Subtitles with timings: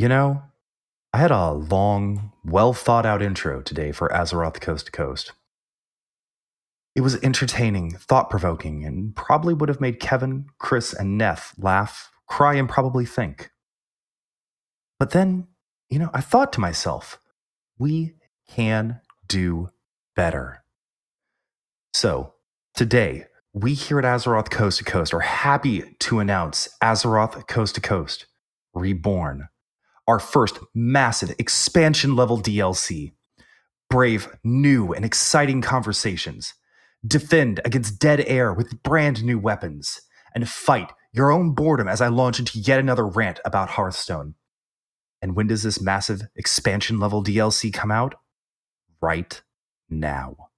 [0.00, 0.42] You know,
[1.12, 5.32] I had a long, well thought out intro today for Azeroth Coast to Coast.
[6.96, 12.10] It was entertaining, thought provoking, and probably would have made Kevin, Chris, and Neth laugh,
[12.26, 13.50] cry, and probably think.
[14.98, 15.48] But then,
[15.90, 17.20] you know, I thought to myself,
[17.78, 18.14] we
[18.48, 19.68] can do
[20.16, 20.64] better.
[21.92, 22.32] So,
[22.74, 27.82] today, we here at Azeroth Coast to Coast are happy to announce Azeroth Coast to
[27.82, 28.24] Coast
[28.72, 29.50] Reborn,
[30.10, 33.12] our first massive expansion level DLC.
[33.88, 36.54] Brave, new, and exciting conversations.
[37.06, 40.00] Defend against dead air with brand new weapons.
[40.34, 44.34] And fight your own boredom as I launch into yet another rant about Hearthstone.
[45.22, 48.16] And when does this massive expansion level DLC come out?
[49.00, 49.40] Right
[49.88, 50.49] now.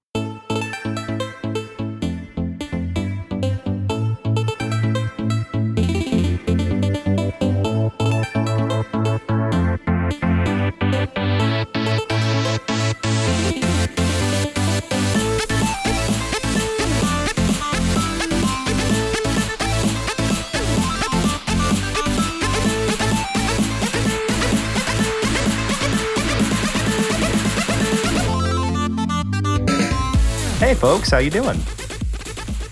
[30.73, 31.59] Hey folks, how you doing?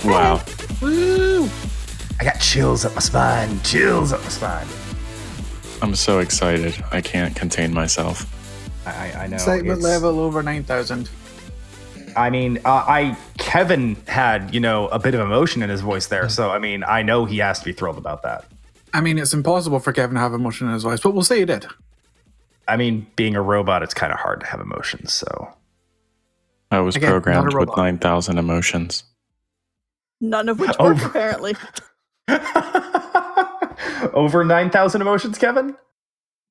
[0.04, 0.44] Wow.
[0.82, 1.48] Woo!
[2.20, 4.66] I got chills up my spine, chills up my spine.
[5.84, 6.84] I'm so excited.
[6.92, 8.26] I can't contain myself.
[8.88, 9.36] I, I know.
[9.36, 11.12] Excitement it's- level over 9,000.
[12.16, 16.08] I mean, uh, I Kevin had you know a bit of emotion in his voice
[16.08, 18.46] there, so I mean, I know he has to be thrilled about that.
[18.96, 21.38] I mean, it's impossible for Kevin to have emotion in his voice, but we'll say
[21.38, 21.68] he did.
[22.68, 25.14] I mean, being a robot, it's kind of hard to have emotions.
[25.14, 25.54] So
[26.72, 29.04] I was Again, programmed with 9,000 emotions.
[30.22, 31.56] None of which work, apparently.
[34.14, 35.76] over nine thousand emotions, Kevin.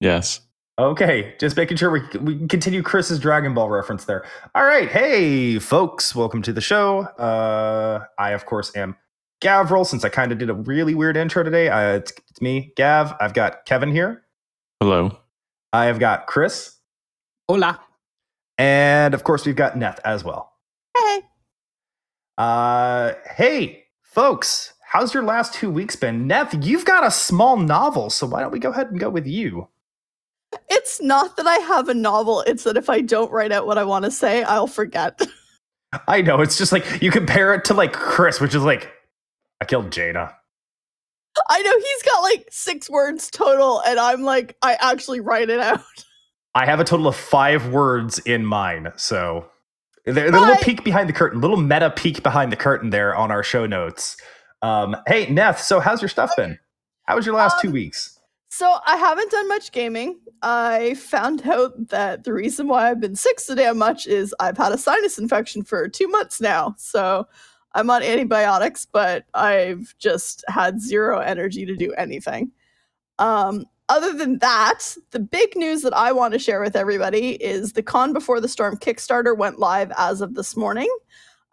[0.01, 0.41] Yes.
[0.79, 4.25] Okay, just making sure we we continue Chris's Dragon Ball reference there.
[4.55, 7.01] All right, hey folks, welcome to the show.
[7.01, 8.97] Uh, I of course am
[9.43, 9.87] Gavriil.
[9.87, 13.15] Since I kind of did a really weird intro today, uh, it's, it's me, Gav.
[13.21, 14.23] I've got Kevin here.
[14.81, 15.19] Hello.
[15.73, 16.77] I have got Chris,
[17.49, 17.81] Hola.
[18.61, 20.53] And of course we've got Neth as well.
[20.95, 21.23] Hey.
[22.37, 26.29] Uh, hey folks, how's your last two weeks been?
[26.29, 29.27] Neth, you've got a small novel, so why don't we go ahead and go with
[29.27, 29.67] you?
[30.69, 33.79] It's not that I have a novel, it's that if I don't write out what
[33.79, 35.19] I want to say, I'll forget.
[36.07, 38.93] I know it's just like you compare it to like Chris, which is like
[39.63, 40.37] I killed Jaina.
[41.49, 45.61] I know he's got like six words total, and I'm like, I actually write it
[45.61, 45.81] out.
[46.55, 49.49] I have a total of five words in mine, so
[50.05, 53.31] there's a little peek behind the curtain, little meta peek behind the curtain there on
[53.31, 54.17] our show notes.
[54.63, 56.59] Um, hey, Neth, so how's your stuff been?
[57.05, 58.19] How was your last two Um, weeks?
[58.49, 60.19] So I haven't done much gaming.
[60.43, 64.59] I found out that the reason why I've been sick so damn much is I've
[64.59, 66.75] had a sinus infection for two months now.
[66.77, 67.29] So
[67.75, 72.51] I'm on antibiotics, but I've just had zero energy to do anything.
[73.21, 77.73] Um, other than that, the big news that I want to share with everybody is
[77.73, 80.89] the Calm Before the Storm Kickstarter went live as of this morning.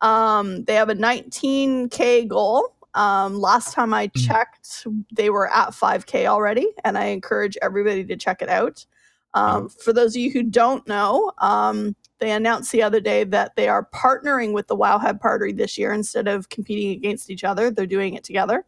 [0.02, 2.76] Um, they have a 19K goal.
[2.94, 8.16] Um, last time I checked, they were at 5K already, and I encourage everybody to
[8.16, 8.86] check it out.
[9.34, 13.56] Um, For those of you who don't know, um, they announced the other day that
[13.56, 17.72] they are partnering with the Wowhead Party this year instead of competing against each other.
[17.72, 18.64] They're doing it together.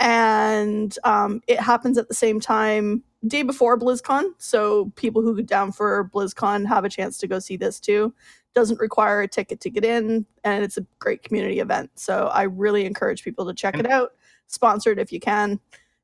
[0.00, 4.32] And um, it happens at the same time, day before BlizzCon.
[4.38, 8.12] So people who go down for BlizzCon have a chance to go see this too
[8.54, 12.42] doesn't require a ticket to get in and it's a great community event so i
[12.42, 14.12] really encourage people to check it out
[14.46, 15.58] sponsor it if you can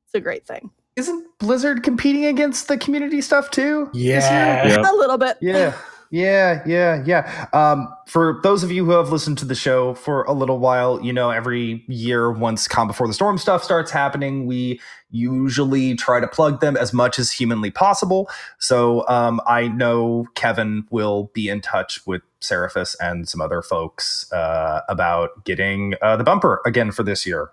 [0.05, 3.89] it's a great thing Isn't Blizzard competing against the community stuff too?
[3.93, 4.61] this year?
[4.83, 4.91] Yeah.
[4.91, 5.73] A little bit Yeah.
[6.11, 7.47] Yeah, yeah, yeah.
[7.53, 11.01] Um, for those of you who have listened to the show for a little while,
[11.01, 16.19] you know, every year once Calm Before the Storm stuff starts happening, we usually try
[16.19, 18.29] to plug them as much as humanly possible.
[18.59, 24.29] So um, I know Kevin will be in touch with Seraphis and some other folks
[24.33, 27.51] uh, about getting uh, the bumper again for this year.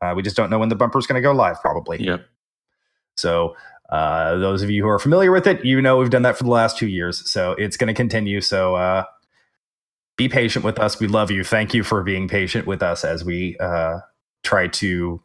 [0.00, 2.02] Uh, we just don't know when the bumper is going to go live, probably.
[2.02, 2.24] Yep.
[3.16, 3.54] So,
[3.88, 6.44] uh, those of you who are familiar with it, you know we've done that for
[6.44, 7.30] the last two years.
[7.30, 8.40] So, it's going to continue.
[8.40, 9.04] So, uh,
[10.18, 11.00] be patient with us.
[11.00, 11.44] We love you.
[11.44, 14.00] Thank you for being patient with us as we uh,
[14.42, 15.22] try to,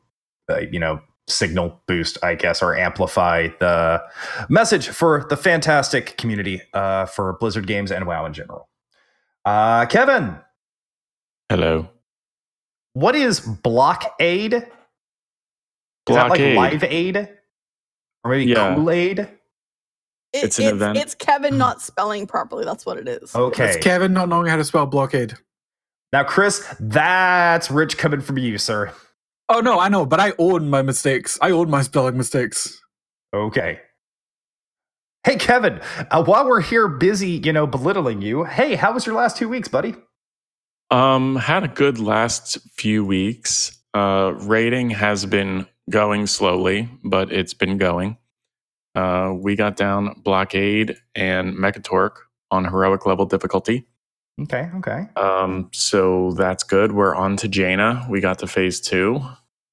[0.50, 4.04] uh, you know, signal boost, I guess, or amplify the
[4.50, 8.69] message for the fantastic community uh, for Blizzard games and WoW in general.
[9.45, 10.38] Uh, Kevin,
[11.50, 11.89] Hello.
[12.94, 14.54] what is blockade?
[14.54, 17.30] Is that like live aid?
[18.23, 18.75] Or maybe Yeah.
[18.75, 19.19] Kool Aid?
[19.19, 19.29] It-
[20.33, 20.97] It's an event.
[20.97, 22.65] It's Kevin not spelling properly.
[22.65, 23.35] That's what it is.
[23.35, 23.69] Okay.
[23.75, 25.35] It's Kevin not knowing how to spell blockade.
[26.11, 28.91] Now, Chris, that's rich coming from you, sir.
[29.49, 31.37] Oh no, I know, but I own my mistakes.
[31.41, 32.79] I own my spelling mistakes.
[33.35, 33.79] Okay.
[35.25, 35.79] Hey, Kevin,
[36.11, 39.47] uh, while we're here busy, you know, belittling you, hey, how was your last two
[39.49, 39.95] weeks, buddy?
[40.91, 43.77] Um, had a good last few weeks.
[43.93, 48.18] Uh, rating has been going slowly, but it's been going.
[48.95, 52.18] Uh, we got down Blockade and Mekkatorque
[52.51, 53.88] on heroic level difficulty.
[54.41, 55.07] Okay, okay.
[55.15, 56.91] Um, so that's good.
[56.91, 58.07] We're on to Jaina.
[58.09, 59.21] We got to phase two,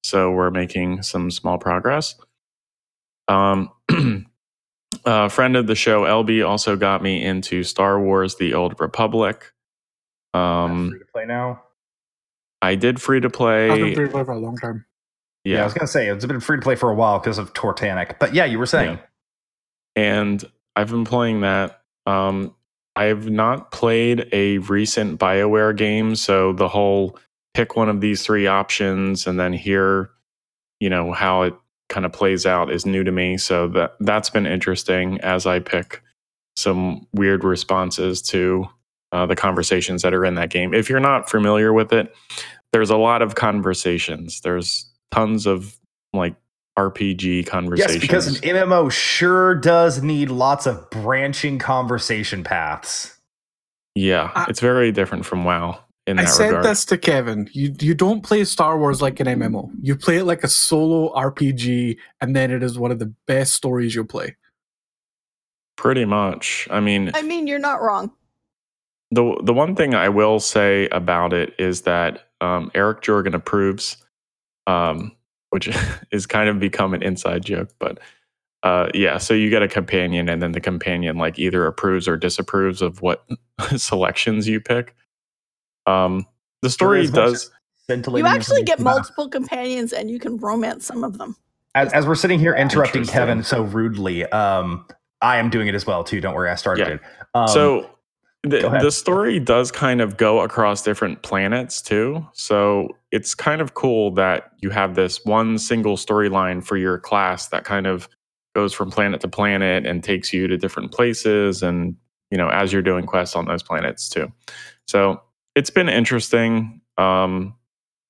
[0.03, 2.15] so we're making some small progress.
[3.27, 3.71] Um,
[5.05, 9.51] a friend of the show, LB, also got me into Star Wars: The Old Republic.
[10.33, 11.63] Um, free to play now.
[12.61, 13.69] I did free to play.
[13.69, 13.95] I've been play.
[13.95, 14.85] free to play for a long time.
[15.43, 15.61] Yeah.
[15.61, 18.19] I was gonna say it's been free to play for a while because of Tortanic,
[18.19, 18.99] but yeah, you were saying.
[19.95, 20.43] and
[20.75, 21.81] I've been playing that.
[22.05, 22.55] Um,
[22.95, 27.17] I've not played a recent Bioware game, so the whole
[27.53, 30.09] pick one of these three options and then hear,
[30.79, 31.53] you know, how it
[31.89, 33.37] kind of plays out is new to me.
[33.37, 36.01] So that that's been interesting as I pick
[36.55, 38.65] some weird responses to
[39.11, 40.73] uh, the conversations that are in that game.
[40.73, 42.13] If you're not familiar with it,
[42.71, 44.41] there's a lot of conversations.
[44.41, 45.77] There's tons of
[46.13, 46.35] like
[46.77, 47.95] RPG conversations.
[47.95, 53.17] Yes, because an MMO sure does need lots of branching conversation paths.
[53.95, 56.65] Yeah, I- it's very different from WoW in I that said regard.
[56.65, 57.49] this to Kevin.
[57.51, 59.69] You you don't play Star Wars like an MMO.
[59.81, 63.53] You play it like a solo RPG, and then it is one of the best
[63.53, 64.35] stories you'll play.
[65.77, 66.67] Pretty much.
[66.71, 68.11] I mean, I mean, you're not wrong.
[69.11, 73.97] the the one thing I will say about it is that um, Eric Jorgen approves,
[74.67, 75.11] um,
[75.49, 75.69] which
[76.11, 77.99] is kind of become an inside joke, but
[78.63, 79.17] uh, yeah.
[79.17, 83.01] So you get a companion, and then the companion like either approves or disapproves of
[83.01, 83.25] what
[83.75, 84.95] selections you pick.
[85.85, 86.25] Um,
[86.61, 87.49] the story does.
[87.89, 91.35] You actually get information about- multiple companions, and you can romance some of them.
[91.73, 94.85] As, as we're sitting here interrupting Kevin so rudely, um,
[95.21, 96.19] I am doing it as well too.
[96.21, 96.93] Don't worry, I started Yeah.
[96.95, 97.01] it.
[97.33, 97.89] Um, so
[98.43, 102.25] the, the story does kind of go across different planets too.
[102.33, 107.49] So it's kind of cool that you have this one single storyline for your class
[107.49, 108.09] that kind of
[108.55, 111.95] goes from planet to planet and takes you to different places and
[112.31, 114.31] you know as you're doing quests on those planets too.
[114.87, 115.21] So
[115.55, 116.81] it's been interesting.
[116.97, 117.55] Um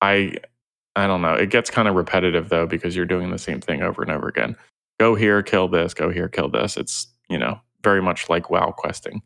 [0.00, 0.34] i
[0.96, 1.34] i don't know.
[1.34, 4.28] It gets kind of repetitive though because you're doing the same thing over and over
[4.28, 4.56] again.
[4.98, 6.78] Go here kill this go here kill this.
[6.78, 9.20] It's you know very much like wow questing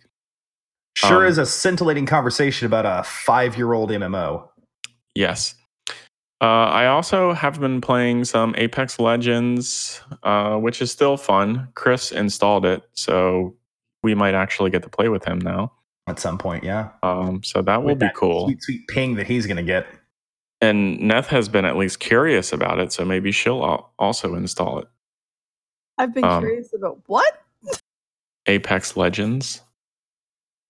[0.96, 4.48] sure um, is a scintillating conversation about a five-year-old MMO.
[5.14, 5.54] Yes.
[6.40, 11.68] Uh, I also have been playing some Apex Legends, uh, which is still fun.
[11.74, 13.54] Chris installed it, so
[14.02, 15.72] we might actually get to play with him now.
[16.08, 16.90] At some point, yeah.
[17.02, 18.46] Um, so that will With be that cool.
[18.46, 19.86] Sweet, sweet ping that he's gonna get.
[20.60, 24.88] And Neth has been at least curious about it, so maybe she'll also install it.
[25.98, 27.42] I've been Um, curious about what?
[28.46, 29.62] Apex Legends.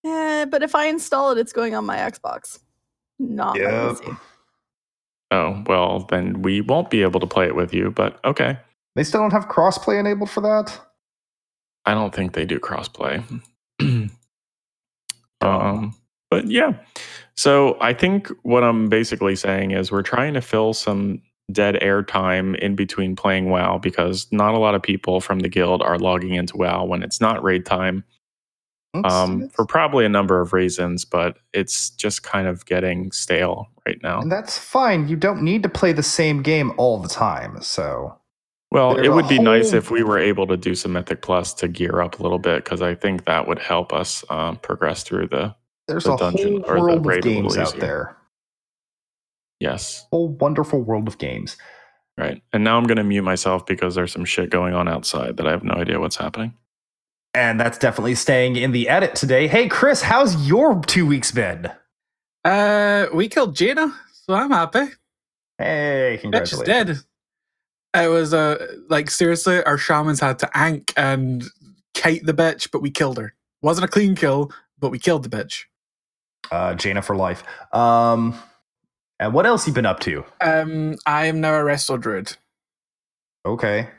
[0.07, 2.61] Eh, but if I install it, it's going on my Xbox,
[3.19, 4.19] not my PC.
[5.33, 8.59] Oh, well, then we won't be able to play it with you, but okay.
[8.95, 10.79] They still don't have crossplay enabled for that.
[11.85, 13.23] I don't think they do crossplay.
[15.41, 15.95] um,
[16.31, 16.75] but yeah.
[17.37, 21.21] So I think what I'm basically saying is we're trying to fill some
[21.53, 25.49] dead air time in between playing WoW because not a lot of people from the
[25.49, 28.16] guild are logging into WoW when it's not raid time It's-
[29.05, 33.99] um, for probably a number of reasons, but it's just kind of getting stale right
[34.03, 34.21] now.
[34.21, 35.09] and that's fine.
[35.09, 37.61] You don't need to play the same game all the time.
[37.63, 38.17] So
[38.71, 41.55] Well, There's it would be nice if we were able to do some Mythic Plus
[41.55, 45.03] to gear up a little bit because I think that would help us um, progress
[45.03, 45.55] through the
[45.89, 48.17] there's The a dungeon whole or the world of games out there.
[49.61, 50.07] yes.
[50.11, 51.57] Whole wonderful world of games.
[52.19, 52.43] Right.
[52.53, 55.47] And now I'm going to mute myself because there's some shit going on outside that
[55.47, 56.55] I have no idea what's happening.
[57.37, 59.47] And that's definitely staying in the edit today.
[59.47, 61.71] Hey, Chris, how's your two weeks been?
[62.43, 63.93] Uh, we killed Jaina,
[64.25, 64.87] so I'm happy.
[65.59, 67.05] Hey, Bitch is congratulations.
[67.93, 68.05] dead.
[68.05, 71.45] It was uh like seriously, our shamans had to ank and
[71.95, 73.35] kite the bitch, but we killed her.
[73.61, 75.65] Wasn't a clean kill, but we killed the bitch.
[76.51, 77.43] Uh, Jaina for life.
[77.75, 78.35] Um,
[79.21, 80.25] and what else you been up to?
[80.41, 82.35] Um, I am now a resto druid.
[83.45, 83.91] Okay.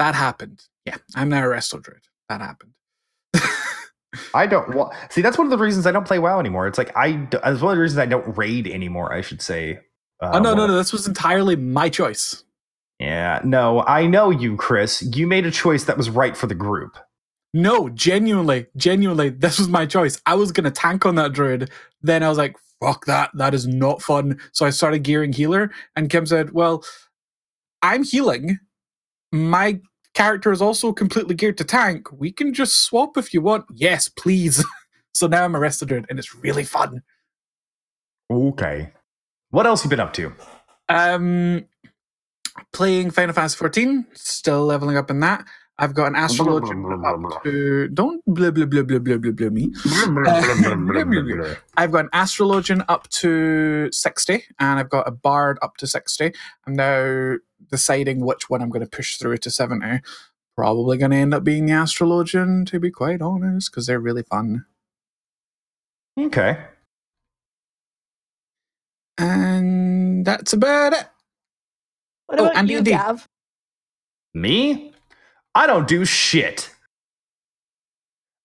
[0.00, 0.64] That happened.
[0.86, 2.02] Yeah, I'm now a resto druid.
[2.28, 2.72] That happened.
[4.34, 4.92] I don't want.
[5.10, 6.66] See, that's one of the reasons I don't play WoW anymore.
[6.66, 9.12] It's like I That's one of the reasons I don't raid anymore.
[9.12, 9.78] I should say.
[10.20, 10.76] Uh, oh no, no, no!
[10.76, 12.44] This was entirely my choice.
[12.98, 15.02] Yeah, no, I know you, Chris.
[15.14, 16.98] You made a choice that was right for the group.
[17.54, 20.20] No, genuinely, genuinely, this was my choice.
[20.26, 21.70] I was gonna tank on that druid.
[22.02, 24.38] Then I was like, fuck that, that is not fun.
[24.52, 26.84] So I started gearing healer, and Kim said, Well,
[27.82, 28.58] I'm healing.
[29.32, 29.80] My
[30.14, 32.08] character is also completely geared to tank.
[32.12, 33.64] We can just swap if you want.
[33.72, 34.64] Yes, please.
[35.14, 37.02] so now I'm a rested and it's really fun.
[38.30, 38.92] Okay.
[39.50, 40.32] What else you been up to?
[40.88, 41.64] Um
[42.72, 45.44] playing Final Fantasy 14, still leveling up in that.
[45.80, 49.72] I've got an astrologian up to don't blah blah blah blah blah blah blah me.
[51.78, 56.32] I've got an astrologian up to 60 and I've got a bard up to 60.
[56.66, 57.36] I'm now
[57.68, 60.00] deciding which one I'm going to push through to 70.
[60.56, 64.22] Probably going to end up being the astrologian to be quite honest because they're really
[64.22, 64.66] fun.
[66.18, 66.58] Okay.
[69.16, 71.06] And that's about it.
[72.26, 72.90] What Oh, about and you, D&D.
[72.90, 73.28] Gav?
[74.34, 74.92] Me?
[75.54, 76.70] I don't do shit.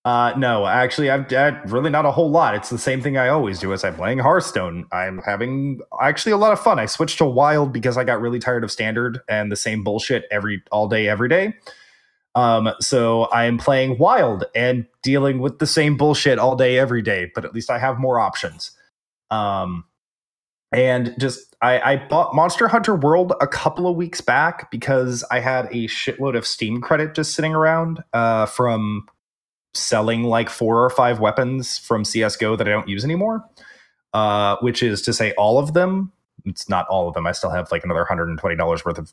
[0.06, 2.54] Uh, no, actually, I've uh, really not a whole lot.
[2.54, 4.86] It's the same thing I always do as I'm playing Hearthstone.
[4.92, 6.78] I'm having actually a lot of fun.
[6.78, 10.24] I switched to Wild because I got really tired of Standard and the same bullshit
[10.30, 11.54] every all day, every day.
[12.36, 17.02] Um, so I am playing Wild and dealing with the same bullshit all day, every
[17.02, 17.32] day.
[17.34, 18.70] But at least I have more options.
[19.32, 19.86] Um,
[20.70, 25.40] and just I, I bought Monster Hunter World a couple of weeks back because I
[25.40, 29.08] had a shitload of Steam credit just sitting around uh, from
[29.76, 33.44] selling like four or five weapons from CS:GO that I don't use anymore.
[34.12, 36.12] Uh, which is to say, all of them.
[36.44, 37.26] It's not all of them.
[37.26, 39.12] I still have like another hundred and twenty dollars worth of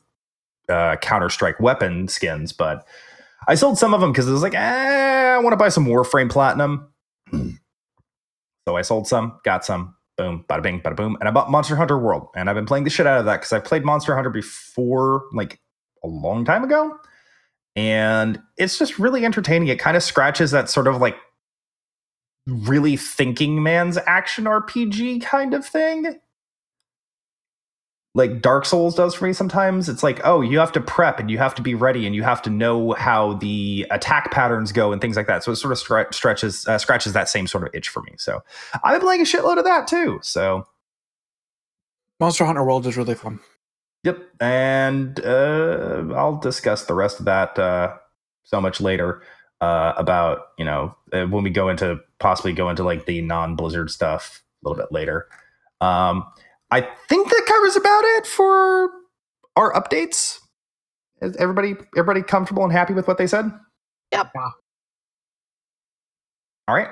[0.68, 2.86] uh, Counter Strike weapon skins, but
[3.46, 5.86] I sold some of them because it was like, eh, I want to buy some
[5.86, 6.88] Warframe Platinum.
[7.32, 11.16] so I sold some, got some, boom, bada bing, bada boom.
[11.20, 12.28] And I bought Monster Hunter World.
[12.34, 15.24] And I've been playing the shit out of that because I played Monster Hunter before,
[15.32, 15.60] like
[16.02, 16.98] a long time ago.
[17.76, 19.68] And it's just really entertaining.
[19.68, 21.16] It kind of scratches that sort of like
[22.46, 26.18] really thinking man's action RPG kind of thing.
[28.16, 29.88] Like Dark Souls does for me sometimes.
[29.88, 32.22] It's like, oh, you have to prep and you have to be ready and you
[32.22, 35.42] have to know how the attack patterns go and things like that.
[35.42, 38.12] So it sort of stre- stretches, uh, scratches that same sort of itch for me.
[38.16, 38.40] So
[38.84, 40.20] I've been playing a shitload of that too.
[40.22, 40.64] So
[42.20, 43.40] Monster Hunter World is really fun.
[44.04, 47.96] Yep, and uh, I'll discuss the rest of that uh,
[48.44, 49.22] so much later
[49.60, 53.56] uh, about you know uh, when we go into possibly go into like the non
[53.56, 55.26] Blizzard stuff a little bit later.
[55.80, 56.24] Um,
[56.70, 58.90] I think that covers about it for
[59.56, 60.38] our updates.
[61.22, 63.50] Is everybody everybody comfortable and happy with what they said?
[64.12, 64.32] Yep.
[66.68, 66.88] All right.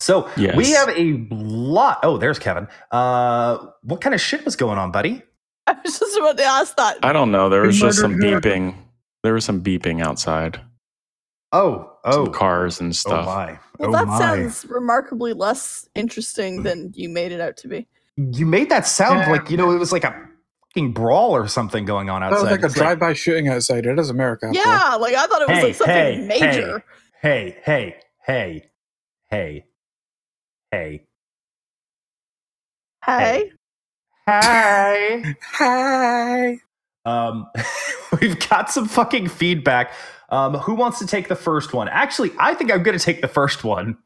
[0.00, 0.56] So Yes.
[0.56, 2.00] we have a lot.
[2.02, 2.68] Oh, there's Kevin.
[2.90, 5.22] Uh, what kind of shit was going on, buddy?
[5.76, 6.98] I was just about to ask that.
[7.02, 7.48] I don't know.
[7.48, 8.18] There was just some her.
[8.40, 8.74] beeping.
[9.22, 10.60] There was some beeping outside.
[11.52, 13.26] Oh, oh, Some cars and oh stuff.
[13.26, 13.58] my.
[13.78, 14.18] well, oh that my.
[14.18, 17.86] sounds remarkably less interesting than you made it out to be.
[18.16, 19.30] You made that sound Yeah.
[19.32, 20.28] like you know it was like a
[20.68, 22.42] fucking brawl or something going on That outside.
[22.42, 23.86] was like a It's drive-by shooting outside.
[23.86, 24.46] It is America.
[24.46, 24.64] after all.
[24.74, 26.84] Yeah, like I thought it was Hey, like something hey, major.
[27.22, 27.96] Hey, hey,
[28.26, 28.70] hey,
[29.30, 29.64] hey,
[30.70, 31.04] hey,
[33.04, 33.24] Hey.
[33.24, 33.52] hey.
[34.30, 35.36] Hi.
[35.52, 36.58] Hi.
[37.06, 37.46] Um,
[38.20, 39.94] we've got some fucking feedback.
[40.28, 41.88] Um, who wants to take the first one?
[41.88, 43.96] Actually, I think I'm going to take the first one.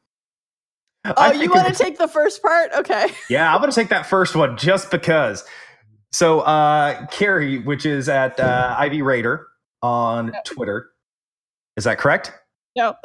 [1.04, 2.70] Oh, I you want to take the first part?
[2.72, 3.08] Okay.
[3.28, 5.44] Yeah, I'm gonna take that first one just because.
[6.12, 9.48] So, uh, Carrie, which is at uh, Ivy Raider
[9.82, 10.90] on Twitter,
[11.76, 12.32] is that correct?
[12.76, 12.94] No.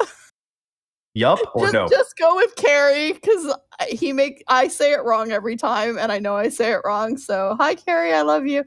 [1.18, 1.88] Yup or just, no?
[1.88, 3.52] just go with Carrie because
[3.88, 7.16] he make I say it wrong every time, and I know I say it wrong.
[7.16, 8.64] So, hi, Carrie, I love you.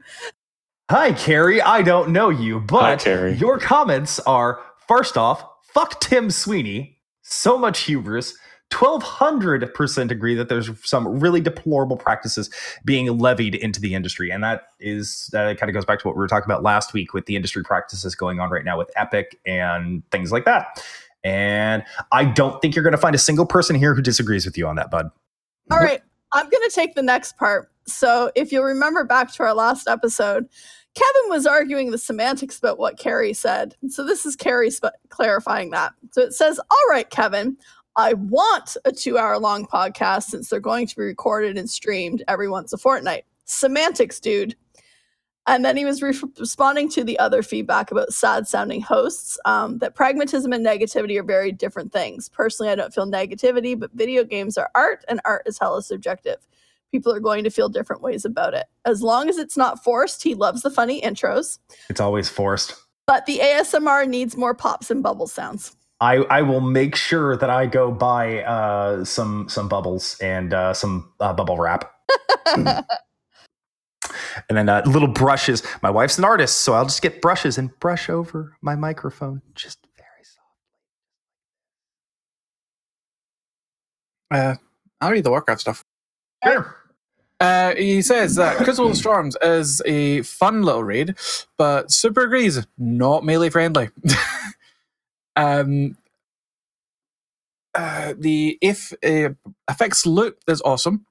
[0.90, 1.62] Hi, Carrie.
[1.62, 3.32] I don't know you, but Carrie.
[3.34, 5.42] your comments are first off,
[5.72, 6.98] fuck Tim Sweeney.
[7.22, 8.36] So much hubris.
[8.70, 12.50] 1200% agree that there's some really deplorable practices
[12.84, 14.30] being levied into the industry.
[14.30, 16.92] And that is, that kind of goes back to what we were talking about last
[16.94, 20.82] week with the industry practices going on right now with Epic and things like that.
[21.24, 24.58] And I don't think you're going to find a single person here who disagrees with
[24.58, 25.10] you on that, bud.
[25.70, 26.02] All right,
[26.32, 27.70] I'm going to take the next part.
[27.86, 30.48] So, if you'll remember back to our last episode,
[30.94, 33.74] Kevin was arguing the semantics about what Carrie said.
[33.88, 35.92] So, this is Carrie sp- clarifying that.
[36.10, 37.56] So, it says, All right, Kevin,
[37.96, 42.22] I want a two hour long podcast since they're going to be recorded and streamed
[42.28, 43.24] every once a fortnight.
[43.44, 44.56] Semantics, dude.
[45.46, 49.78] And then he was re- responding to the other feedback about sad sounding hosts um,
[49.78, 52.28] that pragmatism and negativity are very different things.
[52.28, 56.36] Personally, I don't feel negativity, but video games are art and art is hella subjective.
[56.92, 58.66] People are going to feel different ways about it.
[58.84, 61.58] As long as it's not forced, he loves the funny intros,
[61.88, 62.76] It's always forced.
[63.06, 65.74] but the ASMR needs more pops and bubble sounds.
[66.00, 70.74] I, I will make sure that I go buy uh, some some bubbles and uh,
[70.74, 71.92] some uh, bubble wrap,
[74.48, 75.62] and then uh, little brushes.
[75.82, 79.78] My wife's an artist, so I'll just get brushes and brush over my microphone, just
[79.96, 80.48] very soft.
[84.30, 84.56] Uh,
[85.00, 85.84] I'll read the Warcraft stuff.
[86.44, 86.76] Sure.
[87.42, 91.16] Uh, he says that Crucible Storms is a fun little raid,
[91.56, 93.90] but super agrees not melee friendly.
[95.36, 95.96] um,
[97.74, 99.30] uh, the if uh,
[99.66, 101.04] affects loot is awesome,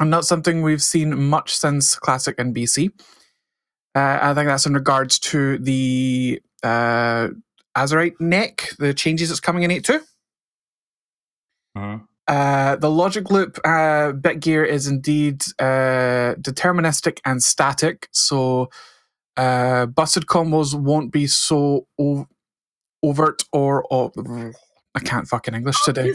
[0.00, 2.90] and not something we've seen much since Classic and BC.
[3.94, 7.28] Uh, I think that's in regards to the uh,
[7.76, 10.00] Azerite neck, the changes that's coming in 8.2.
[11.76, 12.06] Mhm.
[12.26, 18.70] Uh, the logic loop uh, bit gear is indeed uh, deterministic and static, so
[19.36, 22.26] uh, busted combos won't be so o-
[23.02, 24.10] overt or, or
[24.94, 26.14] I can't fucking English today.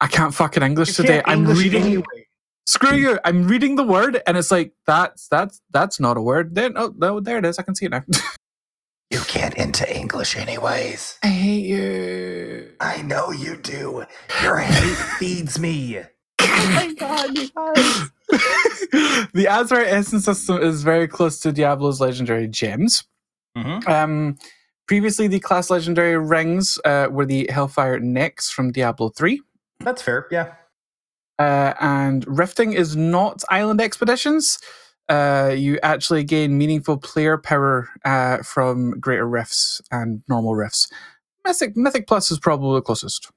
[0.00, 1.22] I can't fucking English today.
[1.24, 1.82] I'm reading.
[1.84, 2.23] anyway.
[2.66, 3.18] Screw you!
[3.24, 6.54] I'm reading the word, and it's like that's that's that's not a word.
[6.54, 7.58] There, oh, no, there it is.
[7.58, 8.04] I can see it now.
[9.10, 11.18] You can't into English anyways.
[11.22, 12.72] I hate you.
[12.80, 14.04] I know you do.
[14.42, 16.00] Your hate feeds me.
[16.40, 18.10] Oh my god, you guys.
[19.34, 23.04] the Azure Essence system is very close to Diablo's legendary gems.
[23.56, 23.88] Mm-hmm.
[23.88, 24.36] Um,
[24.88, 29.40] previously, the class legendary rings uh, were the Hellfire Necks from Diablo 3.
[29.80, 30.26] That's fair.
[30.32, 30.54] Yeah.
[31.38, 34.58] Uh, and rifting is not island expeditions.
[35.08, 40.88] Uh, you actually gain meaningful player power uh, from greater rifts and normal rifts.
[41.44, 43.30] Mythic, Mythic Plus is probably the closest.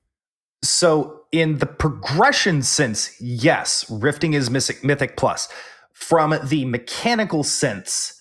[0.64, 5.50] So, in the progression sense, yes, rifting is mythic, mythic plus.
[5.94, 8.20] From the mechanical sense,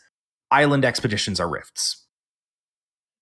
[0.50, 2.04] island expeditions are rifts.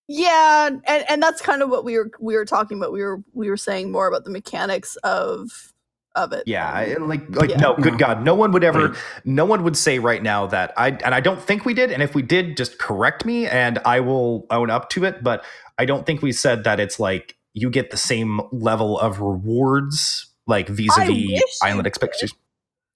[0.08, 2.92] Yeah, and, and that's kind of what we were we were talking about.
[2.92, 5.72] We were we were saying more about the mechanics of
[6.14, 6.44] of it.
[6.46, 7.57] Yeah, I- like like Yeah.
[7.57, 7.98] no, good No.
[7.98, 8.98] God, no one would ever, Right.
[9.24, 11.90] no one would say right now that I and I don't think we did.
[11.90, 15.22] And if we did, just correct me, and I will own up to it.
[15.22, 15.44] But
[15.79, 20.27] I don't think we said that it's like you get the same level of rewards,
[20.46, 22.33] like vis-a-vis island Expeditions.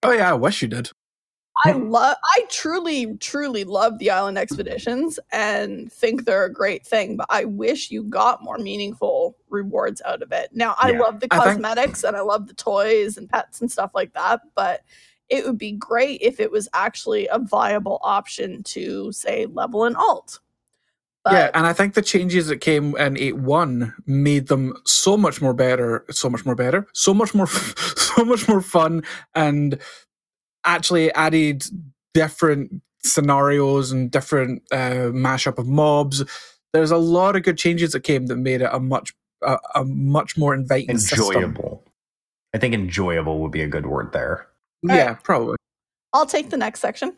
[0.02, 0.90] Oh, yeah, I wish you did.
[1.64, 7.16] I love I truly truly love the island expeditions and think they're a great thing,
[7.16, 10.50] but I wish you got more meaningful rewards out of it.
[10.52, 11.00] Now, I Yeah.
[11.00, 14.14] love the I think- cosmetics and I love the toys and pets and stuff like
[14.14, 14.82] that, but
[15.28, 19.96] it would be great if it was actually a viable option to say level an
[19.96, 20.40] alt.
[21.24, 25.42] But yeah, and I think the changes that came in 8.1 made them so much
[25.42, 27.46] more better, so much more better, so much more,
[27.96, 29.02] so much more fun,
[29.34, 29.78] and
[30.68, 31.64] actually added
[32.14, 36.24] different scenarios and different uh, mashup of mobs.
[36.72, 39.84] There's a lot of good changes that came that made it a much, a, a
[39.84, 41.26] much more inviting system.
[41.36, 41.84] Enjoyable.
[42.54, 44.46] I think enjoyable would be a good word there.
[44.82, 45.56] Yeah, probably.
[46.12, 47.16] I'll take the next section.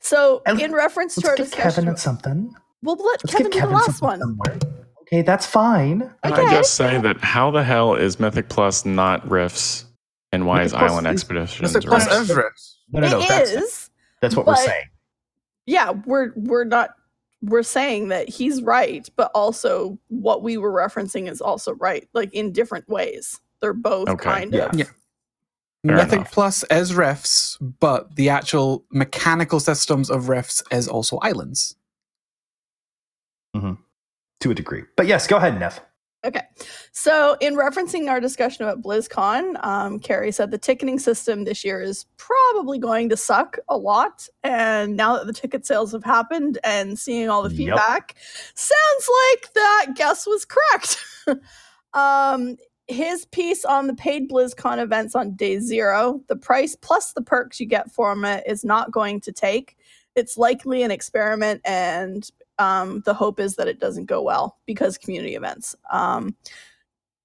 [0.00, 2.54] So, And in reference to Let's our give discussion, Kevin something.
[2.82, 4.18] we'll let Let's Kevin give do the last one.
[4.20, 4.58] somewhere.
[5.02, 6.00] Okay, that's fine.
[6.22, 6.46] Can Okay.
[6.46, 9.84] I just say that how the hell is Mythic Plus not riffs
[10.32, 12.54] and why is Island is- Expeditions Mythic Plus riffs?
[12.54, 12.76] is.
[12.92, 13.20] No, no, no.
[13.20, 13.90] It That's, is.
[14.20, 14.84] that's what we're saying.
[15.66, 16.90] yeah we're we're not
[17.42, 22.32] we're saying that he's right but also what we were referencing is also right like
[22.34, 24.66] in different ways they're both Okay, kind yeah.
[24.66, 24.84] of Yeah.
[25.86, 26.32] Fair Mythic enough.
[26.32, 31.74] Plus as refs, but the actual mechanical systems of refs as also islands.
[33.56, 33.72] Mm-hmm.
[34.40, 34.84] to a degree.
[34.96, 35.80] But yes, go ahead, Neth.
[36.24, 36.42] Okay
[36.92, 41.80] so in referencing our discussion about blizzcon um, carrie said the ticketing system this year
[41.80, 46.58] is probably going to suck a lot and now that the ticket sales have happened
[46.64, 47.56] and seeing all the Yep.
[47.56, 48.14] feedback
[48.54, 50.98] sounds like that guess was correct
[51.94, 52.56] um,
[52.90, 57.60] his piece on the paid BlizzCon events on day zero, the price plus the perks
[57.60, 59.76] you get from it is not going to take.
[60.16, 62.28] It's likely an experiment, and
[62.60, 65.74] um, the hope is that it doesn't go well because community events.
[65.90, 66.36] Um,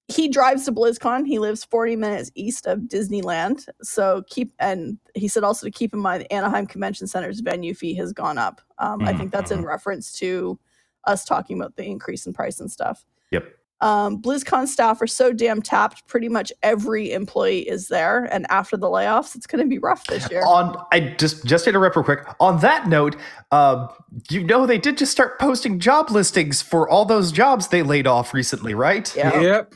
[0.08, 1.26] he drives to BlizzCon.
[1.26, 3.66] He lives 40 minutes east of Disneyland.
[3.82, 7.74] So keep, and he said also to keep in mind the Anaheim Convention Center's venue
[7.74, 8.60] fee has gone up.
[8.78, 10.58] Um, I think that's in reference to
[11.04, 13.04] us talking about the increase in price and stuff.
[13.30, 13.44] Yep.
[13.80, 16.06] Um, BlizzCon staff are so damn tapped.
[16.08, 20.06] Pretty much every employee is there, and after the layoffs, it's going to be rough
[20.06, 20.42] this year.
[20.46, 22.20] On I just just to interrupt real quick.
[22.40, 23.16] On that note,
[23.50, 23.88] uh,
[24.30, 28.06] you know they did just start posting job listings for all those jobs they laid
[28.06, 29.14] off recently, right?
[29.14, 29.40] Yeah.
[29.40, 29.74] Yep.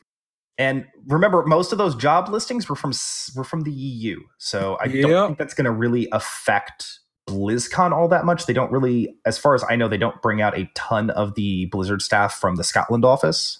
[0.56, 2.92] And remember, most of those job listings were from
[3.34, 5.08] were from the EU, so I Yep.
[5.08, 8.46] don't think that's going to really affect BlizzCon all that much.
[8.46, 11.34] They don't really, as far as I know, they don't bring out a ton of
[11.34, 13.58] the Blizzard staff from the Scotland office.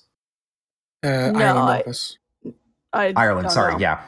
[1.03, 2.19] Uh, No, Ireland I- office.
[2.93, 3.79] I Ireland, sorry, know.
[3.79, 4.03] yeah.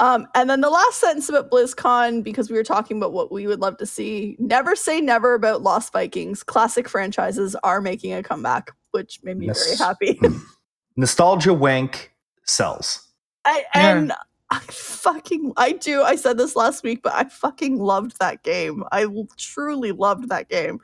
[0.00, 3.46] Um, and then the last sentence about BlizzCon, because we were talking about what we
[3.46, 4.34] would love to see.
[4.40, 6.42] Never say never about Lost Vikings.
[6.42, 10.20] Classic franchises are making a comeback, which made me very happy.
[10.96, 12.12] Nostalgia wank
[12.42, 13.06] sells.
[13.44, 13.96] I, Yeah.
[13.96, 14.12] and
[14.50, 16.02] I fucking, I do.
[16.02, 18.82] I said this last week, but I fucking loved that game.
[18.90, 20.80] I truly loved that game.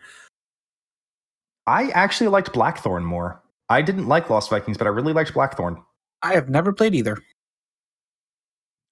[1.66, 3.39] I actually liked Blackthorne more.
[3.70, 5.82] I didn't like Lost Vikings, but I really liked Blackthorne.
[6.22, 7.16] I have never played either.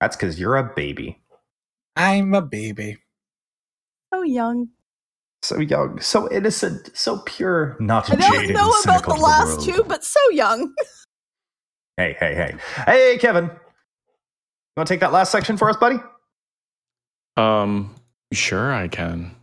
[0.01, 1.21] That's because you're a baby.
[1.97, 2.97] I'm a baby.
[4.15, 4.69] So young.
[5.43, 9.65] So young, so innocent, so pure, not I don't know about the last world.
[9.65, 10.73] two, but so young.
[11.97, 12.55] Hey, hey, hey.
[12.87, 13.47] Hey, Kevin.
[13.47, 13.51] You
[14.77, 15.97] want to take that last section for us, buddy?
[17.37, 17.93] Um,
[18.33, 19.35] sure, I can.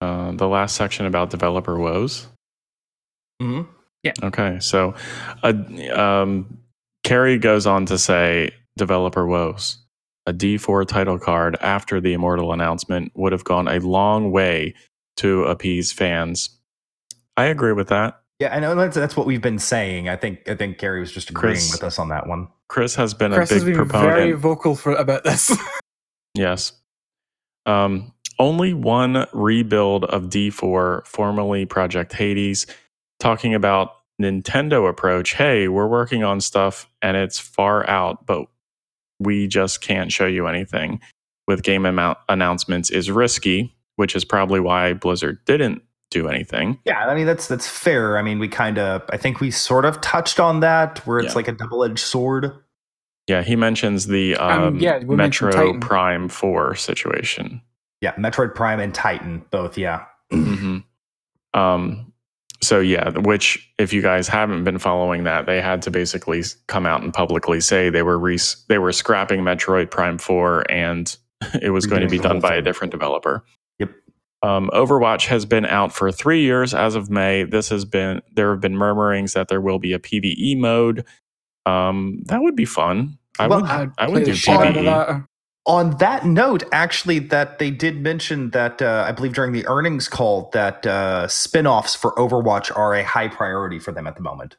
[0.00, 2.26] Uh, the last section about developer woes.
[4.16, 4.26] Mm-hmm.
[4.26, 4.94] Okay, so
[5.42, 5.52] uh,
[5.98, 6.58] um,
[7.04, 9.78] Carrie goes on to say developer woes.
[10.26, 14.74] A D4 title card after the Immortal announcement would have gone a long way
[15.16, 16.50] to appease fans.
[17.36, 18.20] I agree with that.
[18.38, 20.08] Yeah, I know that's, that's what we've been saying.
[20.08, 22.48] I think I think Gary was just agreeing Chris- with us on that one.
[22.68, 24.14] Chris has been Chris a has big been proponent.
[24.16, 25.56] very vocal for about this.
[26.34, 26.72] Yes.
[27.66, 32.66] Um, only one rebuild of D4, formerly Project Hades,
[33.18, 35.34] talking about Nintendo approach.
[35.34, 38.46] Hey, we're working on stuff and it's far out, but
[39.18, 41.00] we just can't show you anything.
[41.46, 46.78] With game amount announcements is risky, which is probably why Blizzard didn't do anything.
[46.84, 48.18] Yeah, I mean that's that's fair.
[48.18, 51.28] I mean, we kind of I think we sort of touched on that where it's
[51.32, 51.36] Yeah.
[51.36, 52.52] like a double-edged sword.
[53.28, 57.60] Yeah, he mentions the Um, um, yeah, we Metroid Prime 4 situation.
[58.00, 60.04] Yeah, Metroid Prime and Titan both, yeah.
[60.32, 60.78] hmm
[61.54, 62.07] Um,
[62.60, 66.86] so yeah, which if you guys haven't been following that, they had to basically come
[66.86, 71.16] out and publicly say they were re- they were scrapping Metroid Prime Four, and
[71.62, 73.44] it was going to be done by a different developer.
[73.78, 73.90] Yep.
[74.42, 77.44] Um, Overwatch has been out for three years as of May.
[77.44, 81.04] This has been there have been murmurings that there will be a PVE mode.
[81.66, 83.18] Um, that would be fun.
[83.38, 83.70] I Well, would.
[83.70, 85.26] I'd I would do shit out of PVE.
[85.68, 90.08] On that note, actually, that they did mention that uh, I believe during the earnings
[90.08, 94.56] call that uh, spin-offs for Overwatch are a high priority for them at the moment.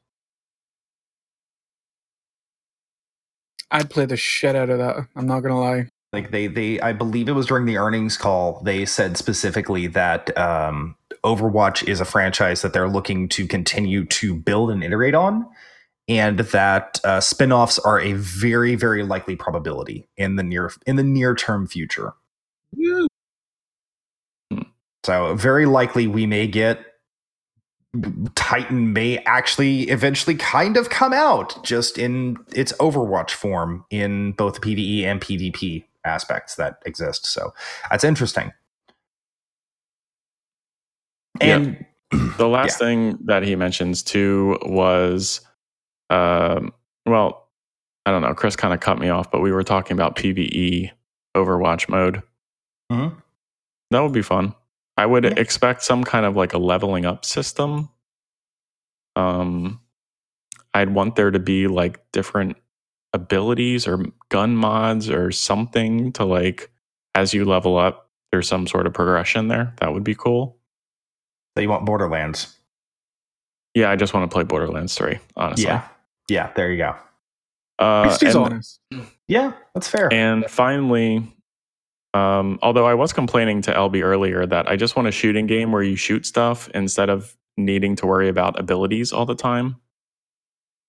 [3.71, 5.07] I'd play the shit out of that.
[5.15, 5.89] I'm not gonna lie.
[6.13, 8.61] Like they, they, I believe it was during the earnings call.
[8.63, 14.35] They said specifically that um, Overwatch is a franchise that they're looking to continue to
[14.35, 15.47] build and iterate on,
[16.09, 21.03] and that uh, spin-offs are a very, very likely probability in the near in the
[21.03, 22.13] near term future.
[25.05, 26.83] So very likely we may get
[28.35, 34.55] Titan may actually eventually kind of come out just in its Overwatch form in both
[34.55, 37.25] the PvE and PvP aspects that exist.
[37.25, 37.53] So
[37.89, 38.51] that's interesting.
[41.41, 41.85] And
[42.37, 45.41] The last thing that he mentions too was,
[46.09, 46.73] um,
[47.05, 47.47] well,
[48.05, 48.33] I don't know.
[48.33, 50.91] Chris kind of cut me off, but we were talking about PVE
[51.35, 52.23] Overwatch mode.
[52.91, 53.21] Mhm.
[53.91, 54.55] That would be fun.
[54.97, 55.33] I would Yeah.
[55.37, 57.89] expect some kind of like a leveling up system.
[59.15, 59.79] Um,
[60.73, 62.57] I'd want there to be like different
[63.13, 66.71] abilities or gun mods or something to like
[67.15, 68.09] as you level up.
[68.31, 69.73] There's some sort of progression there.
[69.77, 70.57] That would be cool.
[71.57, 72.55] so you want Borderlands.
[73.73, 75.65] Yeah, I just want to play Borderlands 3, honestly.
[75.65, 75.87] Yeah.
[76.29, 76.95] Yeah, there you go.
[77.79, 78.79] Uh, He's honest.
[79.27, 80.11] Yeah, that's fair.
[80.13, 81.35] and finally,
[82.13, 85.71] um, although I was complaining to LB earlier that I just want a shooting game
[85.71, 89.75] where you shoot stuff instead of needing to worry about abilities all the time.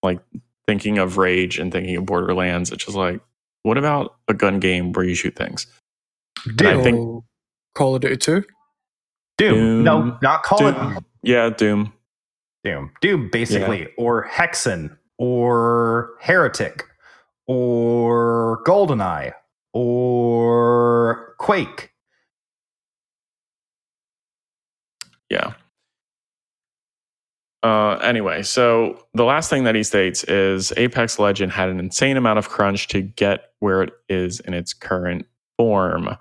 [0.03, 0.20] Like
[0.66, 3.20] thinking of Rage and thinking of Borderlands, it's just like,
[3.62, 5.66] what about a gun game where you shoot things?
[6.57, 6.81] Doom.
[6.81, 7.24] I think-
[7.74, 8.42] Call of Duty 2.
[9.38, 9.55] Doom.
[9.55, 9.85] Doom.
[9.85, 11.05] No, not call it Doom.
[11.22, 11.92] Yeah, Doom.
[12.64, 12.90] Doom.
[13.00, 16.85] Doom, basically, or Hexen, or Heretic,
[17.46, 19.35] or Goldeneye,
[19.74, 21.92] or Quake.
[25.28, 25.52] Yeah.
[27.62, 32.16] Uh, anyway, so the last thing that he states is Apex Legend had an insane
[32.16, 35.26] amount of crunch to get where it is in its current
[35.59, 36.16] form.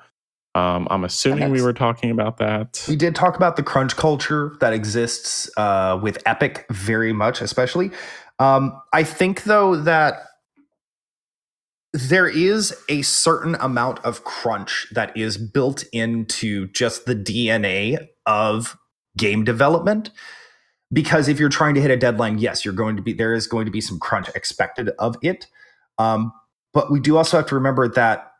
[0.55, 2.83] Um, I'm assuming we were talking about that.
[2.89, 7.91] We did talk about the crunch culture that exists uh, with Epic very much, especially.
[8.39, 10.23] Um, I think, though, that
[11.93, 18.77] there is a certain amount of crunch that is built into just the DNA of
[19.17, 20.11] game development.
[20.91, 23.47] because if you're trying to hit a deadline, yes, you're going to be there is
[23.47, 25.47] going to be some crunch expected of it.
[25.97, 26.31] Um,
[26.73, 28.31] but we do also have to remember that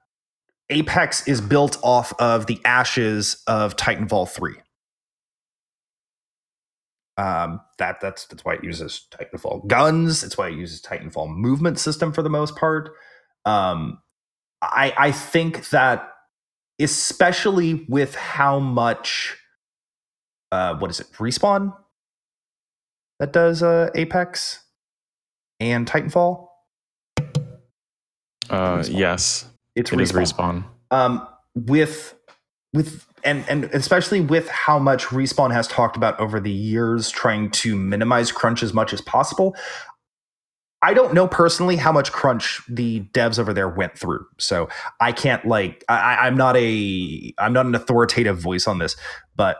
[0.70, 4.56] Apex is built off of the ashes of Titanfall 3.
[7.20, 10.24] Um, that that's that's why it uses Titanfall guns.
[10.24, 12.92] It's why it uses Titanfall movement system for the most part.
[13.46, 14.00] Um,
[14.62, 16.12] I I think that
[16.80, 19.36] especially with how much
[20.54, 21.74] uh, what is it respawn
[23.20, 24.64] that does uh, Apex
[25.60, 26.48] and Titanfall.
[28.50, 28.98] Uh, Respawn.
[28.98, 30.64] yes, It's it is respawn.
[30.64, 30.66] respawn.
[30.92, 32.16] um, with
[32.74, 37.50] with and and especially with how much respawn has talked about over the years trying
[37.52, 39.56] to minimize crunch as much as possible
[40.82, 44.26] i don't know personally how much crunch the devs over there went through.
[44.38, 48.96] So i can't like I, i'm not a i'm not an authoritative voice on this
[49.36, 49.58] but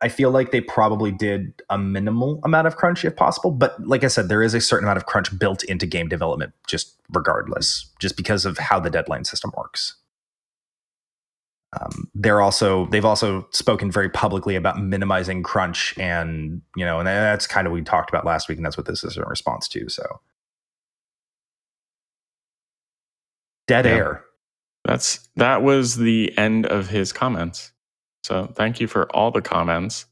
[0.00, 3.50] i feel like they probably did a minimal amount of crunch if possible.
[3.50, 6.52] But like i said there is a certain amount of crunch built into game development
[6.66, 9.96] just regardless just because of how the deadline system works
[11.80, 17.06] um, they're also they've also spoken very publicly about minimizing crunch and you know and
[17.06, 19.22] that's kind of what we talked about last week and that's what this is in
[19.24, 20.20] response to so
[23.66, 23.92] dead Yeah.
[23.92, 24.24] air
[24.84, 27.72] That's that was the end of his comments.
[28.24, 30.06] So thank you for all the comments.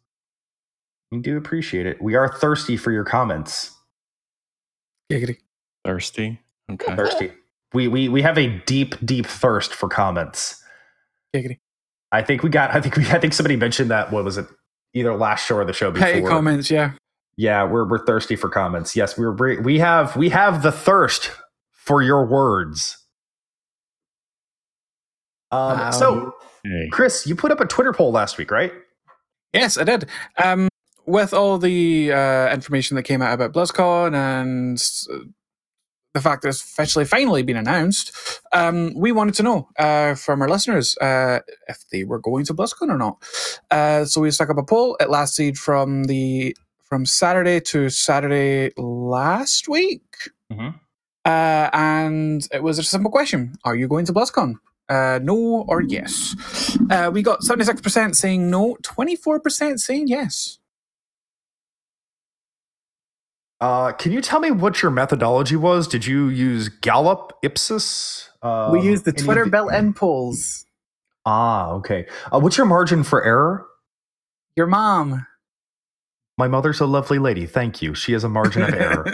[1.12, 3.72] we do appreciate it we are thirsty for your comments
[5.12, 5.38] Giggity.
[5.84, 6.38] Thirsty.
[6.70, 6.94] Okay.
[6.96, 7.32] thirsty
[7.74, 10.62] we we we have a deep deep thirst for comments
[11.34, 11.58] Giggity.
[12.12, 14.46] i think we got i think we i think somebody mentioned that what was it
[14.94, 16.92] either last show or the show before Petty comments, yeah.
[17.36, 18.94] Yeah, we're we're thirsty for comments.
[18.96, 21.30] Yes, we're we have we have the thirst
[21.72, 22.98] for your words.
[25.50, 25.90] Um, Wow.
[25.90, 26.88] so, Hey.
[26.92, 28.72] Chris, you put up a Twitter poll last week, right?
[29.54, 30.06] Yes, I did.
[30.42, 30.68] Um,
[31.06, 35.24] with all the uh, information that came out about BlizzCon and uh,
[36.14, 38.12] the fact that it's officially finally been announced,
[38.52, 42.54] um, we wanted to know uh, from our listeners uh, if they were going to
[42.54, 43.16] BlizzCon or not.
[43.70, 44.96] Uh, so we stuck up a poll.
[45.00, 50.02] It lasted from the from Saturday to Saturday last week,
[50.52, 50.74] Mhm.
[51.24, 54.54] uh, and it was a simple question: Are you going to BlizzCon?
[54.88, 56.34] Uh, no or yes.
[56.90, 60.58] Uh, we got 76% saying no, 24% saying yes.
[63.60, 65.86] Uh, can you tell me what your methodology was?
[65.86, 68.30] Did you use Gallup, Ipsos?
[68.42, 70.64] Um, we used the Twitter of built-in polls.
[71.26, 72.06] Ah, okay.
[72.32, 73.66] Uh, what's your margin for error?
[74.56, 75.26] Your mom.
[76.38, 77.44] My mother's a lovely lady.
[77.44, 77.94] Thank you.
[77.94, 79.04] She has a margin of error.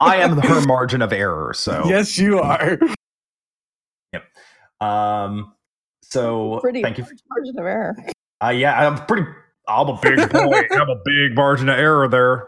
[0.00, 1.52] I am her margin of error.
[1.54, 2.78] So Yes, you are.
[4.12, 4.24] Yep.
[4.80, 5.54] Um,
[6.02, 7.04] so Pretty thank you.
[7.04, 7.96] large margin of error.
[8.40, 9.26] Uh, yeah, I'm pretty.
[9.66, 10.62] I'm a big boy.
[10.70, 12.46] I'm a big margin of error there.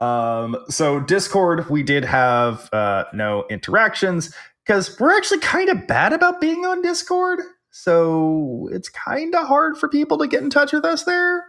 [0.00, 6.12] Um, so Discord, we did have uh, no interactions because we're actually kind of bad
[6.12, 7.40] about being on Discord.
[7.70, 11.44] So it's kind of hard for people to get in touch with us there.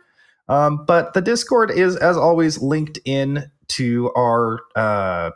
[0.47, 5.31] Um, but the Discord is, as always, linked in to our uh,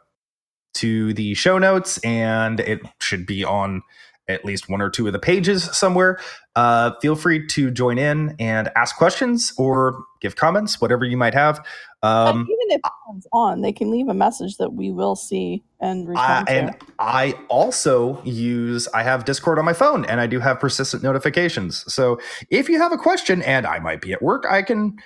[0.75, 3.81] to the show notes, and it should be on
[4.27, 6.19] at least one or two of the pages somewhere.
[6.59, 11.33] Uh, feel free to join in and ask questions or give comments, whatever you might
[11.33, 11.65] have.
[12.03, 16.05] Um, even if one's on, they can leave a message that we will see and
[16.05, 16.53] I, respond to.
[16.53, 21.01] and I also use I have Discord on my phone and I do have persistent
[21.01, 21.85] notifications.
[21.93, 22.19] So
[22.49, 24.97] if you have a question and I might be at work, I can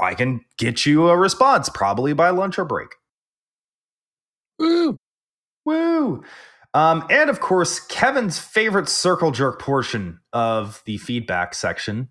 [0.00, 2.94] I can get you a response probably by lunch or break.
[4.58, 4.96] Woo.
[5.66, 6.24] Woo!
[6.78, 12.08] Um, and of course, Kevin's favorite circle jerk portion of the feedback section.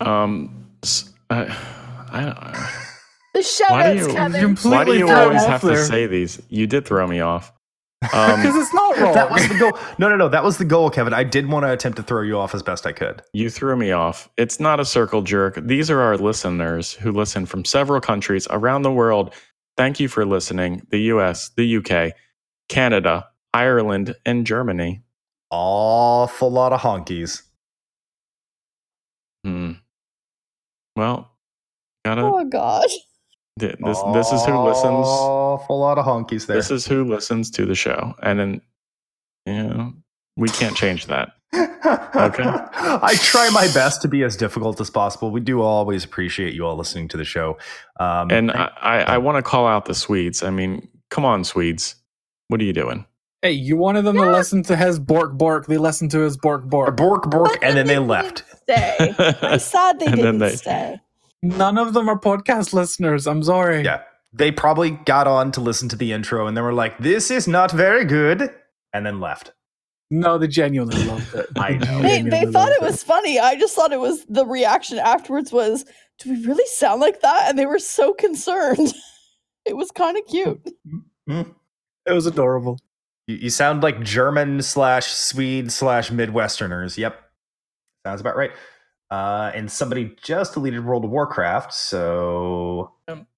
[0.00, 1.44] Um, s- uh,
[2.10, 2.68] I,
[3.34, 4.56] the shout Why do outs, you- Kevin.
[4.56, 6.40] Why do you thrown always off have to say these?
[6.48, 7.52] You did throw me off.
[8.00, 9.14] Because Um, it's not wrong.
[9.14, 9.78] That was the goal.
[9.98, 10.28] No, no, no.
[10.28, 11.12] That was the goal, Kevin.
[11.14, 13.22] I did want to attempt to throw you off as best I could.
[13.32, 14.28] you threw me off.
[14.38, 15.54] It's not a circle jerk.
[15.62, 19.32] These are our listeners who listen from several countries around the world.
[19.76, 20.86] Thank you for listening.
[20.90, 22.12] The US, the UK,
[22.68, 25.02] Canada, Ireland, and Germany.
[25.50, 27.42] Awful lot of honkies.
[29.44, 29.72] Hmm.
[30.96, 31.30] Well,
[32.04, 32.22] gotta.
[32.22, 32.86] oh god.
[33.58, 35.06] th- This this is who listens.
[35.06, 36.56] Awful lot of honkies there.
[36.56, 38.60] This is who listens to the show, and then
[39.46, 39.94] you know
[40.36, 41.32] we can't change that.
[41.54, 42.44] Okay.
[42.46, 45.30] I try my best to be as difficult as possible.
[45.30, 47.58] We do always appreciate you all listening to the show.
[48.00, 50.42] Um, And I I, I want to call out the Swedes.
[50.42, 51.96] I mean, come on, Swedes,
[52.48, 53.06] what are you doing?
[53.44, 55.66] hey, you wanted them to listen to his bork bork.
[55.66, 56.96] They listened to his bork bork.
[56.96, 58.44] bork bork, and then they didn't left.
[58.62, 59.12] stay.
[59.42, 61.00] I'm sad they And didn't they- stay.
[61.42, 63.26] None of them are podcast listeners.
[63.26, 63.82] I'm sorry.
[63.82, 64.02] Yeah.
[64.32, 67.48] They probably got on to listen to the intro and they were like, this is
[67.48, 68.48] not very good,
[68.92, 69.52] and then left.
[70.14, 71.46] No, they genuinely loved it.
[71.56, 72.02] I know.
[72.02, 73.40] They, they Genuinely thought loved it was funny.
[73.40, 75.86] I just thought it was the reaction afterwards was,
[76.18, 77.46] do we really sound like that?
[77.48, 78.92] And they were so concerned.
[79.64, 80.60] It was kind of cute.
[81.30, 81.54] Mm.
[82.04, 82.80] It was adorable.
[83.28, 86.98] You, you sound like German slash Swede slash Midwesterners.
[86.98, 87.14] Yep.
[88.04, 88.50] Sounds about right.
[89.08, 92.92] Uh, and somebody just deleted World of Warcraft, so.
[93.06, 93.28] Um,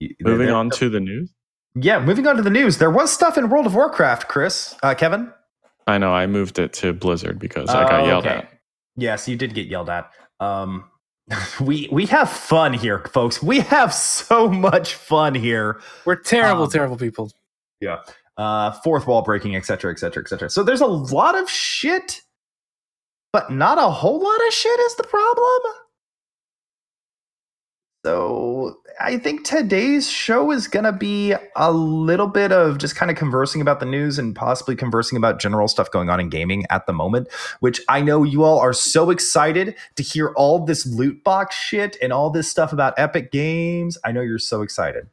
[0.00, 1.32] Y- Moving there- on to the news.
[1.74, 2.78] Yeah, moving on to the news.
[2.78, 4.76] There was stuff in World of Warcraft, Chris.
[4.80, 5.32] Uh, Kevin?
[5.86, 8.36] I know I moved it to Blizzard because I got Oh, yelled okay.
[8.36, 8.48] at.
[8.96, 10.10] Yes, you did get yelled at.
[10.40, 10.84] Um,
[11.60, 13.42] we we have fun here, folks.
[13.42, 15.80] We have so much fun here.
[16.04, 17.30] We're terrible, Um, terrible people.
[18.38, 20.50] Uh, fourth wall breaking, etc., etc., etc.
[20.50, 22.20] So there's a lot of shit,
[23.32, 25.72] but not a whole lot of shit is the problem.
[28.06, 33.16] So I think today's show is gonna be a little bit of just kind of
[33.16, 36.86] conversing about the news and possibly conversing about general stuff going on in gaming at
[36.86, 37.26] the moment.
[37.58, 41.96] Which I know you all are so excited to hear all this loot box shit
[42.00, 43.98] and all this stuff about Epic Games.
[44.04, 45.08] I know you're so excited.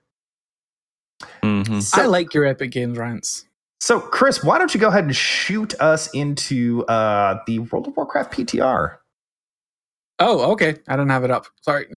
[1.41, 1.81] Mhm.
[1.81, 3.47] So, I like your Epic Games rants.
[3.81, 7.97] so, Chris, why don't you go ahead and shoot us into uh, the World of
[7.97, 8.97] Warcraft PTR?
[10.19, 10.75] Oh, okay.
[10.87, 11.47] I don't have it up.
[11.61, 11.87] Sorry.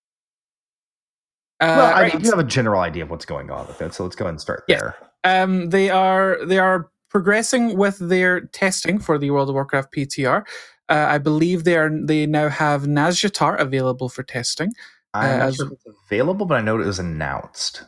[1.61, 2.23] Uh, well, I right.
[2.23, 4.35] you have a general idea of what's going on with it, so let's go ahead
[4.35, 4.95] and start there.
[5.25, 10.45] um, they are they are progressing with their testing for the World of Warcraft PTR.
[10.89, 14.73] Uh, I believe they are they now have Nazjatar available for testing.
[15.15, 17.85] I'm Uh, not sure it's available, but I know it was announced.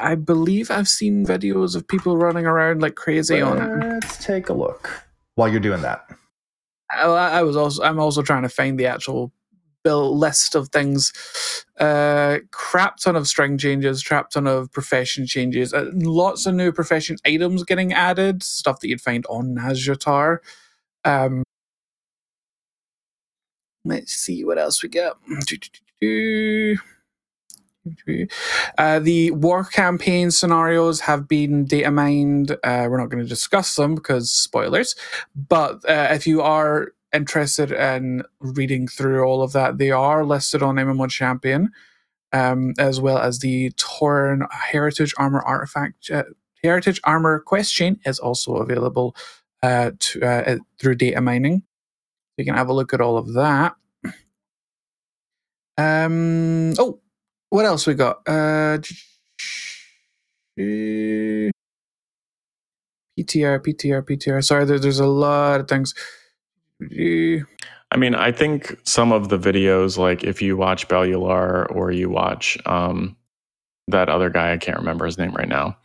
[0.00, 3.86] I believe I've seen videos of people running around like crazy on it.
[3.86, 4.90] Let's take a look
[5.36, 6.06] while you're doing that.
[6.90, 9.30] I, I was also I'm also trying to find the actual
[9.82, 11.12] bill list of things.
[11.78, 16.72] Uh, crap ton of string changes, crap ton of profession changes, uh, lots of new
[16.72, 20.38] profession items getting added, stuff that you'd find on Nazjatar.
[21.04, 21.42] Um,
[23.84, 25.18] let's see what else we got.
[28.78, 32.52] Uh, the war campaign scenarios have been data mined.
[32.62, 34.94] Uh, we're not going to discuss them because spoilers.
[35.34, 40.62] But uh, if you are interested in reading through all of that, they are listed
[40.62, 41.70] on MMO Champion,
[42.32, 46.10] um, as well as the Torn Heritage Armor Artifact.
[46.10, 46.24] Uh,
[46.62, 49.16] Heritage Armor Quest Chain is also available
[49.62, 51.62] uh, to, uh, through data mining.
[52.36, 53.74] You can have a look at all of that.
[55.78, 56.74] Um.
[56.78, 57.00] Oh,
[57.50, 58.20] what else we got?
[58.26, 58.78] Uh.
[63.18, 64.44] PTR, PTR, PTR.
[64.44, 65.94] Sorry, there, there's a lot of things.
[67.92, 72.08] I mean, I think some of the videos, like if you watch Bellular or you
[72.08, 73.16] watch um,
[73.88, 75.76] that other guy, I can't remember his name right now.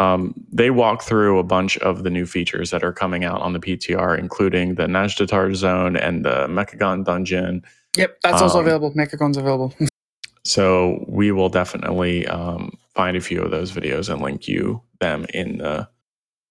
[0.00, 3.52] Um, they walk through a bunch of the new features that are coming out on
[3.52, 7.64] the PTR, including the Nazjatar zone and the Mechagon dungeon.
[7.96, 8.92] Yep, that's also Um, available.
[8.92, 9.74] Mechagon's available.
[10.44, 15.26] So we will definitely um, find a few of those videos and link you them
[15.34, 15.86] in the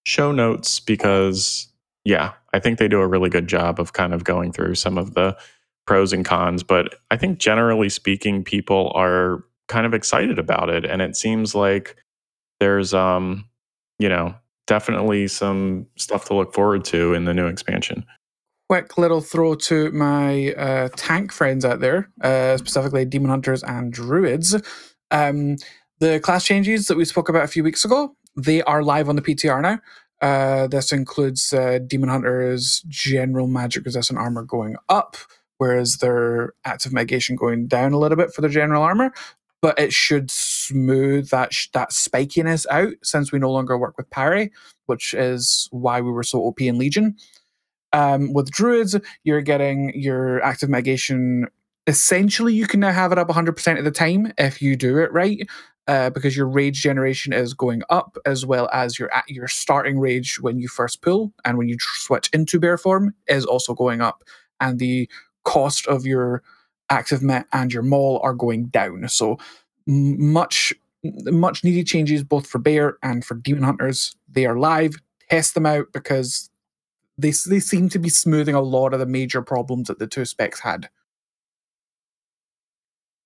[0.05, 1.67] show notes because,
[2.03, 4.97] yeah, I think they do a really good job of kind of going through some
[4.97, 5.37] of the
[5.85, 6.63] pros and cons.
[6.63, 11.53] But I think generally speaking, people are kind of excited about it, and it seems
[11.53, 11.95] like
[12.59, 13.45] there's, um,
[13.99, 14.33] you know,
[14.65, 18.03] definitely some stuff to look forward to in the new expansion.
[18.69, 23.93] Quick little throw to my uh, tank friends out there, uh, specifically Demon Hunters and
[23.93, 24.59] Druids.
[25.11, 25.57] Um,
[25.99, 29.15] the class changes that we spoke about a few weeks ago, they are live on
[29.15, 29.79] the PTR now.
[30.21, 35.15] Uh, this includes uh, Demon Hunters' general magic resistant armor going up,
[35.57, 39.11] whereas their active mitigation going down a little bit for their general armor.
[39.61, 44.09] But it should smooth that sh- that spikiness out since we no longer work with
[44.09, 44.51] parry,
[44.85, 47.15] which is why we were so OP in Legion.
[47.93, 51.47] Um, with druids, you're getting your active mitigation.
[51.87, 55.11] Essentially, you can now have it up 100% of the time if you do it
[55.11, 55.47] right,
[55.87, 60.39] uh, because your rage generation is going up, as well as your your starting rage
[60.41, 64.23] when you first pull and when you switch into bear form is also going up,
[64.59, 65.09] and the
[65.43, 66.43] cost of your
[66.89, 69.07] active met and your maul are going down.
[69.07, 69.37] So
[69.85, 70.73] much
[71.03, 74.15] much needed changes both for bear and for demon hunters.
[74.29, 74.95] They are live.
[75.29, 76.49] Test them out because
[77.17, 80.25] they they seem to be smoothing a lot of the major problems that the two
[80.25, 80.89] specs had.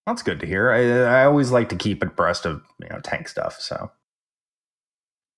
[0.07, 0.71] That's good to hear.
[0.71, 3.59] I, I always like to keep abreast of you know tank stuff.
[3.59, 3.91] So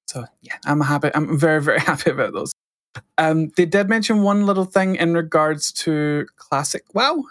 [0.08, 1.12] So yeah, I'm happy.
[1.14, 2.54] I'm very very happy about those.
[3.18, 7.24] Um, they did mention one little thing in regards to classic WoW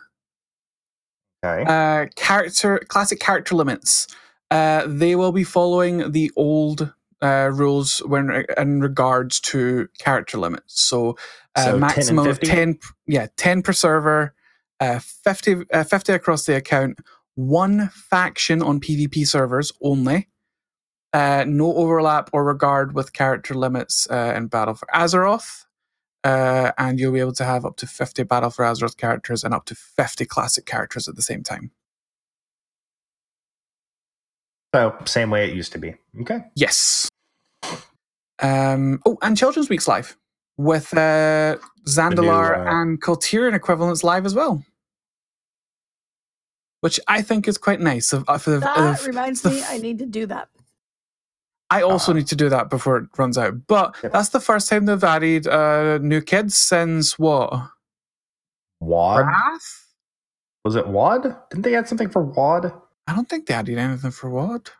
[1.45, 1.65] Okay.
[1.71, 4.07] uh, character classic character limits.
[4.51, 10.83] Uh, they will be following the old uh, rules when in regards to character limits.
[10.83, 11.17] So,
[11.57, 14.35] uh, So 10 maximum of ten, yeah, ten per server,
[14.81, 16.99] uh, 50, uh, 50 across the account,
[17.35, 20.29] one faction on PvP servers only.
[21.13, 25.65] Uh, no overlap or regard with character limits uh, in Battle for Azeroth.
[26.25, 29.53] Uh, and you'll be able to have up to 50 Battle for Azeroth characters and
[29.53, 31.73] up to 50 classic characters at the same time.
[34.75, 35.95] so same way it used to be.
[36.21, 36.41] Okay.
[36.55, 37.09] Yes.
[38.41, 40.17] Um, oh, and Children's Week's live
[40.57, 41.57] with uh,
[41.87, 44.65] Zandalar uh, and Kul Tiran equivalents live as well.
[46.83, 48.13] Which I think is quite nice.
[48.13, 50.49] Of, for the, That of- reminds the me, f- I need to do that.
[51.71, 53.67] I also Uh, need to do that before it runs out.
[53.67, 54.13] But Yep.
[54.13, 57.55] that's the first time they've added uh, new kids since what?
[58.81, 59.27] Wad?
[59.27, 59.87] Wrath?
[60.65, 61.23] Was it Wad?
[61.51, 62.73] Didn't they add something for Wad?
[63.07, 64.73] I don't think they added anything for what?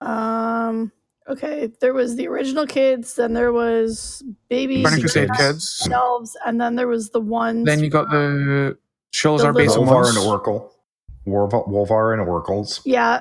[0.00, 0.92] Um.
[1.26, 5.78] Okay, there was the original kids, then there was baby Burning Secret Crusade Kids.
[5.80, 5.88] kids.
[5.90, 7.64] elves, and then there was the ones.
[7.64, 8.76] Then you got the
[9.14, 10.16] Sholazar The base little- Wolvar ones.
[10.16, 10.73] and Oracle.
[11.26, 12.80] Wolvar, Wolvar and Oracles.
[12.84, 13.20] Yeah,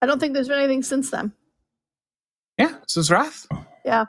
[0.00, 1.32] I don't think there's been anything since then.
[2.58, 3.46] Yeah, since Wrath.
[3.84, 4.04] Yeah.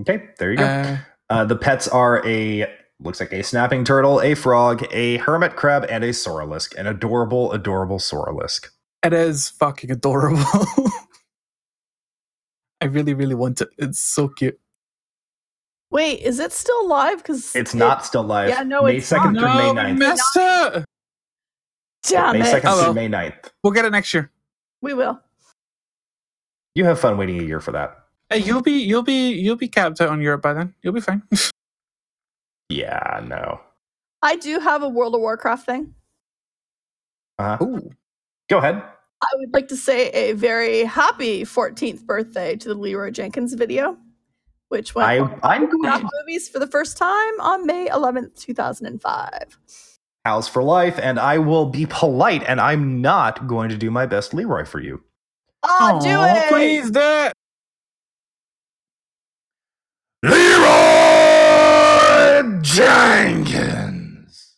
[0.00, 0.64] Okay, there you go.
[0.64, 0.96] Uh,
[1.28, 2.66] Uh, the pets are a
[3.00, 6.74] looks like a snapping turtle, a frog, a hermit crab, and a saurolisk.
[6.76, 8.68] An adorable, adorable saurolisk.
[9.02, 10.38] It is fucking adorable.
[12.80, 13.68] I really, really want it.
[13.78, 14.58] It's so cute.
[15.90, 17.18] Wait, is it still live?
[17.18, 18.48] Because It's not still live.
[18.50, 19.40] yeah, no, May it's 2nd not.
[19.40, 19.98] through No, May we 9th.
[19.98, 20.84] missed it.
[22.08, 22.62] Damn May it!
[22.62, 22.94] 2nd Oh, through well.
[22.94, 23.50] May 9th.
[23.62, 24.30] We'll get it next year.
[24.80, 25.20] We will.
[26.74, 27.96] You have fun waiting a year for that.
[28.30, 30.74] Hey, you'll be, you'll be, you'll be capped out on Europe by then.
[30.82, 31.22] You'll be fine.
[32.68, 33.60] Yeah, no.
[34.22, 35.94] I do have a World of Warcraft thing.
[37.38, 37.90] Uh, Ooh.
[38.48, 38.82] go ahead.
[39.22, 43.96] I would like to say a very happy 14th birthday to the Leroy Jenkins video,
[44.68, 48.36] which went I, on I'm going Warcraft movies for the first time on May 11th,
[48.36, 49.58] 2005.
[50.26, 54.06] House for life, and I will be polite, and I'm not going to do my
[54.06, 55.04] best Leroy for you.
[55.62, 56.48] Oh, do it!
[56.48, 57.32] Please do it.
[60.24, 60.66] Leroy
[62.60, 64.54] Jenkins.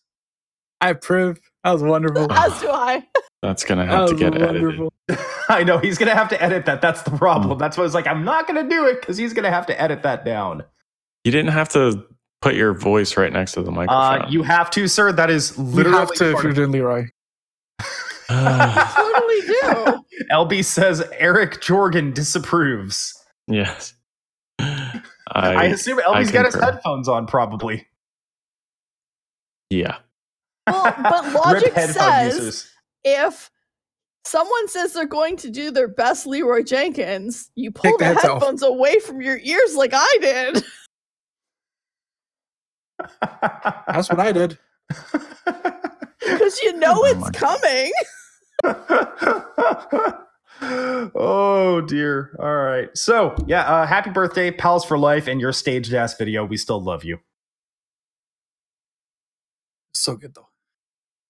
[0.81, 1.39] I approve.
[1.65, 2.33] That was wonderful.
[2.33, 3.07] As do I.
[3.43, 4.89] That's gonna That have to was get edited.
[5.51, 6.81] I know he's gonna have to edit that.
[6.81, 7.59] That's the problem.
[7.59, 7.61] Mm.
[7.61, 9.79] That's why I was like, I'm not gonna do it because he's gonna have to
[9.81, 10.65] edit that down.
[11.25, 12.07] You didn't have to
[12.41, 14.23] put your voice right next to the microphone.
[14.23, 15.13] Uh, you have to, sir.
[15.13, 15.71] That is literally.
[15.71, 17.05] You literally have to if part you're of- doing Leroy.
[18.29, 20.05] totally do.
[20.33, 23.15] LB says Eric Jorgen disapproves.
[23.47, 23.95] yes.
[24.61, 27.87] I, I, assume LB's I got his headphones on, probably.
[29.71, 29.99] yeah.
[30.67, 32.71] Well, but logic says users.
[33.05, 33.51] if
[34.25, 38.05] someone says they're going to do their best Leroy Jenkins, you pull Take the the,
[38.07, 38.33] heads off.
[38.41, 40.65] headphones away from your ears like I did.
[43.21, 44.59] That's what I did.
[46.21, 47.93] Because you know Oh it's my coming.
[51.15, 52.37] oh dear.
[52.39, 52.89] All right.
[52.97, 56.45] So yeah, uh, happy birthday, pals for life, and your staged ass video.
[56.45, 57.19] We still love you.
[59.95, 60.49] So good though.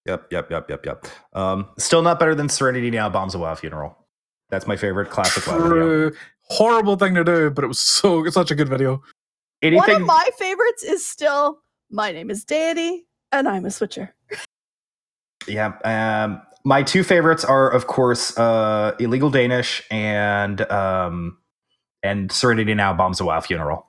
[0.05, 1.07] Yep, yep, yep, yep, yep.
[1.33, 3.95] Um, still not better than Serenity Now Bombs a WoW funeral.
[4.49, 5.67] That's my favorite classic video.
[5.67, 6.11] True.
[6.43, 9.03] Horrible thing to do, but it was so such a good video.
[9.61, 14.15] One of my favorites is still My name is Deity, and I'm a switcher.
[15.47, 15.73] Yeah.
[15.83, 21.37] Um, my two favorites are, of course, uh, Illegal Danish and um,
[22.03, 23.85] and Serenity Now Bombs a WoW Funeral.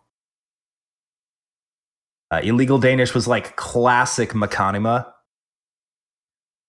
[2.31, 5.13] Uh, Illegal Danish was like classic Machinima.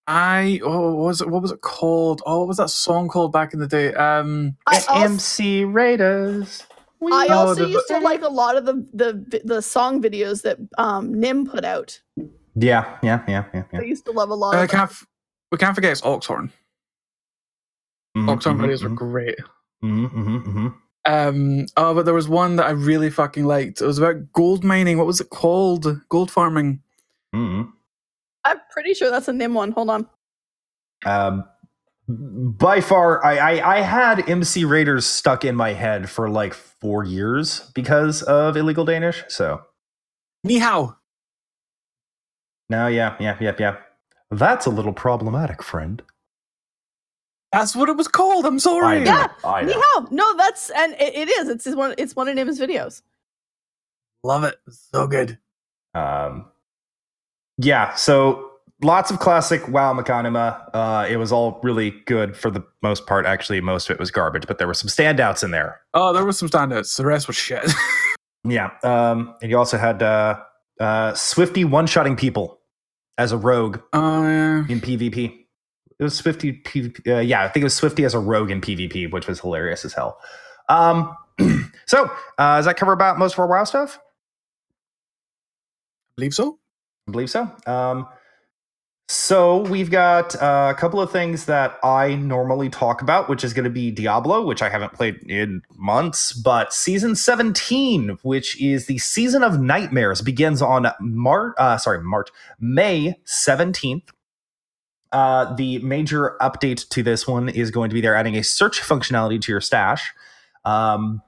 [0.08, 2.22] I oh what was it what was it called?
[2.26, 3.94] Oh, what was that song called back in the day?
[3.94, 6.64] Um I also, MC Raiders.
[7.04, 10.44] I Oh, also the- used to like a lot of the the the song videos
[10.44, 12.00] that um, Nim put out.
[12.56, 13.80] Yeah, yeah, yeah, yeah, yeah.
[13.80, 14.78] I used to love a lot I of them.
[14.80, 15.08] can't f-
[15.52, 16.52] we can't forget it's Oxhorn.
[18.18, 19.40] Mhm, Oxhorn mhm, videos were mhm, great.
[19.84, 20.76] mhm, mhm, mhm.
[21.06, 23.82] Um oh but there was one that I really fucking liked.
[23.82, 24.98] It was about gold mining.
[24.98, 25.88] What was it called?
[26.10, 26.82] Gold farming.
[27.34, 27.72] Mhm.
[28.44, 29.72] I'm pretty sure that's a Nim one.
[29.72, 30.08] Hold on.
[31.06, 31.46] Um,
[32.16, 37.04] by far, I, I I had MC Raiders stuck in my head for like four
[37.04, 39.24] years because of Illegal Danish.
[39.28, 39.62] So
[40.44, 40.98] Ni hao.
[42.70, 43.78] now, yeah, yeah, yeah, yeah.
[44.32, 46.02] That's a little problematic, friend.
[47.52, 48.46] That's what it was called.
[48.46, 48.98] I'm sorry.
[48.98, 49.12] I know.
[49.12, 49.82] Yeah, I Ni know.
[49.84, 50.08] hao.
[50.12, 51.50] No, that's and it, it is.
[51.50, 51.94] It's one.
[51.98, 53.02] It's one of Nim's videos.
[54.24, 54.56] Love it.
[54.70, 55.38] So good.
[55.94, 56.46] Um,
[57.58, 58.51] yeah, so
[58.84, 60.70] lots of classic WoW Machinima.
[60.74, 63.26] Uh, it was all really good for the most part.
[63.26, 65.82] Actually, most of it was garbage, but there were some standouts in there.
[65.94, 66.96] Oh, there was some standouts.
[66.98, 67.70] The rest was shit.
[68.44, 70.40] Yeah, um, and you also had uh,
[70.80, 72.60] uh, Swifty one-shotting people
[73.20, 74.66] as a rogue Oh yeah.
[74.68, 75.46] in PvP.
[76.00, 78.60] It was Swifty, PvP, uh, yeah, I think it was Swifty as a rogue in
[78.60, 80.18] PvP, which was hilarious as hell.
[80.70, 81.16] Um,
[81.86, 82.06] so,
[82.40, 84.00] uh, does that cover about most of our WoW stuff?
[84.00, 84.02] I
[86.18, 86.58] believe so.
[87.08, 87.42] I believe so.
[87.68, 88.08] Um,
[89.12, 93.52] so we've got uh, a couple of things that I normally talk about, which is
[93.52, 98.86] going to be Diablo, which I haven't played in months, but season 17, which is
[98.86, 101.54] the season of nightmares, begins on March.
[101.58, 104.08] Uh, sorry, March, May 17th.
[105.12, 108.80] Uh, the major update to this one is going to be they're adding a search
[108.80, 110.10] functionality to your stash.
[110.64, 111.22] Um,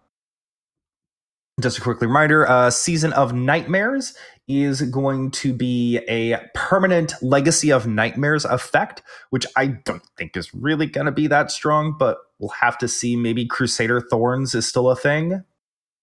[1.59, 4.15] just a quick reminder uh, season of nightmares
[4.47, 10.53] is going to be a permanent legacy of nightmares effect which i don't think is
[10.53, 13.15] really going to be that strong but we'll have to see.
[13.15, 15.43] Maybe crusader thorns is still a thing.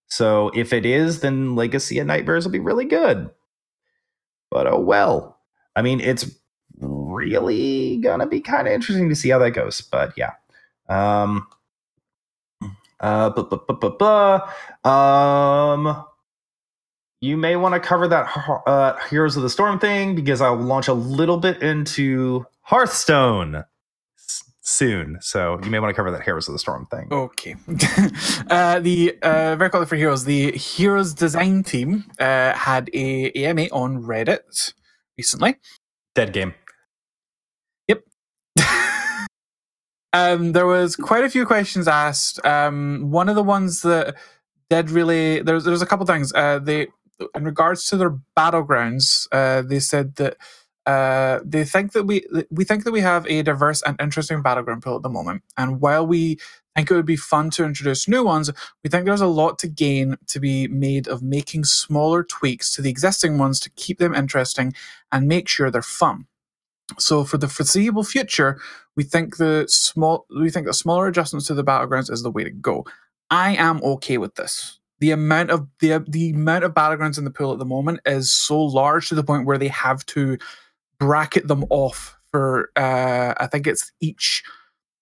[0.09, 3.31] So if it is then legacy of nightmares will be really good.
[4.51, 5.39] But oh well.
[5.77, 6.35] I mean it's
[6.79, 10.33] really gonna be kind of interesting to see how that goes but yeah.
[10.89, 11.47] Um
[13.03, 14.45] uh, blah, blah, blah, blah,
[14.85, 15.73] blah.
[15.73, 16.05] Um,
[17.21, 18.29] you may want to cover that
[18.67, 23.65] uh, Heroes of the Storm thing because I'll launch a little bit into Hearthstone
[24.63, 25.19] soon.
[25.21, 27.09] So you may want to cover that Heroes of the Storm thing.
[27.11, 27.57] Okay.
[28.51, 33.67] uh, the uh, very quickly for Heroes, the Heroes design team uh, had a AMA
[33.73, 34.73] on Reddit
[35.19, 35.57] recently.
[36.15, 36.55] Dead game.
[37.89, 38.03] Yep.
[40.15, 42.45] um, there was quite a few questions asked.
[42.47, 44.17] Um, one of the ones that
[44.71, 46.33] did really there's there's a couple things.
[46.33, 46.87] Uh, they
[47.35, 50.37] in regards to their battlegrounds, uh, they said that
[50.87, 54.83] uh, they think that we we think that we have a diverse and interesting battleground
[54.83, 55.43] pool at the moment.
[55.57, 56.39] And while we
[56.75, 58.51] think it would be fun to introduce new ones,
[58.83, 62.83] we think there's a lot to gain to be made of making smaller tweaks to
[62.83, 64.73] the existing ones to keep them interesting
[65.13, 66.27] and make sure they're fun.
[66.99, 68.59] So for the foreseeable future,
[68.97, 72.45] we think the small we think that smaller adjustments to the battlegrounds is the way
[72.45, 72.85] to go.
[73.31, 74.80] I am okay with this.
[75.01, 78.33] The amount of the the amount of battlegrounds in the pool at the moment is
[78.33, 80.39] so large to the point where they have to
[80.99, 84.43] bracket them off for uh I think it's each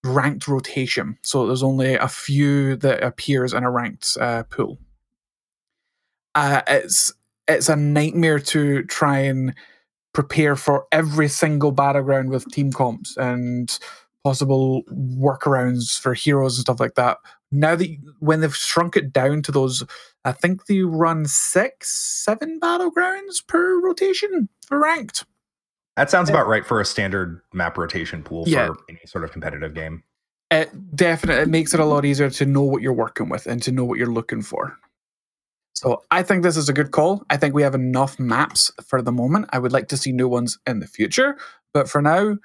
[0.04, 1.18] ranked rotation.
[1.22, 4.78] So there's only a few that appears in a ranked uh, pool.
[6.34, 7.12] Uh, it's
[7.46, 9.54] it's a nightmare to try and
[10.12, 13.78] prepare for every single battleground with team comps and
[14.24, 17.18] possible workarounds for heroes and stuff like that.
[17.50, 19.84] Now that when they've shrunk it down to those,
[20.24, 21.90] I think they run six,
[22.24, 25.24] seven battlegrounds per rotation for ranked.
[25.96, 29.74] That sounds about right for a standard map rotation pool for any sort of competitive
[29.74, 30.04] game.
[30.50, 33.62] It definitely it makes it a lot easier to know what you're working with and
[33.64, 34.76] to know what you're looking for.
[35.74, 37.24] So I think this is a good call.
[37.30, 39.46] I think we have enough maps for the moment.
[39.50, 41.36] I would like to see new ones in the future,
[41.72, 42.36] but for now,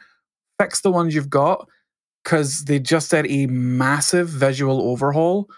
[0.59, 1.67] fix the ones you've got
[2.23, 5.49] because they just did a massive visual overhaul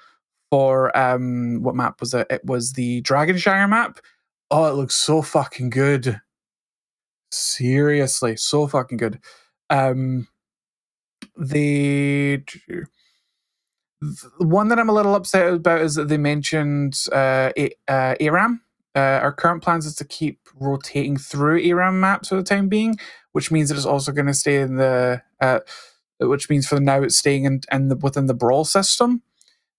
[0.52, 2.28] for um what map was it?
[2.30, 4.00] It was the Dragonshire map.
[4.52, 6.22] Oh, it looks so fucking good.
[7.32, 9.20] Seriously, so fucking good.
[9.70, 10.28] Um
[11.38, 12.44] the
[14.02, 18.16] the one that I'm a little upset about is that they mentioned uh, A- uh,
[18.22, 18.62] ARAM.
[18.96, 22.98] Uh, our current plans is to keep rotating through ARAM maps for the time being,
[23.34, 25.22] which means it is also going to stay in the.
[25.42, 25.60] Uh,
[26.20, 29.22] which means for now it's staying in, in the, within the brawl system.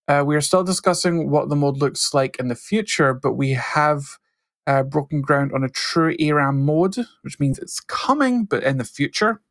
[0.07, 3.51] Uh, we are still discussing what the mode looks like in the future, but we
[3.51, 4.03] have
[4.65, 8.83] uh, broken ground on a true ARAM mode, which means it's coming, but in the
[8.83, 9.41] future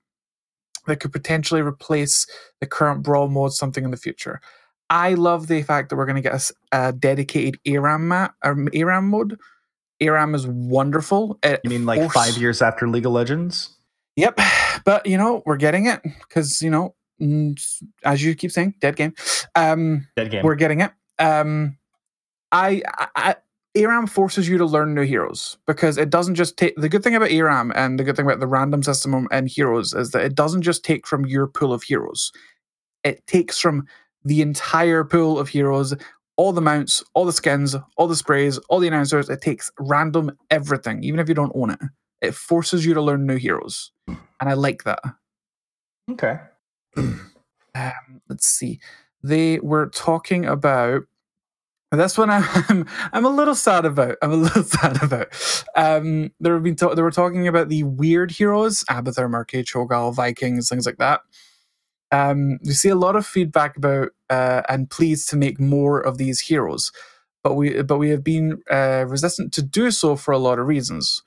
[0.87, 2.27] that could potentially replace
[2.61, 4.41] the current brawl mode something in the future.
[4.89, 9.09] I love the fact that we're going to get a dedicated ARAM map or ARAM
[9.09, 9.39] mode.
[10.01, 11.39] ARAM is wonderful.
[11.43, 13.76] It You mean like five years after League of Legends?
[14.17, 14.41] Yep,
[14.85, 17.59] but you know we're getting it because you know, mm,
[18.05, 19.15] as you keep saying, dead game.
[19.55, 20.45] Um, Dead game.
[20.45, 20.93] we're getting it.
[21.19, 21.77] Um,
[22.53, 23.37] I, I, I
[23.77, 26.75] ARAM forces you to learn new heroes because it doesn't just take.
[26.77, 29.93] The good thing about ARAM and the good thing about the random system and heroes
[29.93, 32.33] is that it doesn't just take from your pool of heroes.
[33.05, 33.87] It takes from
[34.25, 35.95] the entire pool of heroes,
[36.37, 39.29] all the mounts, all the skins, all the sprays, all the announcers.
[39.29, 41.81] It takes random everything, even if you don't own it.
[42.21, 45.01] It forces you to learn new heroes, and I like that.
[46.11, 46.39] okay.
[47.75, 48.81] Um, let's see.
[49.23, 51.03] They were talking about
[51.93, 54.17] This one I'm I'm a little sad about.
[54.23, 55.29] I'm a little sad about.
[55.77, 60.15] Um, there have been ta- they were talking about the weird heroes, Abathur, Murky, Cho'Gall,
[60.15, 61.21] Vikings, things like that.
[62.13, 66.19] Um, we see a lot of feedback about uh, and pleas to make more of
[66.19, 66.93] these heroes,
[67.45, 70.67] but we but we have been uh, resistant to do so for a lot of
[70.67, 71.23] reasons.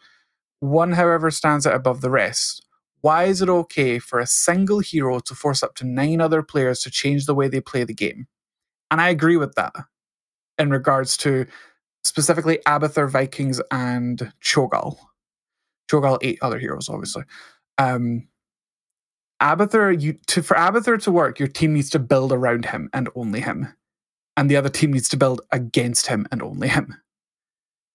[0.60, 2.66] One, however, stands out above the rest.
[3.02, 6.82] Why is it okay for a single hero to force up to nine other players
[6.82, 8.28] to change the way they play the game?
[8.92, 9.74] And I agree with that
[10.58, 11.46] in regards to
[12.04, 14.98] specifically Abathur, Vikings, and Cho'Gall.
[15.90, 17.24] Cho'Gall, eight other heroes, obviously.
[17.78, 18.28] Um,
[19.42, 23.08] Abathur, you to for Abathur to work, your team needs to build around him and
[23.16, 23.74] only him,
[24.36, 26.96] and the other team needs to build against him and only him.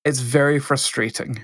[0.07, 1.41] It's very frustrating,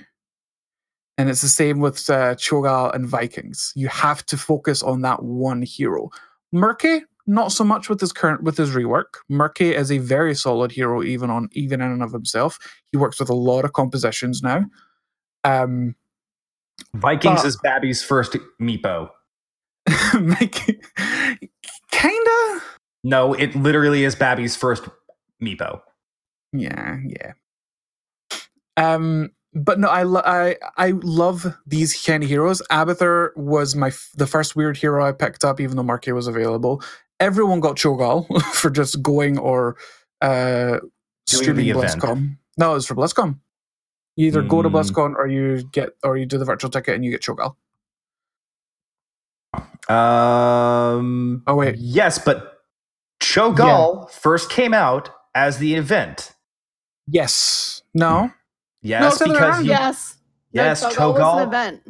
[1.21, 3.73] and it's the same with uh, Cho'Gall and Vikings.
[3.77, 6.09] You have to focus on that one hero.
[6.53, 9.19] Murky, not so much with his current with his rework.
[9.29, 12.59] Murky is a very solid hero, even on even in and of himself.
[12.91, 14.65] He works with a lot of compositions now.
[15.45, 15.95] Um,
[16.95, 19.11] Vikings But- is Babby's first meepo.
[21.91, 22.63] kinda.
[23.05, 24.85] No, it literally is Babby's first
[25.43, 25.81] meepo.
[26.53, 27.33] Yeah, yeah.
[28.77, 32.63] Um, but no, I lo- I I love these kind of heroes.
[32.71, 36.27] Abathur was my f- the first weird hero I picked up, even though Murky was
[36.27, 36.83] available.
[37.19, 39.77] Everyone got Cho'Gall for just going or
[40.21, 40.79] uh,
[41.27, 41.67] streaming.
[41.67, 42.37] BlizzCon.
[42.59, 43.39] No, it was for BlizzCon.
[44.17, 44.73] You either go to Mm.
[44.75, 47.55] BlizzCon or you get or you do the virtual ticket and you get Cho'Gall.
[49.89, 51.43] Um.
[51.47, 51.77] Oh, wait.
[51.79, 52.59] Yes, but
[53.21, 56.35] Cho'Gall first came out as the event.
[57.07, 57.83] Yes.
[57.95, 58.31] No.
[58.83, 60.17] Yes, it's the other way because you, Yes.
[60.53, 61.43] yes, Cho'Gall was Cho'Gall.
[61.43, 61.83] an event.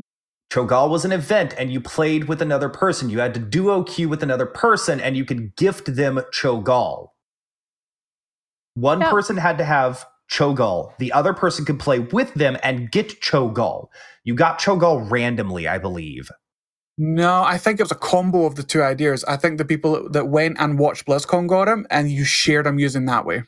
[0.53, 3.09] Cho'Gall was an event, and you played with another person.
[3.11, 7.09] You had to duo queue with another person, and you could gift them Cho'Gall.
[8.75, 9.11] One Yeah.
[9.11, 10.93] person had to have Cho'Gall.
[10.99, 13.89] The other person could play with them and get Cho'Gall.
[14.25, 16.31] You got Cho'Gall randomly, I believe.
[16.99, 19.25] No, I think it was a combo of the two ideas.
[19.25, 22.79] I think the people that went and watched BlizzCon got him, and you shared them
[22.79, 23.45] using that way.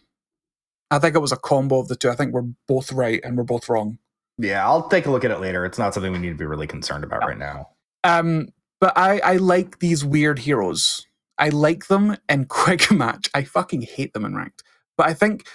[0.92, 2.10] I think it was a combo of the two.
[2.10, 3.98] I think we're both right and we're both wrong.
[4.36, 5.64] Yeah, I'll take a look at it later.
[5.64, 7.70] It's not something we need to be really concerned about right now.
[8.04, 11.06] Um, but I, I like these weird heroes.
[11.38, 13.30] I like them in quick match.
[13.34, 14.62] I fucking hate them in ranked.
[14.98, 15.46] But I think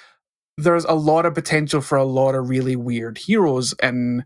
[0.58, 4.24] there's a lot of potential for a lot of really weird heroes, and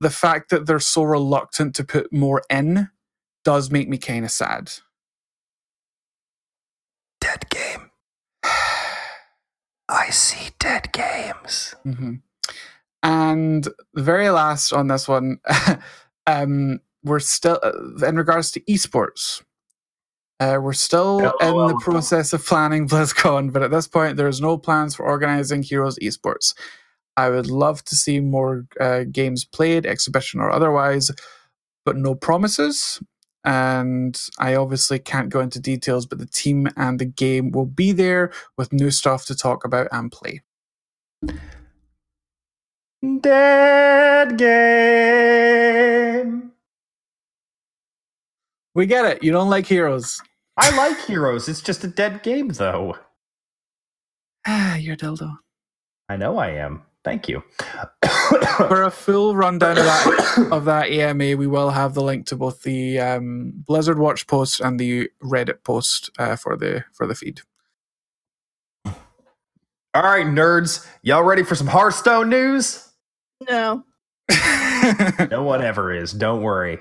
[0.00, 2.88] the fact that they're so reluctant to put more in
[3.44, 4.72] does make me kind of sad.
[7.20, 7.85] Dead game.
[9.88, 11.74] I see dead games.
[11.84, 12.14] Mm-hmm.
[13.02, 13.64] And
[13.94, 15.38] the very last on this one,
[16.26, 19.42] um, we're still uh, in regards to esports.
[20.38, 21.80] Uh, we're still in the LOL.
[21.80, 26.54] process of planning BlizzCon, but at this point, there's no plans for organizing Heroes Esports.
[27.16, 31.10] I would love to see more uh, games played, exhibition or otherwise,
[31.86, 33.00] but no promises.
[33.46, 37.92] And I obviously can't go into details, but the team and the game will be
[37.92, 40.42] there with new stuff to talk about and play.
[43.20, 45.56] Dead game.
[48.74, 49.22] We get it.
[49.22, 50.20] You don't like heroes.
[50.56, 51.48] I like heroes.
[51.48, 52.96] It's just a dead game, though.
[54.46, 55.36] Ah, you're a dildo.
[56.08, 56.82] I know I am.
[57.04, 57.44] Thank you.
[58.56, 62.36] For a full rundown of that of that AMA, we will have the link to
[62.36, 67.14] both the um, Blizzard Watch post and the Reddit post uh, for the for the
[67.14, 67.40] feed.
[68.84, 70.86] All right, nerds.
[71.02, 72.88] Y'all ready for some Hearthstone news?
[73.48, 73.84] No.
[75.30, 76.12] No one ever is.
[76.12, 76.78] Don't worry.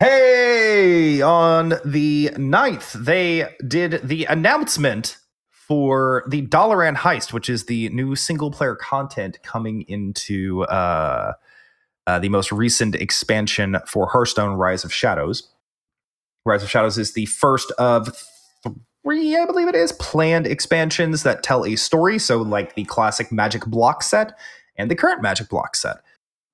[0.00, 5.18] Hey, on the 9th, they did the announcement
[5.72, 11.32] for the Dalaran Heist, which is the new single player content coming into uh,
[12.06, 15.48] uh, the most recent expansion for Hearthstone Rise of Shadows.
[16.44, 18.14] Rise of Shadows is the first of
[19.02, 22.18] three, I believe it is, planned expansions that tell a story.
[22.18, 24.38] So, like the classic Magic block set
[24.76, 26.02] and the current Magic block set.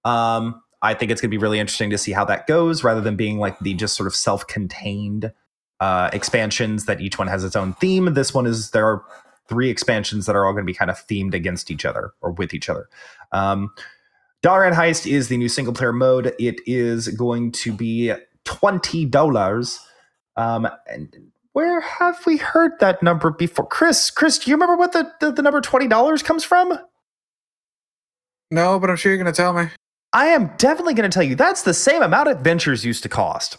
[0.05, 3.01] Um, I think it's going to be really interesting to see how that goes rather
[3.01, 5.33] than being like the just sort of self contained
[5.81, 8.15] uh, expansions that each one has its own theme.
[8.15, 9.05] This one is there are
[9.49, 12.33] three expansions that are all going to be kind of themed against each other or
[12.33, 12.89] with each other.
[13.33, 13.71] Um,
[14.43, 16.35] Dalaran Heist is the new single player mode.
[16.39, 18.13] It is going to be
[18.45, 19.81] twenty dollars.
[20.37, 23.67] Um, and where have we heard that number before?
[23.67, 26.79] Chris, Chris, do you remember what the the, the number twenty dollars comes from?
[28.51, 29.69] no, but I'm sure you're going to tell me.
[30.13, 33.59] I am definitely going to tell you that's the same amount adventures used to cost.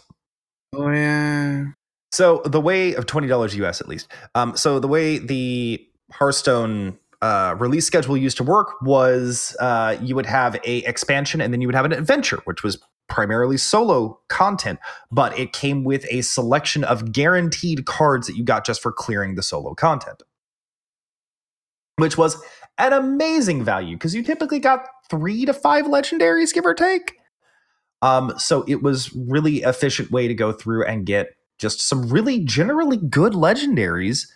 [0.74, 1.66] Oh yeah.
[2.10, 4.08] So the way of twenty dollars US at least.
[4.34, 10.14] Um, so the way the Hearthstone uh, release schedule used to work was uh, you
[10.14, 14.18] would have a expansion and then you would have an adventure, which was primarily solo
[14.28, 14.78] content,
[15.10, 19.34] but it came with a selection of guaranteed cards that you got just for clearing
[19.34, 20.22] the solo content,
[21.96, 22.40] which was
[22.78, 27.16] an amazing value because you typically got three to five legendaries, give or take.
[28.00, 32.40] Um, so it was really efficient way to go through and get just some really
[32.40, 34.26] generally good legendaries.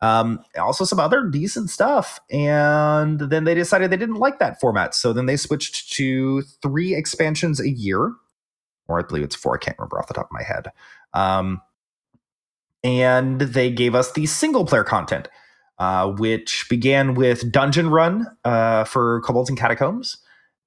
[0.00, 2.20] Um, also some other decent stuff.
[2.30, 4.94] And then they decided they didn't like that format.
[4.94, 8.12] So then they switched to three expansions a year,
[8.86, 9.54] or I believe it's four.
[9.54, 10.66] I can't remember off the top of my head.
[11.14, 11.62] Um,
[12.82, 15.28] and they gave us the single player content,
[15.78, 20.18] uh, which began with Dungeon Run uh, for Kobolds and Catacombs.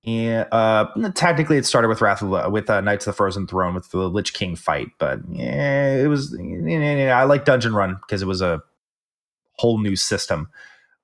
[0.08, 3.76] And uh, technically, it started with Wrath of, with uh, Knights of the Frozen Throne
[3.76, 6.34] with the Lich King fight, but yeah, it was.
[6.34, 8.62] I like Dungeon Run because it was a
[9.58, 10.50] whole new system.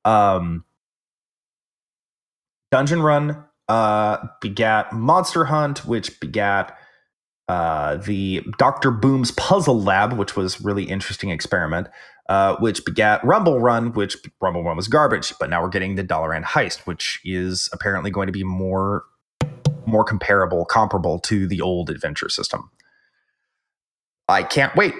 [0.05, 0.63] Um,
[2.71, 6.77] Dungeon Run uh, begat Monster Hunt, which begat
[7.47, 11.87] uh, the Doctor Boom's Puzzle Lab, which was really interesting experiment
[12.29, 16.03] uh, which begat Rumble Run, which Rumble Run was garbage, but now we're getting the
[16.03, 19.03] Dalaran Heist, which is apparently going to be more
[19.85, 22.71] more comparable, comparable to the old adventure system.
[24.29, 24.93] I can't wait.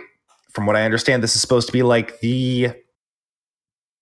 [0.53, 2.73] From what I understand, this is supposed to be like the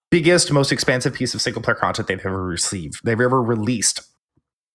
[0.09, 4.01] biggest, most expansive piece of single player content they've ever received, they've ever released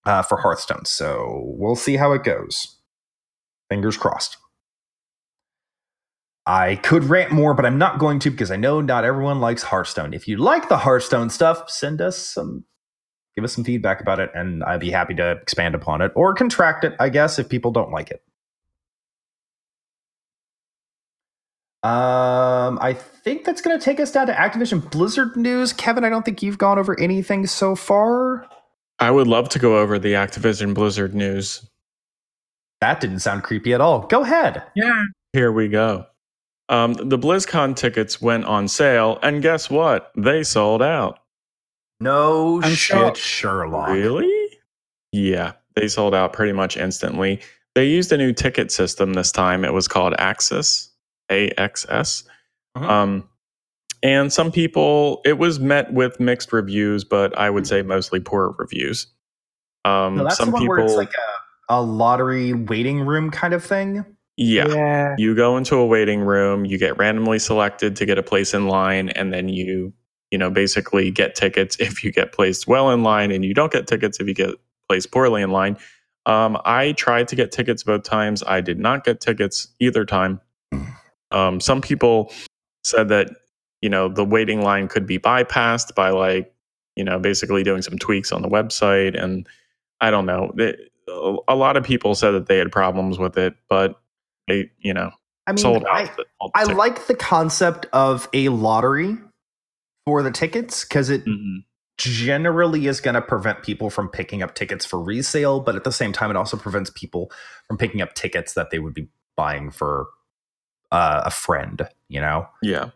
[0.07, 0.85] uh, for Hearthstone.
[0.85, 2.76] So we'll see how it goes.
[3.69, 4.37] Fingers crossed.
[6.47, 9.65] I could rant more, but I'm not going to because I know not everyone likes
[9.65, 10.15] Hearthstone.
[10.15, 12.65] If you like the Hearthstone stuff, send us some,
[13.35, 16.35] give us some feedback about it, and I'd be happy to expand upon it or
[16.35, 18.23] contract it, I guess, if people don't like it.
[21.83, 25.73] Um, I think that's going to take us down to Activision Blizzard news.
[25.73, 28.47] Kevin, I don't think you've gone over anything so far.
[28.99, 31.69] I would love to go over the Activision Blizzard news.
[32.81, 34.01] That didn't sound creepy at all.
[34.07, 34.63] Go ahead.
[34.75, 35.05] Yeah.
[35.33, 36.07] Here we go.
[36.69, 40.11] Um, the BlizzCon tickets went on sale, and guess what?
[40.17, 41.21] They sold out.
[42.01, 43.17] No I'm shit, shocked.
[43.17, 43.89] Sherlock.
[43.91, 44.59] Really?
[45.13, 47.41] Yeah, they sold out pretty much instantly.
[47.75, 49.65] They used a new ticket system this time.
[49.65, 50.91] It was called Axis,
[51.31, 52.25] A X S.
[52.77, 52.89] Mhm.
[52.89, 53.29] Um,
[54.03, 58.55] and some people, it was met with mixed reviews, but I would say mostly poor
[58.59, 59.07] reviews.
[59.85, 61.36] Um, No, that's some the one people, where it's like a,
[61.69, 64.05] a lottery waiting room kind of thing.
[64.37, 65.15] yeah, Yeah.
[65.19, 68.69] you go into a waiting room you get randomly selected to get a place in
[68.69, 69.93] line and then you
[70.31, 73.73] you know basically get tickets if you get placed well in line and you don't
[73.73, 74.51] get tickets if you get
[74.89, 75.77] placed poorly in line.
[76.27, 78.43] Um, i tried to get tickets both times.
[78.47, 80.41] I did not get tickets either time.
[81.31, 82.33] Um, some people
[82.85, 83.31] said that
[83.81, 86.53] you know the waiting line could be bypassed by like
[86.97, 89.47] you know basically doing some tweaks on the website and
[90.01, 90.53] i don't know.
[90.59, 94.01] It- a lot of people said that they had problems with it but
[94.49, 95.11] they you know
[95.49, 95.91] I mean, sold out.
[95.95, 96.79] I, the- the I tickets.
[96.79, 99.17] like the concept of a lottery
[100.05, 101.59] for the tickets because it Mhm.
[101.99, 105.93] generally is going to prevent people from picking up tickets for resale, but at the
[105.93, 107.31] same time, it also prevents people
[107.69, 110.07] from picking up tickets that they would be buying for
[110.91, 111.89] uh, a friend.
[112.09, 112.91] You know, Yeah,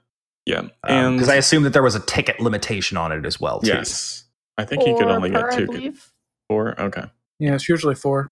[0.45, 3.61] yeah, because and I assume that there was a ticket limitation on it as well.
[3.61, 3.69] Too.
[3.69, 4.25] yes,
[4.59, 5.67] I think you could only get two.
[5.67, 6.11] believe.
[6.49, 7.05] Four, okay.
[7.41, 8.29] Yeah, it's usually four.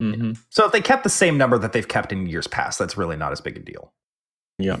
[0.00, 2.96] hmm So if they kept the same number that they've kept in years past, that's
[2.96, 3.92] really not as big a deal.
[4.58, 4.78] Yeah.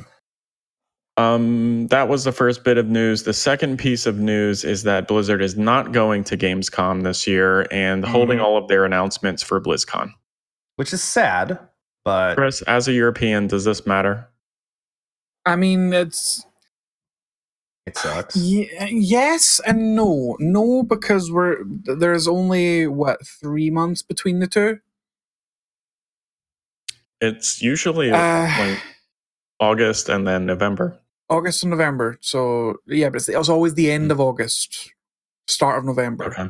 [1.16, 3.24] Um, that was the first bit of news.
[3.24, 7.66] The second piece of news is that Blizzard is not going to Gamescom this year
[7.72, 8.42] and holding Mhm.
[8.42, 10.12] all of their announcements for BlizzCon.
[10.76, 11.58] Which is sad,
[12.04, 14.28] but Chris, as a European, does this matter?
[15.44, 16.46] I mean, it's
[17.88, 18.36] it sucks.
[18.36, 20.36] Ye- yes and no.
[20.38, 24.78] No, because we're there's only what three months between the two.
[27.20, 28.82] It's usually Uh, like
[29.60, 30.98] August and then November.
[31.28, 32.16] August and November.
[32.20, 34.92] So yeah, but it's, it's always the end of August,
[35.46, 36.24] start of November.
[36.26, 36.48] Okay.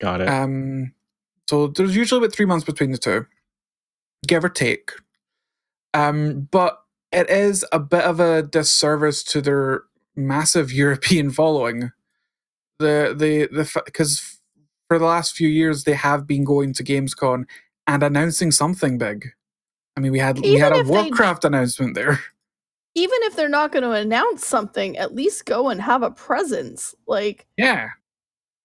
[0.00, 0.28] Got it.
[0.28, 0.92] Um,
[1.48, 3.26] so there's usually about three months between the two,
[4.26, 4.92] give or take.
[5.94, 6.78] Um, but
[7.16, 9.82] it is a bit of a disservice to their
[10.14, 11.90] massive European following.
[12.78, 14.38] The the the because
[14.88, 17.44] for the last few years they have been going to Gamescom
[17.86, 19.30] and announcing something big.
[19.96, 22.20] I mean, we had we had a if they- Warcraft announcement there.
[22.94, 26.94] Even if they're not going to announce something, at least go and have a presence.
[27.06, 27.88] Like Yeah,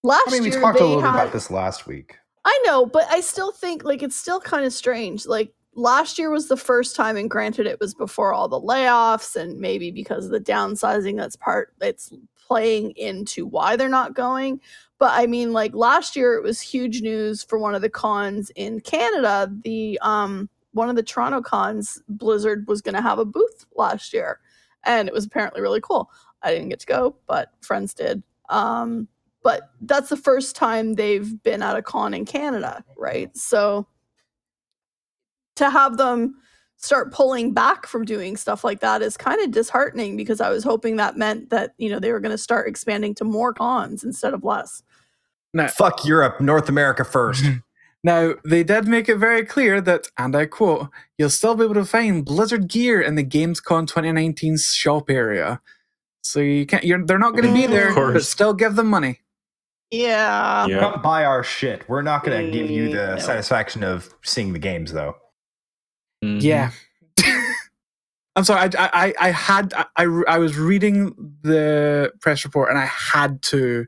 [0.02, 2.16] last I mean, we talked a little bit about this last week.
[2.44, 5.26] I know, but I still think like it's still kind of strange.
[5.26, 9.36] Like last year was the first time, and granted, it was before all the layoffs,
[9.36, 11.72] and maybe because of the downsizing, that's part.
[11.80, 12.12] It's
[12.46, 14.60] playing into why they're not going.
[14.98, 18.50] But I mean, like last year, it was huge news for one of the cons
[18.54, 19.50] in Canada.
[19.64, 24.12] The um, one of the Toronto cons, Blizzard was going to have a booth last
[24.12, 24.40] year,
[24.84, 26.10] and it was apparently really cool.
[26.42, 28.22] I didn't get to go, but friends did.
[28.48, 29.08] Um,
[29.42, 33.36] but that's the first time they've been at a con in Canada, right?
[33.36, 33.86] So
[35.56, 36.34] to have them
[36.76, 40.64] start pulling back from doing stuff like that is kind of disheartening because I was
[40.64, 44.02] hoping that meant that, you know, they were going to start expanding to more cons
[44.02, 44.82] instead of less.
[45.54, 47.44] Now, Fuck Europe, North America first.
[48.04, 50.88] now, they did make it very clear that, and I quote,
[51.18, 55.60] you'll still be able to find Blizzard gear in the Gamescom 2019 shop area.
[56.24, 56.84] So you can't.
[56.84, 59.20] You're, they're not going to be there, but still give them money.
[59.90, 60.66] Yeah.
[60.66, 60.78] Yeah.
[60.80, 61.86] Come buy our shit.
[61.88, 63.18] We're not going to give you the Mm, no.
[63.18, 65.16] satisfaction of seeing the games, though.
[66.22, 66.42] Mhm.
[66.42, 66.70] Yeah.
[68.36, 68.70] I'm sorry.
[68.78, 73.42] I, I, I had I, I, I was reading the press report and I had
[73.44, 73.86] to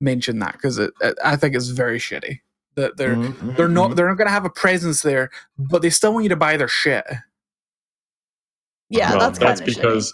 [0.00, 2.40] mention that because it, it, I think it's very shitty
[2.76, 5.90] that they're Mhm, they're not they're not going to have a presence there, but they
[5.90, 7.04] still want you to buy their shit.
[8.88, 10.12] Yeah, Well, that's that's kind of because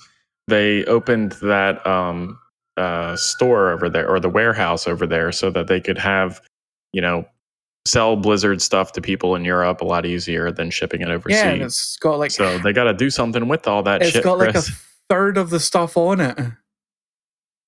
[0.49, 2.39] they opened that um,
[2.77, 6.41] uh, store over there or the warehouse over there so that they could have,
[6.93, 7.27] you know,
[7.87, 11.39] sell Blizzard stuff to people in Europe a lot easier than shipping it overseas.
[11.39, 14.25] Yeah, it's got like so they got to do something with all that it's shit.
[14.25, 14.63] got like a
[15.09, 16.39] third of the stuff on it.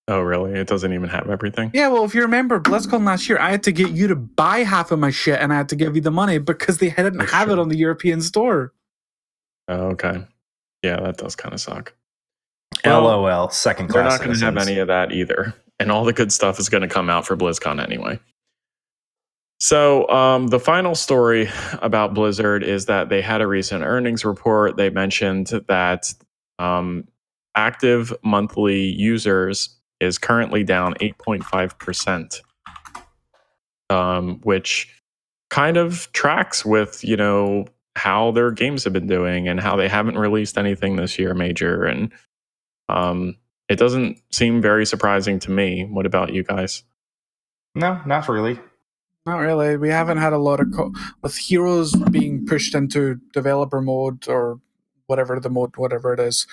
[0.08, 0.52] oh, really?
[0.52, 1.70] It doesn't even have everything.
[1.72, 4.58] Yeah, well, if you remember BlizzCon last year, I had to get you to buy
[4.58, 7.18] half of my shit, and I had to give you the money because they didn't
[7.18, 8.72] That's oh, have it on the European store.
[9.68, 10.26] Oh, okay.
[10.82, 11.94] Yeah, that does kind of suck.
[12.84, 14.18] Well, LOL, second They're class.
[14.18, 15.54] not going to have any of that either.
[15.78, 18.18] And all the good stuff is going to come out for BlizzCon anyway.
[19.60, 21.50] So, um, the final story
[21.82, 24.78] about Blizzard is that they had a recent earnings report.
[24.78, 26.14] They mentioned that
[26.58, 27.04] um,
[27.54, 32.40] active monthly users is currently down 8.5%,
[33.90, 35.02] um, which
[35.50, 39.88] kind of tracks with, you know, how their games have been doing and how they
[39.88, 41.84] haven't released anything this year major.
[41.84, 42.12] And
[42.88, 43.36] um,
[43.68, 45.84] it doesn't seem very surprising to me.
[45.84, 46.82] What about you guys?
[47.74, 48.58] No, not really.
[49.26, 49.76] Not really.
[49.76, 50.92] We haven't had a lot of co-
[51.22, 54.60] with heroes being pushed into developer mode or
[55.06, 56.46] whatever the mode, whatever it is.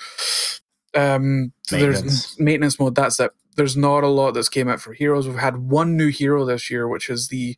[0.94, 2.00] Um, Maintenance.
[2.00, 2.94] there's maintenance mode.
[2.94, 3.30] That's it.
[3.56, 5.26] There's not a lot that's came out for heroes.
[5.26, 7.56] We've had one new hero this year, which is the.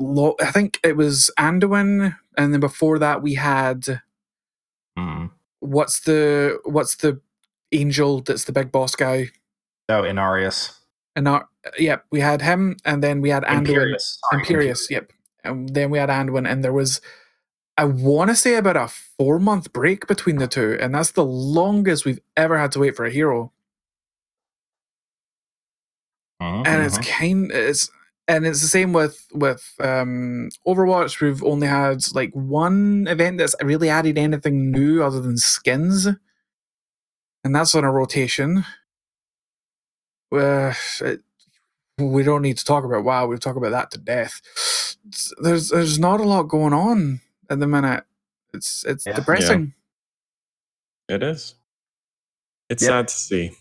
[0.00, 4.00] Lo- I think it was Anduin, and then before that we had
[4.98, 5.30] Mm.
[5.60, 7.20] what's the what's the
[7.72, 9.30] angel that's the big boss guy.
[9.88, 10.78] Oh, Inarius.
[11.16, 11.48] And our,
[11.78, 13.66] yep, we had him, and then we had Anduin.
[13.66, 14.18] Imperius.
[14.30, 15.12] Sorry, Imperius, yep.
[15.44, 17.00] And then we had Anduin, and there was,
[17.78, 21.24] I want to say, about a four month break between the two, and that's the
[21.24, 23.52] longest we've ever had to wait for a hero.
[26.40, 27.06] Mhm, And it's mhm.
[27.06, 27.90] kind, it's
[28.26, 31.20] and it's the same with with um Overwatch.
[31.20, 36.06] We've only had like one event that's really added anything new other than skins,
[37.44, 38.64] and that's on a rotation.
[40.34, 41.20] Uh, it,
[41.98, 43.26] we don't need to talk about WoW.
[43.26, 44.40] We've talked about that to death.
[45.06, 47.20] It's- There's there's not a lot going on
[47.50, 48.04] at the minute.
[48.52, 49.14] It's it's Yeah.
[49.14, 49.74] depressing.
[51.08, 51.54] It is.
[52.70, 52.88] It's Yep.
[52.88, 53.56] sad to see.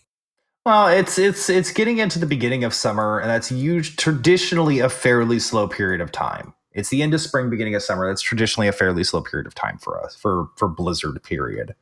[0.65, 4.87] Well, it's it's it's getting into the beginning of summer, and that's huge, traditionally a
[4.89, 6.53] fairly slow period of time.
[6.71, 8.07] It's the end of spring, beginning of summer.
[8.07, 11.21] That's traditionally a fairly slow period of time for us for for Blizzard.
[11.23, 11.75] Period.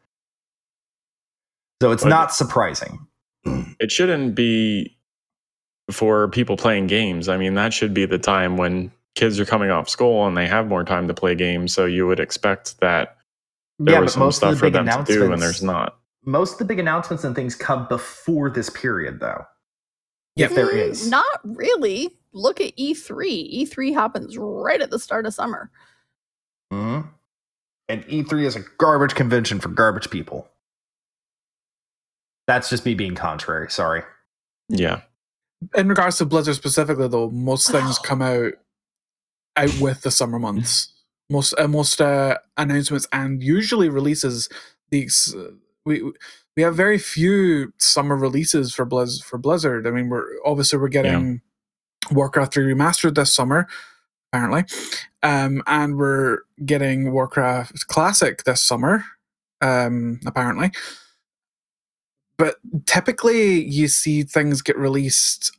[1.82, 3.08] So it's But- not surprising.
[3.80, 4.98] It shouldn't be
[5.90, 7.28] for people playing games.
[7.28, 10.48] I mean, that should be the time when kids are coming off school and they
[10.48, 11.74] have more time to play games.
[11.74, 13.18] So you would expect that
[13.80, 15.98] there was some stuff for them to do, and there's not.
[16.24, 19.44] Most of the big announcements and things come before this period, though.
[20.36, 20.52] Yep.
[20.52, 21.10] If there Mm, is.
[21.10, 22.16] Not really.
[22.34, 23.66] Look at E E3.
[23.66, 25.72] E3 happens right at the start of summer.
[26.72, 27.10] Mhm.
[27.90, 30.48] And E3 is a garbage convention for garbage people.
[32.52, 33.72] That's just me being contrary.
[33.72, 34.04] Sorry.
[34.68, 35.04] Yeah.
[35.74, 38.56] In regards to Blizzard specifically, though, most things come out
[39.56, 40.92] out with the summer months.
[41.30, 44.50] Most uh, most uh, announcements and usually releases
[44.90, 45.34] these.
[45.34, 45.52] Uh,
[45.86, 46.04] we
[46.58, 49.88] we have very few summer releases for Blizz for Blizzard.
[49.88, 51.40] I mean, we're obviously we're getting
[52.12, 53.66] Warcraft three remastered this summer,
[54.34, 54.66] apparently,
[55.24, 59.06] um, and we're getting Warcraft Classic this summer,
[59.62, 60.72] um, apparently.
[62.42, 62.56] But
[62.88, 65.56] typically, you see things get released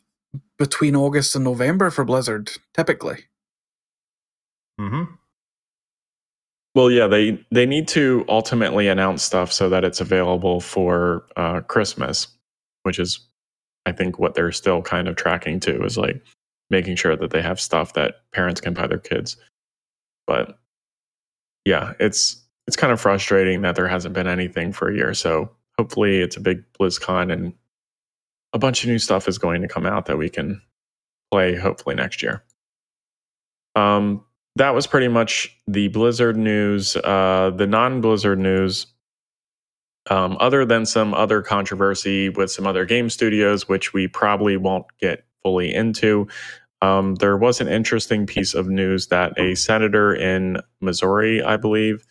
[0.59, 2.51] between August and November for Blizzard.
[2.75, 3.27] Typically,
[4.81, 5.15] Mm-hmm.
[6.75, 11.61] Well, yeah, they they need to ultimately announce stuff so that it's available for uh,
[11.61, 12.27] Christmas,
[12.83, 13.21] which is
[13.87, 16.21] I think what they're still kind of tracking to is like
[16.69, 19.37] making sure that they have stuff that parents can buy their kids.
[20.27, 20.59] But
[21.65, 25.15] yeah, it's it's kind of frustrating that there hasn't been anything for a year.
[25.15, 25.49] So
[25.79, 27.55] hopefully it's a big BlizzCon and
[28.53, 30.61] a bunch of new stuff is going to come out that we can
[31.31, 32.45] play hopefully next year.
[33.75, 34.25] Um,
[34.57, 36.97] that was pretty much the Blizzard news.
[36.97, 38.87] Uh, the non Blizzard news,
[40.11, 44.85] um, other than some other controversy with some other game studios, which we probably won't
[45.01, 46.29] get fully into,
[46.83, 52.05] um, there was an interesting piece of news that a senator in Missouri, I believe,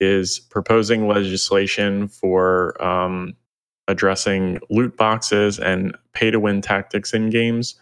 [0.00, 3.34] is proposing legislation for um,
[3.88, 7.76] addressing loot boxes and pay to win tactics in games.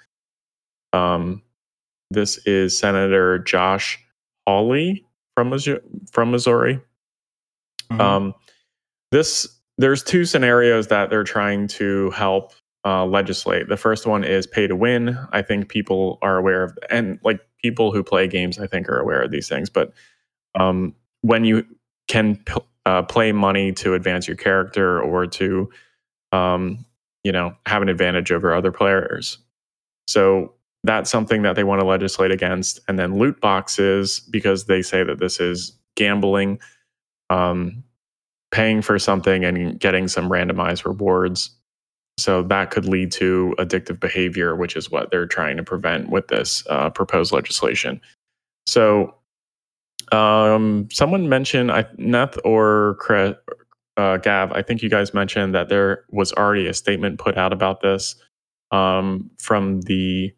[0.92, 1.42] Um,
[2.10, 3.98] this is Senator Josh
[4.46, 5.04] Hawley
[5.34, 5.80] from Missouri.
[6.12, 6.80] From Missouri.
[7.90, 8.00] Mhm.
[8.00, 8.34] Um,
[9.10, 12.52] this there's two scenarios that they're trying to help
[12.84, 13.68] uh, legislate.
[13.68, 15.18] The first one is pay to win.
[15.32, 19.00] I think people are aware of, and like people who play games, I think are
[19.00, 19.70] aware of these things.
[19.70, 19.92] But
[20.54, 21.64] um, when you
[22.08, 25.70] can p- uh, play money to advance your character or to,
[26.32, 26.84] um,
[27.22, 29.38] you know, have an advantage over other players,
[30.06, 30.52] so
[30.82, 32.78] that's something that they want to legislate against.
[32.88, 36.60] And then loot boxes because they say that this is gambling.
[37.30, 37.84] Um,
[38.54, 41.50] paying for something and getting some randomized rewards.
[42.20, 46.28] So that could lead to addictive behavior, which is what they're trying to prevent with
[46.28, 48.00] this uh, proposed legislation.
[48.68, 49.16] So,
[50.12, 53.38] um, someone mentioned, I, Neth or Cre-
[53.96, 57.52] uh, Gav, I think you guys mentioned that there was already a statement put out
[57.52, 58.16] about this
[58.70, 60.34] um, from the,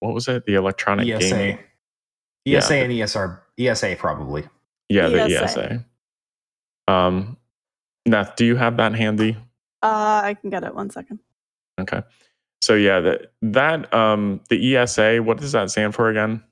[0.00, 0.46] what was it?
[0.46, 1.28] The Electronic ESA.
[1.30, 1.58] Gaming.
[2.46, 2.82] ESA Yeah.
[2.84, 3.38] and ESR.
[3.58, 4.44] ESA probably.
[4.88, 5.44] Yeah, the ESA.
[5.44, 5.84] ESA.
[6.88, 7.36] Um,
[8.08, 9.36] Neth, do you have that handy?
[9.82, 10.74] Uh, I can get it.
[10.74, 11.20] One second.
[11.80, 12.02] Okay.
[12.62, 16.42] So yeah, that that um the ESA, what does that stand for again?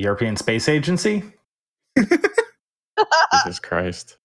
[0.00, 1.22] The European Space Agency.
[1.98, 4.16] Jesus Christ.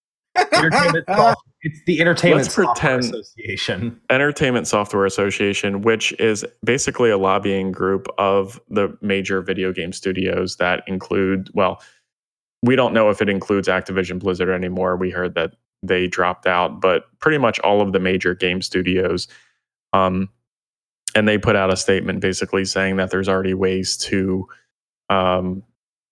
[0.54, 4.00] Entertainment Soft- it's the Entertainment Let's Software pretend- Association.
[4.10, 10.56] Entertainment Software Association, which is basically a lobbying group of the major video game studios
[10.58, 11.82] that include, well,
[12.64, 14.96] we don't know if it includes Activision Blizzard anymore.
[14.96, 19.28] We heard that they dropped out, but pretty much all of the major game studios.
[19.92, 20.30] Um,
[21.16, 24.48] and they put out a statement basically saying that there's already ways to
[25.10, 25.64] um,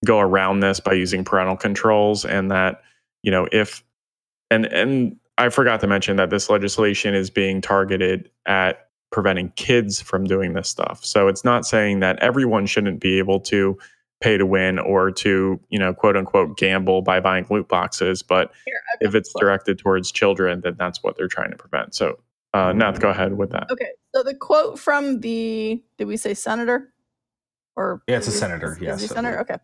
[0.06, 2.82] go around this by using parental controls, and that
[3.22, 3.84] you know if
[4.52, 10.02] and and I forgot to mention that this legislation is being targeted at preventing kids
[10.02, 11.06] from doing this stuff.
[11.06, 13.78] So it's not saying that everyone shouldn't be able to
[14.22, 18.52] pay to win or to, you know, quote unquote gamble by buying loot boxes, but
[18.66, 21.94] Here, if it's directed towards children, then that's what they're trying to prevent.
[21.94, 22.20] So,
[22.54, 23.70] uh, Neth, go ahead with that.
[23.70, 26.93] Okay, so the quote from the did we say senator?
[27.76, 29.40] Or Yeah, it's a is senator, Is, yes, senator?
[29.42, 29.58] Okay.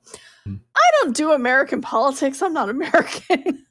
[0.47, 0.59] Mhm.
[0.75, 2.41] I don't do American politics.
[2.41, 3.65] I'm not American.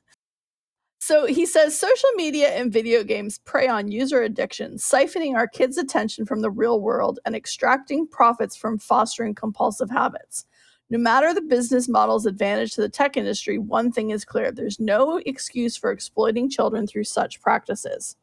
[1.00, 5.78] so he says social media and video games prey on user addiction, siphoning our kids'
[5.78, 10.44] attention from the real world and extracting profits from fostering compulsive habits.
[10.90, 14.80] No matter the business model's advantage to the tech industry, one thing is clear there's
[14.80, 18.16] no excuse for exploiting children through such practices.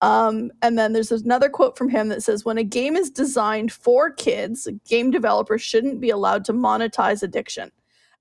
[0.00, 3.72] Um, and then there's another quote from him that says, When a game is designed
[3.72, 7.70] for kids, game developers shouldn't be allowed to monetize addiction.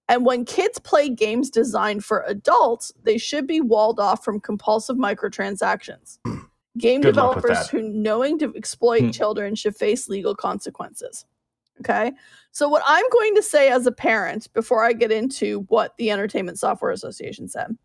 [0.10, 4.96] And when kids play games designed for adults, they should be walled off from compulsive
[4.98, 6.18] microtransactions.
[6.78, 7.70] Game Good luck with developers that.
[7.70, 9.10] who knowing to exploit Hmm.
[9.12, 11.26] children should face legal consequences.
[11.82, 12.12] Okay.
[12.52, 16.10] So, what I'm going to say as a parent before I get into what the
[16.10, 17.78] Entertainment Software Association said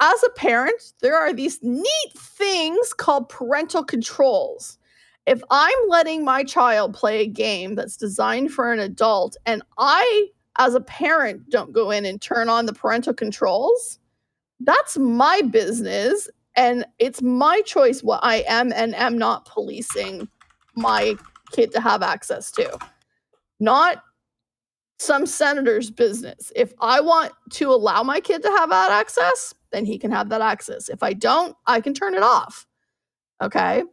[0.00, 4.78] as a parent, there are these neat things called parental controls.
[5.26, 10.28] If I'm letting my child play a game that's designed for an adult and I,
[10.58, 13.98] as a parent, don't go in and turn on the parental controls,
[14.60, 16.28] that's my business.
[16.56, 20.28] And it's my choice what I am and am not policing
[20.74, 21.14] my
[21.52, 22.78] kid to have access to,
[23.60, 24.02] not
[24.98, 26.52] some senator's business.
[26.56, 30.28] If I want to allow my kid to have that access, then he can have
[30.30, 30.88] that access.
[30.88, 32.66] If I don't, I can turn it off.
[33.42, 33.84] Okay.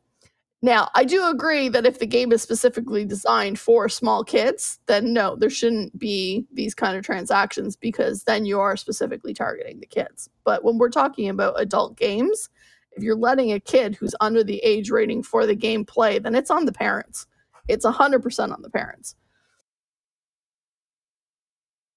[0.62, 5.14] Now, I do agree that if the game is specifically designed for small kids, then
[5.14, 9.86] no, there shouldn't be these kind of transactions because then you are specifically targeting the
[9.86, 10.28] kids.
[10.44, 12.50] But when we're talking about adult games,
[12.94, 16.34] if you're letting a kid who's under the age rating for the game play, then
[16.34, 17.28] it's on the parents.
[17.68, 19.16] It's 100% on the parents.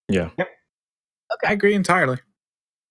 [0.09, 0.31] Yeah.
[0.39, 0.45] Okay.
[1.47, 2.19] I agree entirely.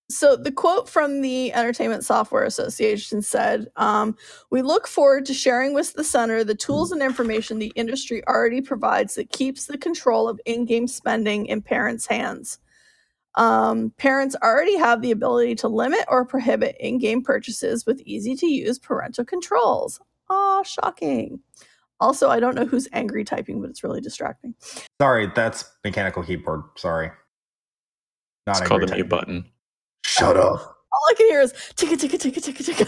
[0.10, 4.16] So the quote from the Entertainment Software Association said, um,
[4.50, 8.62] "We look forward to sharing with the center the tools and information the industry already
[8.62, 12.60] provides that keeps the control of in-game spending in parents' hands.
[13.36, 19.26] Um, parents already have the ability to limit or prohibit in-game purchases with easy-to-use parental
[19.26, 20.00] controls.
[20.30, 21.42] Ah, shocking.
[22.00, 24.56] Also, I don't know who's angry typing, but it's really distracting.
[25.02, 26.64] Sorry, that's mechanical keyboard.
[26.78, 27.12] Sorry.
[28.48, 28.96] It's called the type.
[28.96, 29.46] mute button.
[30.18, 30.78] Shut up.
[30.92, 32.86] All I can hear is ticka ticka ticka ticka ticka.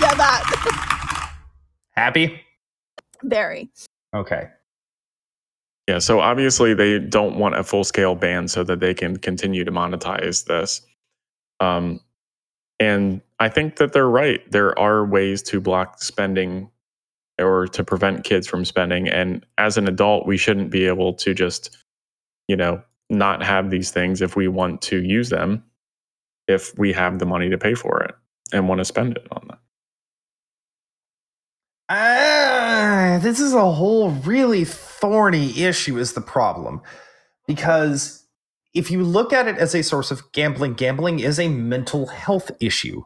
[0.00, 1.32] yeah, that.
[1.92, 2.40] Happy?
[3.22, 3.70] Very.
[4.14, 4.48] Okay.
[5.88, 9.64] Yeah, so obviously they don't want a full scale ban so that they can continue
[9.64, 10.82] to monetize this.
[11.60, 12.00] Um,
[12.78, 14.40] and I think that they're right.
[14.50, 16.70] There are ways to block spending
[17.38, 19.08] or to prevent kids from spending.
[19.08, 21.76] And as an adult, we shouldn't be able to just,
[22.48, 22.82] you know,
[23.12, 25.62] not have these things if we want to use them,
[26.48, 28.14] if we have the money to pay for it
[28.52, 29.58] and want to spend it on them.
[31.88, 36.80] Ah, this is a whole really thorny issue, is the problem.
[37.46, 38.24] Because
[38.72, 42.50] if you look at it as a source of gambling, gambling is a mental health
[42.60, 43.02] issue.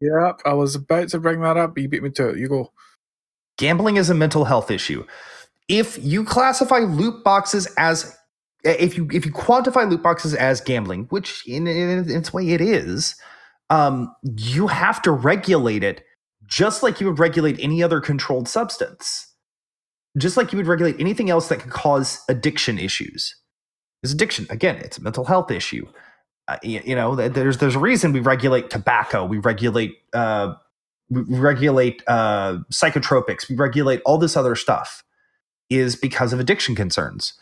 [0.00, 2.38] Yep, I was about to bring that up, but you beat me to it.
[2.38, 2.72] You go.
[3.56, 5.06] Gambling is a mental health issue.
[5.68, 8.16] If you classify loot boxes as
[8.64, 12.60] if you if you quantify loot boxes as gambling, which in, in its way it
[12.60, 13.16] is,
[13.70, 16.04] um, you have to regulate it
[16.46, 19.34] just like you would regulate any other controlled substance,
[20.18, 23.34] just like you would regulate anything else that could cause addiction issues.
[24.00, 25.86] Because addiction, again, it's a mental health issue.
[26.48, 30.54] Uh, you, you know, there's there's a reason we regulate tobacco, we regulate uh,
[31.08, 35.04] we regulate uh, psychotropics, we regulate all this other stuff,
[35.70, 37.34] is because of addiction concerns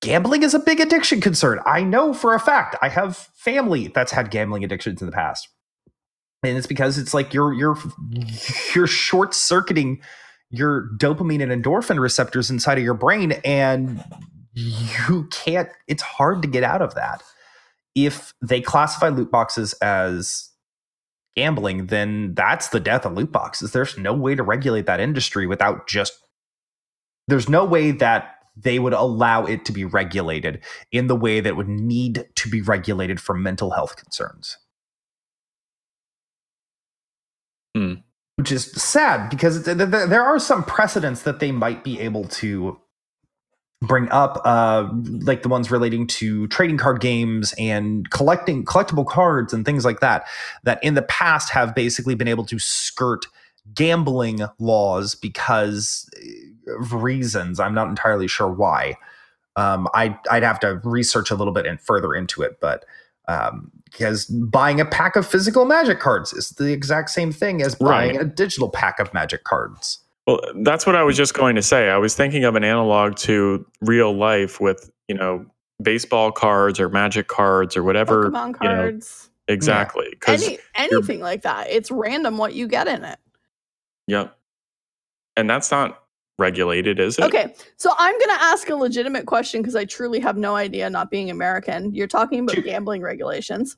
[0.00, 1.60] gambling is a big addiction concern.
[1.66, 2.76] I know for a fact.
[2.82, 5.48] I have family that's had gambling addictions in the past.
[6.42, 7.76] And it's because it's like you're you're
[8.74, 10.00] you're short circuiting
[10.50, 14.02] your dopamine and endorphin receptors inside of your brain and
[14.54, 17.22] you can't it's hard to get out of that.
[17.94, 20.48] If they classify loot boxes as
[21.36, 23.72] gambling, then that's the death of loot boxes.
[23.72, 26.14] There's no way to regulate that industry without just
[27.28, 30.60] there's no way that they would allow it to be regulated
[30.92, 34.58] in the way that would need to be regulated for mental health concerns.
[37.74, 37.94] Hmm.
[38.36, 42.24] Which is sad because th- th- there are some precedents that they might be able
[42.24, 42.80] to
[43.82, 44.88] bring up, uh,
[45.22, 50.00] like the ones relating to trading card games and collecting collectible cards and things like
[50.00, 50.26] that,
[50.64, 53.26] that in the past have basically been able to skirt
[53.74, 56.08] gambling laws because
[56.66, 57.60] reasons.
[57.60, 58.96] I'm not entirely sure why.
[59.56, 62.84] Um, I, I'd have to research a little bit and further into it, but
[63.28, 67.74] um, because buying a pack of physical magic cards is the exact same thing as
[67.74, 68.20] buying Right.
[68.20, 69.98] a digital pack of magic cards.
[70.26, 71.88] Well, that's what I was just going to say.
[71.90, 75.44] I was thinking of an analog to real life with, you know,
[75.82, 78.30] baseball cards or magic cards or whatever.
[78.30, 79.30] Pokemon you know, cards.
[79.48, 80.06] exactly.
[80.10, 81.68] Because, Any anything like that.
[81.70, 83.18] It's random what you get in it.
[84.06, 84.36] yep.
[85.36, 86.02] And that's not
[86.40, 87.24] regulated, is it?
[87.24, 90.90] Okay, so I'm going to ask a legitimate question because I truly have no idea,
[90.90, 91.94] not being American.
[91.94, 93.76] You're talking about gambling regulations.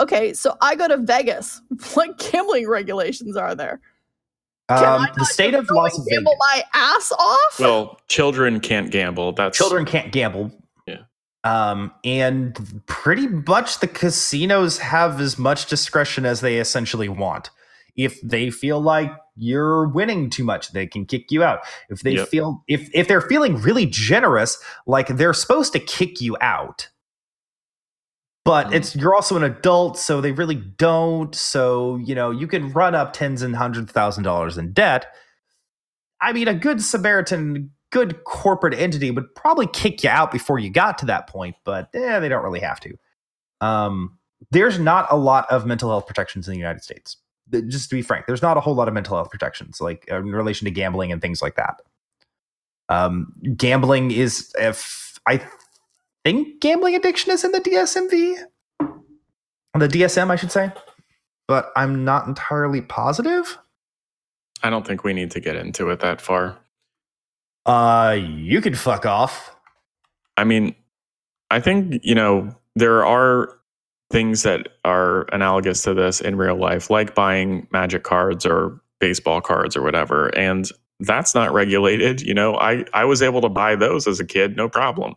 [0.00, 1.60] Okay, so I go to Vegas.
[1.94, 3.80] What gambling regulations are there?
[4.68, 6.08] Can Um, not the state of go Las Vegas.
[6.10, 7.58] gamble my ass off?
[7.58, 9.32] Well, children can't gamble.
[9.32, 10.52] That's children can't gamble.
[10.86, 10.98] Yeah.
[11.42, 17.50] Um, and pretty much the casinos have as much discretion as they essentially want.
[17.98, 21.60] If they feel like you're winning too much, they can kick you out.
[21.90, 22.28] If they Yep.
[22.28, 24.56] feel if if they're feeling really generous,
[24.86, 26.88] like they're supposed to kick you out.
[28.44, 28.74] But Mhm.
[28.74, 31.34] it's you're also an adult, so they really don't.
[31.34, 35.06] So, you know, you can run up tens and hundreds thousand dollars in debt.
[36.20, 40.70] I mean, a good Samaritan, good corporate entity would probably kick you out before you
[40.70, 42.94] got to that point, but eh, they don't really have to.
[43.60, 44.18] Um,
[44.50, 47.16] there's not a lot of mental health protections in the United States.
[47.50, 50.18] Just to be frank, there's not a whole lot of mental health protections, like uh,
[50.18, 51.80] in relation to gambling and things like that.
[52.88, 55.42] Um, gambling is, if I
[56.24, 58.36] think gambling addiction is in the DSMV,
[59.74, 60.72] the DSM, I should say,
[61.46, 63.58] but I'm not entirely positive.
[64.62, 66.58] I don't think we need to get into it that far.
[67.64, 69.54] Uh, you could fuck off.
[70.36, 70.74] I mean,
[71.50, 73.57] I think, you know, there are
[74.10, 79.40] things that are analogous to this in real life, like buying magic cards or baseball
[79.40, 80.28] cards or whatever.
[80.28, 80.68] And
[81.00, 82.22] that's not regulated.
[82.22, 85.14] You know, I, I was able to buy those as a kid, no problem.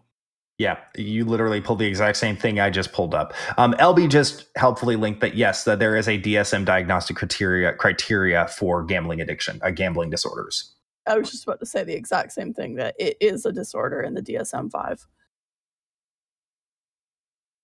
[0.57, 3.33] Yeah, you literally pulled the exact same thing I just pulled up.
[3.57, 8.47] Um, LB just helpfully linked that yes, that there is a DSM diagnostic criteria criteria
[8.47, 10.75] for gambling addiction, uh, gambling disorders.
[11.07, 14.01] I was just about to say the exact same thing that it is a disorder
[14.01, 15.07] in the DSM five.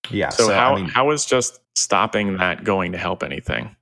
[0.09, 0.29] Yeah.
[0.29, 3.75] So, how I mean, how is just stopping that going to help anything?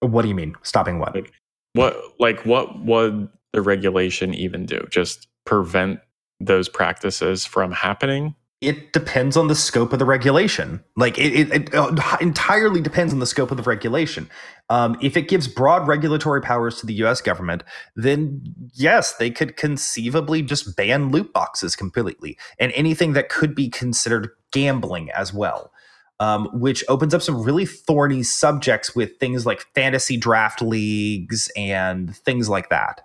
[0.00, 1.14] what do you mean stopping what?
[1.14, 1.32] Like,
[1.74, 4.86] What like what would the regulation even do?
[4.90, 6.00] Just prevent
[6.40, 8.34] those practices from happening?
[8.60, 10.82] It depends on the scope of the regulation.
[10.96, 14.28] Like it, it, it uh, entirely depends on the scope of the regulation.
[14.68, 17.20] Um, if it gives broad regulatory powers to the U.S.
[17.20, 17.62] government,
[17.94, 18.42] then
[18.74, 24.30] yes, they could conceivably just ban loot boxes completely and anything that could be considered
[24.52, 25.72] gambling as well.
[26.20, 32.16] Um, which opens up some really thorny subjects with things like fantasy draft leagues and
[32.16, 33.02] things like that.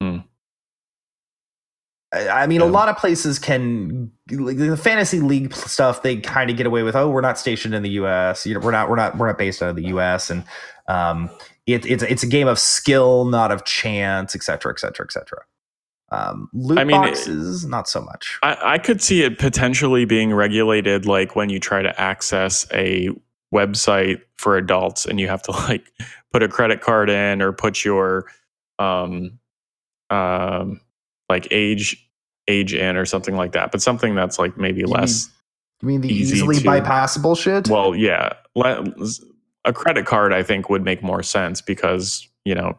[0.00, 0.18] Hmm.
[2.12, 6.02] I I mean, a lot of places can like the fantasy league stuff.
[6.02, 8.46] They kind of get away with, oh, we're not stationed in the U.S.
[8.46, 10.30] You know, we're not, we're not, we're not based out of the U.S.
[10.30, 10.44] And
[10.86, 11.28] um,
[11.66, 15.12] it, it's it's a game of skill, not of chance, et cetera, et cetera, et
[15.12, 15.44] cetera.
[16.14, 18.38] Um, loot I mean, it- boxes, not so much.
[18.42, 23.08] I, I could see it potentially being regulated like when you try to access a
[23.52, 25.92] website for adults and you have to like
[26.32, 28.26] put a credit card in or put your
[28.78, 29.38] um
[30.10, 30.80] um
[31.28, 31.96] like age
[32.48, 35.30] age in or something like that but something that's like maybe You less
[35.80, 37.68] You mean the easily to- bypassable shit?
[37.68, 38.84] well yeah le-
[39.64, 42.78] a credit card i think would make more sense because you know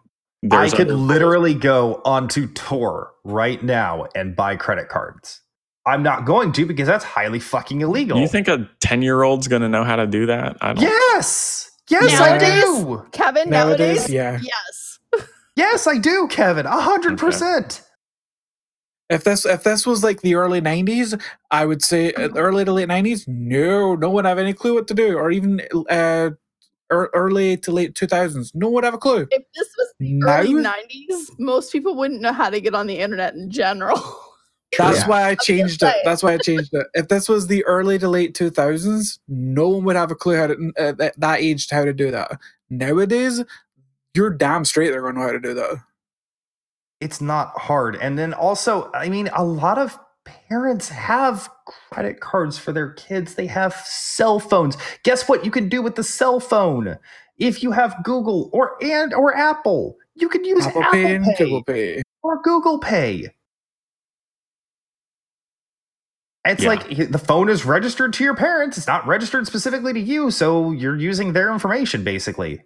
[0.51, 5.41] I could other- literally go onto Tor right now and buy credit cards.
[5.87, 8.17] I'm not going to because that's highly fucking illegal.
[8.19, 11.69] you think a 10 year old's gonna know how to do that i don't Yes.
[11.91, 13.05] Yes, I do.
[13.11, 14.39] Kevin, Nowadays, nowadays, yeah.
[14.41, 14.99] yes.
[15.55, 16.65] Yes, I do, Kevin.
[16.65, 17.81] A hundred percent.
[19.09, 22.73] If this if this was like the early '90s, I would say uh, early to
[22.73, 23.27] late '90s.
[23.27, 26.37] No, no one have any clue what to do, or even uh, ear-
[26.89, 28.51] early to late 2000s.
[28.53, 29.27] No one would have a clue.
[29.31, 32.87] If this was the Now, early '90s, most people wouldn't know how to get on
[32.87, 33.97] the internet in general.
[34.77, 35.07] that's Yeah.
[35.07, 35.95] why I changed it.
[36.03, 36.87] That's why I changed it.
[36.93, 40.47] If this was the early to late 2000s, no one would have a clue how
[40.47, 42.39] to uh, that, that age how to do that.
[42.69, 43.43] Nowadays,
[44.13, 45.77] you're damn straight they're going to know how to do that.
[47.01, 47.95] It's not hard.
[47.97, 51.49] And then also, I mean, a lot of parents have
[51.91, 53.35] credit cards for their kids.
[53.35, 54.77] They have cell phones.
[55.03, 56.97] Guess what you can do with the cell phone?
[57.37, 61.35] If you have Google or and or Apple, you can use Apple, Apple, Pay Pay
[61.37, 62.01] Google Pay.
[62.23, 63.29] or Google Pay.
[66.45, 66.69] It's Yeah.
[66.69, 68.77] like the phone is registered to your parents.
[68.77, 72.61] It's not registered specifically to you, so you're using their information basically.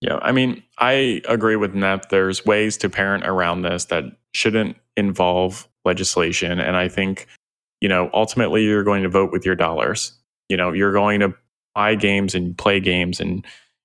[0.00, 2.10] Yeah, I mean, I agree with Neth.
[2.10, 6.60] There's ways to parent around this that shouldn't involve legislation.
[6.60, 7.26] And I think,
[7.80, 10.12] you know, ultimately you're going to vote with your dollars.
[10.48, 11.34] You know, you're going to
[11.74, 13.44] buy games and play games and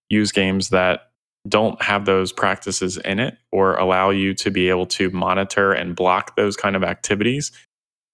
[0.09, 1.11] use games that
[1.47, 5.95] don't have those practices in it or allow you to be able to monitor and
[5.95, 7.51] block those kind of activities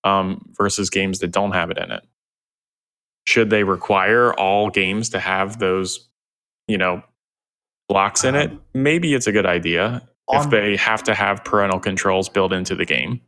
[0.03, 2.03] um, versus games that don't have it in it.
[3.25, 6.07] Should they require all games to have those,
[6.67, 7.01] you know,
[7.89, 8.51] blocks in it?
[8.51, 12.75] Um, Maybe it's a good idea if they have to have parental controls built into
[12.75, 13.21] the game.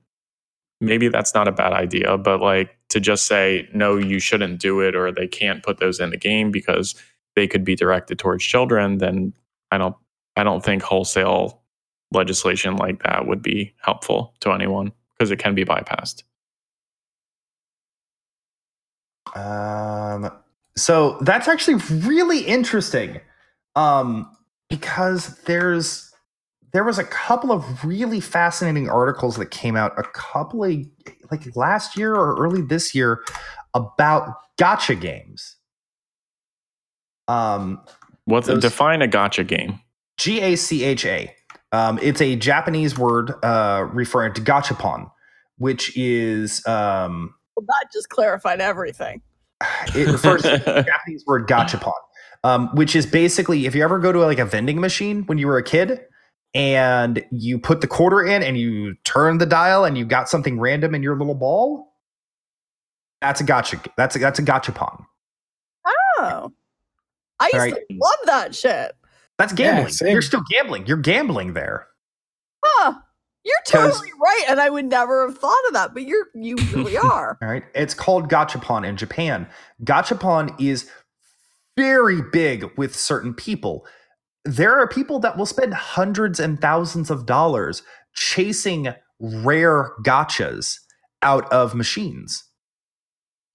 [0.80, 4.80] Maybe that's not a bad idea, but like to just say, no, you shouldn't do
[4.82, 6.96] it or they can't put those in the game because
[7.36, 9.34] they could be directed towards children, then
[9.72, 9.96] I don't
[10.36, 11.62] I don't think wholesale
[12.12, 16.24] legislation like that would be helpful to anyone because it can be bypassed.
[19.36, 20.32] Um,
[20.76, 21.76] so that's actually
[22.08, 23.20] really interesting,
[23.76, 24.30] um,
[24.70, 26.07] because there's
[26.74, 30.72] there was a couple of really fascinating articles that came out a couple of
[31.32, 33.24] like last year or early this year
[33.74, 35.56] about gacha games.
[37.28, 37.82] Um,
[38.26, 39.80] What Those- define a gacha game?
[40.18, 41.34] G A C H A.
[41.72, 45.10] Um, it's a Japanese word uh, referring to gachapon,
[45.58, 49.22] which is um, Well, that just clarified everything.
[49.96, 51.94] it refers to the Japanese word gachapon,
[52.44, 55.48] um, which is basically if you ever go to like a vending machine when you
[55.48, 56.00] were a kid
[56.54, 60.60] and you put the quarter in and you turn the dial and you got something
[60.60, 61.94] random in your little ball.
[63.22, 63.86] That's a gacha.
[63.98, 65.04] That's a that's a gachapon.
[66.20, 66.52] Oh,
[67.40, 67.74] I used Right.
[67.74, 68.94] to love that shit.
[69.38, 69.90] That's gambling.
[69.94, 70.12] same.
[70.12, 70.88] You're still gambling.
[70.88, 71.88] You're gambling there.
[72.66, 72.94] Huh?
[73.46, 76.98] You're totally right, and I would never have thought of that, but you're you really
[76.98, 77.38] are.
[77.42, 77.64] All right.
[77.76, 79.48] It's called gachapon in Japan.
[79.84, 80.90] Gachapon is
[81.78, 83.86] very big with certain people.
[84.48, 87.84] There are people that will spend hundreds and thousands of dollars
[88.16, 90.80] chasing rare gachas
[91.22, 92.46] out of machines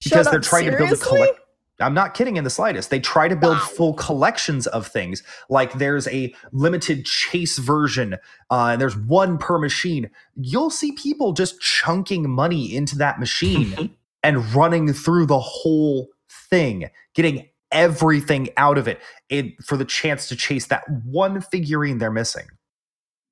[0.01, 1.09] Shut because they're up, trying to build a seriously?
[1.09, 1.40] collect.
[1.81, 2.90] I'm not kidding in the slightest.
[2.90, 3.64] They try to build Wow.
[3.64, 5.23] full collections of things.
[5.51, 8.14] Like there's a limited chase version,
[8.51, 10.10] uh, and there's one per machine.
[10.36, 16.09] You'll see people just chunking money into that machine and running through the whole
[16.51, 21.99] thing, getting everything out of it, it for the chance to chase that one figurine
[21.99, 22.47] they're missing.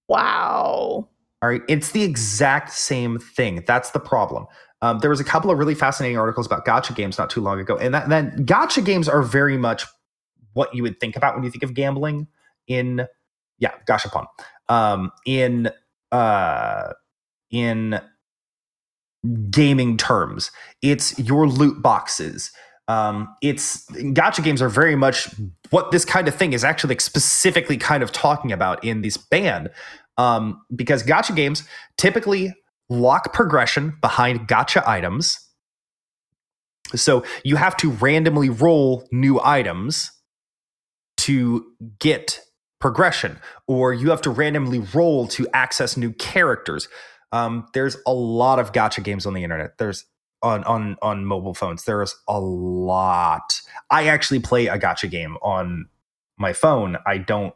[0.08, 1.08] Wow.
[1.42, 1.62] All right.
[1.68, 3.64] It's the exact same thing.
[3.66, 4.46] That's the problem.
[4.82, 7.60] Um, there was a couple of really fascinating articles about gacha games not too long
[7.60, 7.76] ago.
[7.76, 9.84] And that, then gacha games are very much
[10.54, 12.26] what you would think about when you think of gambling
[12.66, 13.06] in,
[13.58, 14.26] yeah, gashapon.
[14.68, 15.70] Um, in,
[16.12, 16.92] uh,
[17.50, 18.00] in
[19.50, 20.50] gaming terms,
[20.82, 22.50] it's your loot boxes.
[22.90, 25.28] Um, it's gacha games are very much
[25.70, 29.16] what this kind of thing is actually like specifically kind of talking about in this
[29.16, 29.70] band
[30.18, 31.62] um, because gacha games
[31.96, 32.52] typically
[32.88, 35.38] lock progression behind gacha items.
[36.96, 40.10] So you have to randomly roll new items
[41.18, 41.64] to
[42.00, 42.40] get
[42.80, 43.38] progression,
[43.68, 46.88] or you have to randomly roll to access new characters.
[47.30, 49.78] Um, there's a lot of gotcha games on the internet.
[49.78, 50.04] There's
[50.42, 51.84] on on on mobile phones.
[51.84, 53.60] There's a lot.
[53.90, 55.88] I actually play a gacha game on
[56.38, 56.96] my phone.
[57.06, 57.54] I don't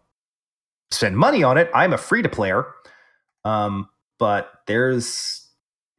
[0.91, 1.71] spend money on it.
[1.75, 2.67] I'm a free to player.
[3.45, 3.89] Um,
[4.19, 5.49] but there's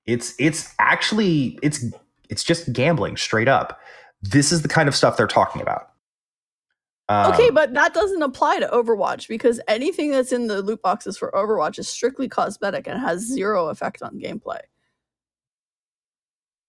[0.05, 1.85] it's it's actually it's
[2.29, 3.79] it's just gambling straight up.
[4.21, 5.89] This is the kind of stuff they're talking about.
[7.07, 11.17] Um, Okay, but that doesn't apply to Overwatch because anything that's in the loot boxes
[11.17, 14.59] for Overwatch is strictly cosmetic and has zero effect on gameplay.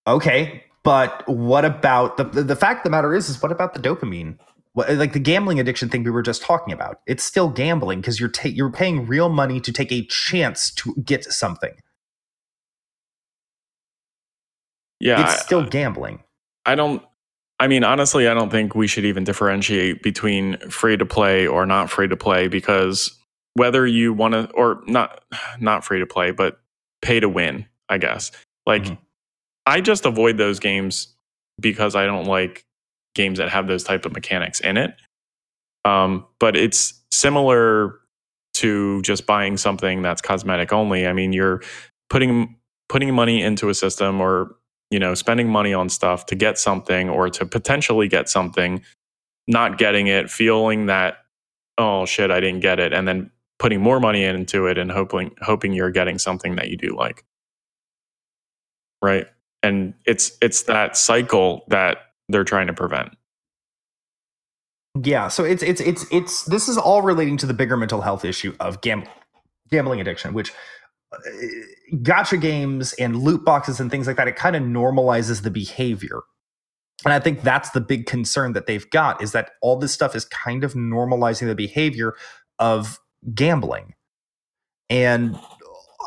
[0.07, 3.81] Okay, but what about the, the fact of the matter is is what about the
[3.81, 4.39] dopamine?
[4.75, 7.01] What, like the gambling addiction thing we were just talking about.
[7.07, 10.95] It's still gambling because you're ta- you're paying real money to take a chance to
[11.05, 11.75] get something.
[15.01, 16.23] Yeah, it's I- still gambling.
[16.65, 17.03] I don't.
[17.59, 21.65] I mean, honestly, I don't think we should even differentiate between free to play or
[21.65, 23.17] not free to play because
[23.55, 25.25] whether you want to or not,
[25.61, 26.59] not free to play, but
[27.01, 28.31] pay to win, I guess.
[28.67, 28.99] Like, Mhm.
[29.67, 31.15] I just avoid those games
[31.61, 32.65] because I don't like
[33.15, 34.95] games that have those type of mechanics in it.
[35.85, 37.99] Um, but it's similar
[38.55, 41.07] to just buying something that's cosmetic only.
[41.07, 41.63] I mean, you're
[42.11, 42.57] putting
[42.89, 44.57] putting money into a system or
[44.91, 48.83] you know spending money on stuff to get something or to potentially get something
[49.49, 51.19] not getting it feeling that
[51.79, 55.31] oh shit i didn't get it and then putting more money into it and hoping
[55.43, 57.25] hoping you're getting something that you do like
[59.03, 59.27] right
[59.67, 61.99] and it's it's that cycle that
[62.29, 63.11] they're trying to prevent
[65.03, 68.25] Yeah, so it's it's it's it's this is all relating to the bigger mental health
[68.25, 69.09] issue of gam-
[69.71, 70.53] gambling addiction, which
[71.13, 71.19] uh,
[71.97, 74.29] gacha games and loot boxes and things like that.
[74.29, 76.21] It kind of normalizes the behavior,
[77.05, 80.17] and I think that's the big concern that they've got is that all this stuff
[80.17, 82.15] is kind of normalizing the behavior
[82.59, 82.99] of
[83.35, 83.95] gambling,
[84.89, 85.39] and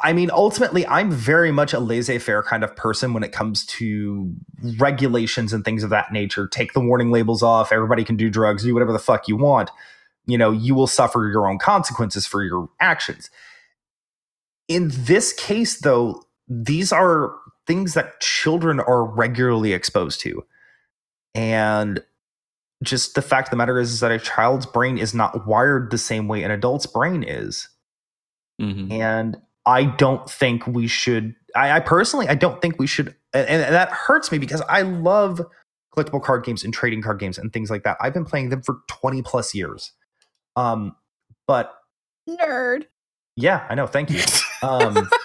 [0.02, 3.66] I mean, ultimately, I'm very much a laissez faire kind of person when it comes
[3.68, 4.34] to
[4.78, 6.48] regulations and things of that nature.
[6.48, 7.72] Take the warning labels off.
[7.72, 9.70] Everybody can do drugs, do whatever the fuck you want.
[10.26, 13.30] You know, you will suffer your own consequences for your actions.
[14.68, 17.34] In this case, though, these are
[17.66, 20.44] things that children are regularly exposed to.
[21.36, 22.04] And
[22.84, 25.92] just the fact of the matter is, is that a child's brain is not wired
[25.92, 27.68] the same way an adult's brain is
[28.60, 28.92] mm-hmm.
[28.92, 29.38] and
[29.70, 31.36] I don't think we should.
[31.56, 34.82] I, I personally, I don't think we should, and, and that hurts me because I
[34.82, 35.42] love
[35.96, 37.98] collectible card games and trading card games and things like that.
[38.02, 39.92] I've been playing them for twenty plus years.
[40.56, 40.96] Um,
[41.48, 41.74] but
[42.28, 42.86] Nerd.
[43.36, 43.88] yeah, I know.
[43.88, 44.22] Thank you.
[44.64, 45.10] Um,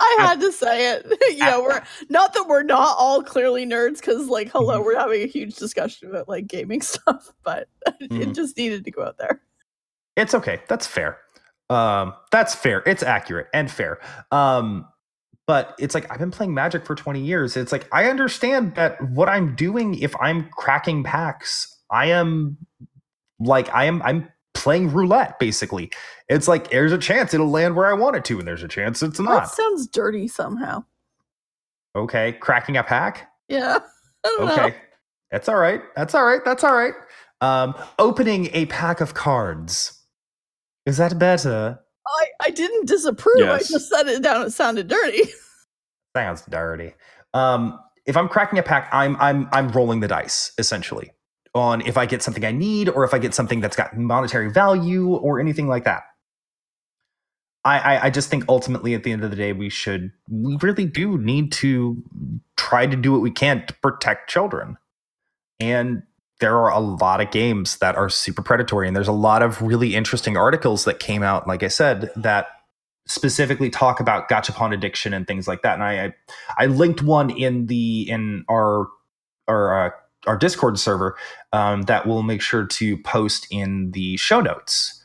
[0.00, 1.06] I had to say it.
[1.30, 4.84] you know, we're not that we're not all clearly nerds because, like, hello, Mhm.
[4.84, 7.68] we're having a huge discussion about like gaming stuff, but
[8.00, 8.34] it Mhm.
[8.34, 9.40] just needed to go out there.
[10.16, 10.60] it's okay.
[10.68, 11.18] That's fair.
[11.72, 12.82] Um, that's fair.
[12.86, 13.98] It's accurate and fair.
[14.30, 14.86] Um,
[15.46, 17.56] but it's like I've been playing Magic for 20 years.
[17.56, 22.56] It's like I understand that what I'm doing if I'm cracking packs, I am
[23.40, 25.90] like I am I'm playing roulette basically.
[26.28, 28.68] It's like there's a chance it'll land where I want it to, and there's a
[28.68, 29.44] chance it's not.
[29.44, 30.84] That sounds dirty somehow.
[31.96, 33.30] Okay, cracking a pack.
[33.48, 33.78] Yeah.
[34.24, 34.52] Don't know.
[34.52, 34.76] Okay,
[35.30, 35.82] that's all right.
[35.96, 36.40] That's all right.
[36.44, 36.94] That's all right.
[37.40, 40.01] Um, opening a pack of cards.
[40.86, 41.78] Is that better?
[42.06, 43.48] I, I didn't disapprove.
[43.48, 44.46] I just said it down.
[44.46, 45.22] It sounded dirty.
[46.16, 46.94] Sounds dirty.
[47.32, 51.12] Um, if I'm cracking a pack, I'm I'm I'm rolling the dice essentially
[51.54, 54.50] on if I get something I need or if I get something that's got monetary
[54.50, 56.02] value or anything like that.
[57.64, 60.58] I, I I just think ultimately at the end of the day we should we
[60.60, 62.02] really do need to
[62.56, 64.76] try to do what we can to protect children.
[65.60, 66.02] And
[66.42, 69.62] there are a lot of games that are super predatory and there's a lot of
[69.62, 72.48] really interesting articles that came out like I said that
[73.06, 76.14] specifically talk about gachapon addiction and things like that and I I,
[76.58, 78.88] I linked one in the in our
[79.48, 79.90] our uh,
[80.26, 81.16] our Discord server
[81.52, 85.02] um, that we'll make sure to post in the show notes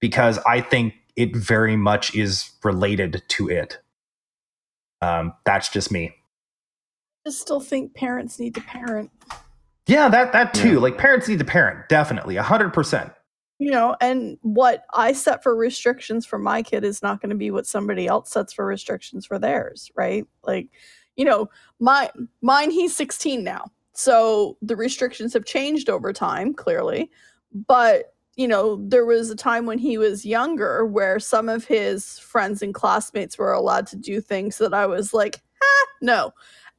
[0.00, 3.78] because I think it very much is related to it.
[5.02, 6.14] Um, that's just me.
[7.26, 9.10] I still think parents need to parent.
[9.90, 10.74] Yeah, that that too.
[10.74, 10.78] Yeah.
[10.78, 13.12] Like parents need to parent, definitely, hundred percent.
[13.58, 17.36] You know, and what I set for restrictions for my kid is not going to
[17.36, 20.24] be what somebody else sets for restrictions for theirs, right?
[20.44, 20.68] Like,
[21.16, 22.10] you know, my
[22.40, 23.66] mine he's 16 now.
[23.92, 27.10] So the restrictions have changed over time, clearly.
[27.52, 32.18] But, you know, there was a time when he was younger where some of his
[32.18, 36.32] friends and classmates were allowed to do things that I was like, ah, no.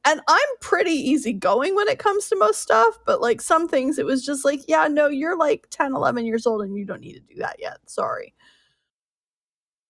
[0.04, 4.06] And I'm pretty easygoing when it comes to most stuff, but like some things it
[4.06, 7.14] was just like, yeah, no, you're like 10, 11 years old and you don't need
[7.14, 7.78] to do that yet.
[7.86, 8.34] Sorry.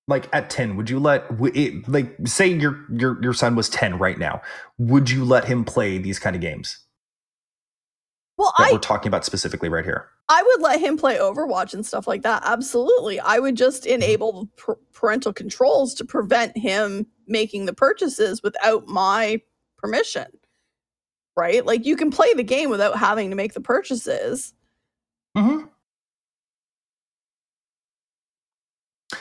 [0.08, 1.24] Like at ten, would you let
[1.54, 4.42] it, like say your your your son was ten right now?
[4.78, 6.80] Would you let him play these kind of games
[8.36, 10.08] Well, that I we're talking about specifically right here?
[10.28, 12.42] I would let him play Overwatch and stuff like that.
[12.44, 13.20] Absolutely.
[13.20, 13.94] I would just mm-hmm.
[13.94, 19.40] enable p- parental controls to prevent him making the purchases without my
[19.82, 20.26] permission.
[21.36, 21.64] Right?
[21.64, 24.54] Like you can play the game without having to make the purchases.
[25.36, 25.66] Mm-hmm.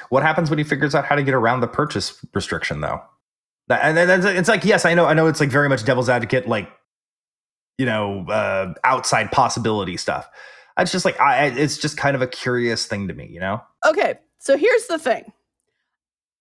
[0.10, 3.02] What happens when he figures out how to get around the purchase restriction, though?
[3.68, 6.48] That, and it's like, yes, I know, I know, it's like very much devil's advocate,
[6.48, 6.70] like
[7.78, 10.30] you know, uh, outside possibility stuff.
[10.78, 13.62] It's just like, I, it's just kind of a curious thing to me, you know.
[13.86, 15.32] Okay, so here's the thing.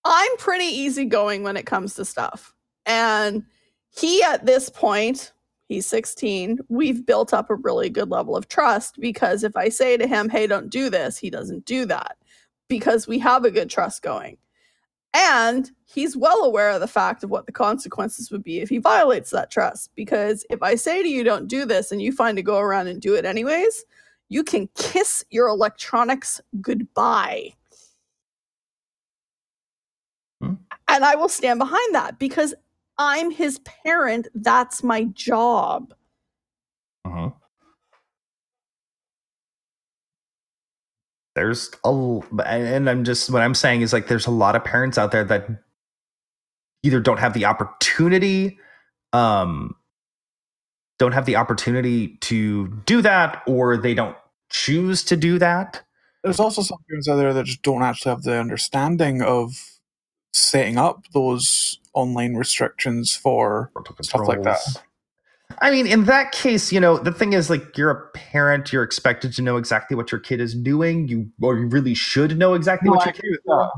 [0.04, 2.52] I'm pretty easygoing when it comes to stuff.
[2.84, 3.44] And
[3.90, 5.32] he, at this point,
[5.68, 9.96] he's 16, we've built up a really good level of trust because if I say
[9.96, 12.16] to him, hey, don't do this, he doesn't do that
[12.68, 14.38] because we have a good trust going.
[15.12, 18.78] And he's well aware of the fact of what the consequences would be if he
[18.78, 19.90] violates that trust.
[19.96, 22.86] Because if I say to you, don't do this, and you find to go around
[22.86, 23.84] and do it anyways,
[24.28, 27.54] you can kiss your electronics goodbye.
[30.40, 30.54] Hmm.
[30.86, 32.54] And I will stand behind that because
[33.00, 34.28] I'm his parent.
[34.34, 35.94] That's my job.
[37.06, 37.30] Uh-huh.
[41.34, 44.98] There's a, and I'm just what I'm saying is like there's a lot of parents
[44.98, 45.48] out there that
[46.82, 48.58] either don't have the opportunity,
[49.14, 49.74] um,
[50.98, 54.16] don't have the opportunity to do that, or they don't
[54.50, 55.82] choose to do that.
[56.22, 59.69] There's also some parents out there that just don't actually have the understanding of
[60.32, 64.60] setting up those online restrictions for Stuff like that.
[65.60, 68.72] I mean, in that case, you know, the thing is, like, you're a parent.
[68.72, 71.08] You're expected to know exactly what your kid is doing.
[71.08, 73.68] You or you really should know exactly No, what I your kid is doing.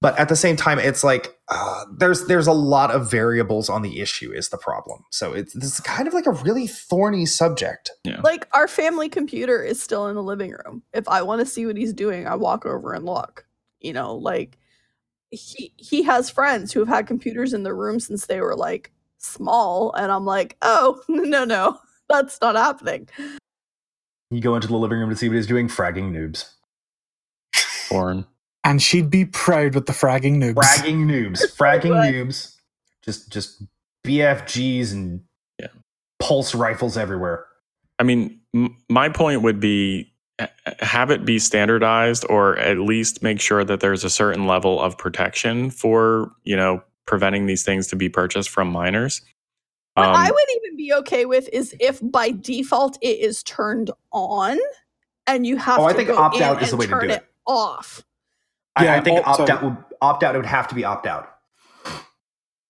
[0.00, 3.82] But at the same time, it's like uh, there's there's a lot of variables on
[3.82, 4.32] the issue.
[4.32, 5.04] Is the problem?
[5.10, 7.90] So it's this is kind of like a really thorny subject.
[8.04, 8.20] Yeah.
[8.22, 10.82] Like our family computer is still in the living room.
[10.92, 13.44] If I want to see what he's doing, I walk over and look.
[13.80, 14.58] You know, like
[15.30, 18.92] he he has friends who have had computers in their room since they were like
[19.18, 21.78] small, and I'm like, oh no no,
[22.08, 23.08] that's not happening.
[24.30, 26.50] You go into the living room to see what he's doing, fragging noobs,
[27.90, 28.26] Born.
[28.64, 30.54] And she'd be proud with the fragging noobs.
[30.56, 32.14] fragging noobs, fragging Right.
[32.14, 32.56] noobs.
[33.02, 33.62] Just just
[34.06, 35.22] BFGs and
[35.58, 35.68] Yeah.
[36.18, 37.46] pulse rifles everywhere.
[37.98, 40.08] I mean, m- my point would be ha-
[40.80, 44.96] have it be standardized or at least make sure that there's a certain level of
[44.96, 49.22] protection for, you know, preventing these things to be purchased from minors.
[49.94, 53.90] What I Um, would even be okay with is if by default it is turned
[54.12, 54.58] on,
[55.26, 57.26] and you have Oh, I to think opt out is the way to do it.
[57.46, 58.04] off.
[58.76, 61.37] I, I think opt out would opt out it would have to be opt out.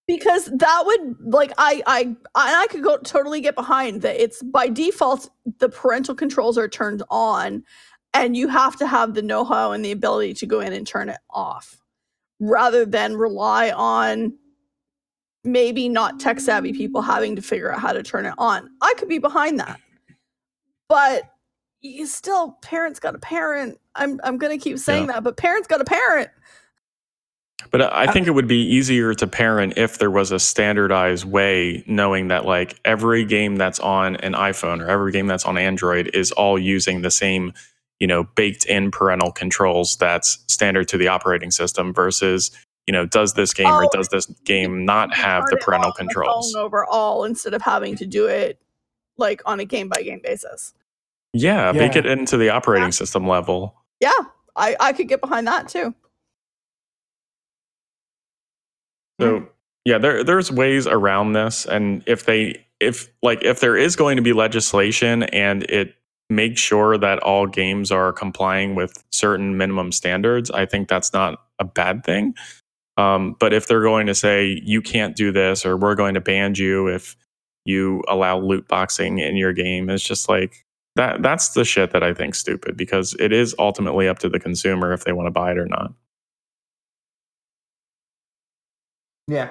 [0.09, 4.43] Because that would like I I I I could go totally get behind that it's
[4.43, 7.63] by default the parental controls are turned on
[8.15, 11.11] and you have to have the know-how and the ability to go in and turn
[11.11, 11.81] it off
[12.41, 14.33] rather than rely on
[15.45, 18.69] maybe not tech savvy people having to figure out how to turn it on.
[18.81, 19.79] I could be behind that.
[20.89, 21.23] But
[21.81, 23.79] you still parents got a parent.
[23.95, 25.13] I'm I'm going to keep saying Yeah.
[25.15, 26.31] that, but parents got a parent.
[27.71, 31.25] But I I think it would be easier to parent if there was a standardized
[31.25, 35.59] way, knowing that like every game that's on an iPhone or every game that's on
[35.59, 37.53] Android is all using the same
[38.01, 42.53] you know baked in parental controls that's standard to the operating system versus
[42.87, 45.95] you know does this game or Oh, does this game not have the parental on
[45.99, 48.61] the controls phone overall instead of having to do it
[49.17, 50.75] like on a game by game basis.
[51.33, 51.99] yeah, bake Yeah.
[51.99, 52.91] it into the operating Yeah.
[52.93, 54.13] system level Yeah,
[54.55, 55.93] I, I could get behind that too.
[59.21, 59.49] So
[59.85, 64.17] yeah, there there's ways around this, and if they if like if there is going
[64.17, 65.95] to be legislation and it
[66.31, 71.41] makes sure that all games are complying with certain minimum standards, I think that's not
[71.59, 72.35] a bad thing.
[72.99, 76.21] Um, but if they're going to say you can't do this or we're going to
[76.21, 77.17] ban you if
[77.65, 80.67] you allow loot boxing in your game, it's just like
[80.97, 81.23] that.
[81.23, 84.93] That's the shit that I think stupid because it is ultimately up to the consumer
[84.93, 85.93] if they want to buy it or not.
[89.29, 89.51] Yeah.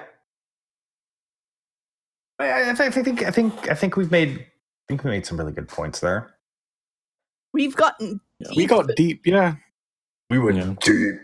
[2.38, 4.44] I, I, thi- I think I think I think we've made I
[4.88, 6.34] think we made some really good points there.
[7.52, 8.48] We've gotten Yeah.
[8.56, 9.54] We got deep, yeah.
[10.30, 10.74] We would Yeah.
[10.80, 11.14] deep.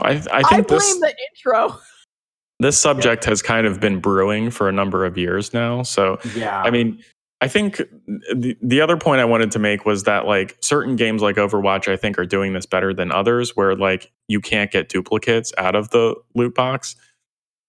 [0.00, 1.78] I I I, think blame this the intro.
[2.60, 5.82] this subject has kind of been brewing for a number of years now.
[5.82, 6.62] So, Yeah.
[6.62, 7.02] I mean,
[7.42, 7.78] I think
[8.34, 11.90] the, the other point I wanted to make was that like certain games like Overwatch,
[11.92, 15.74] I think are doing this better than others where like you can't get duplicates out
[15.74, 16.94] of the loot box.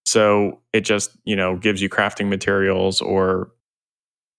[0.04, 3.50] So it just, you know, gives you crafting materials or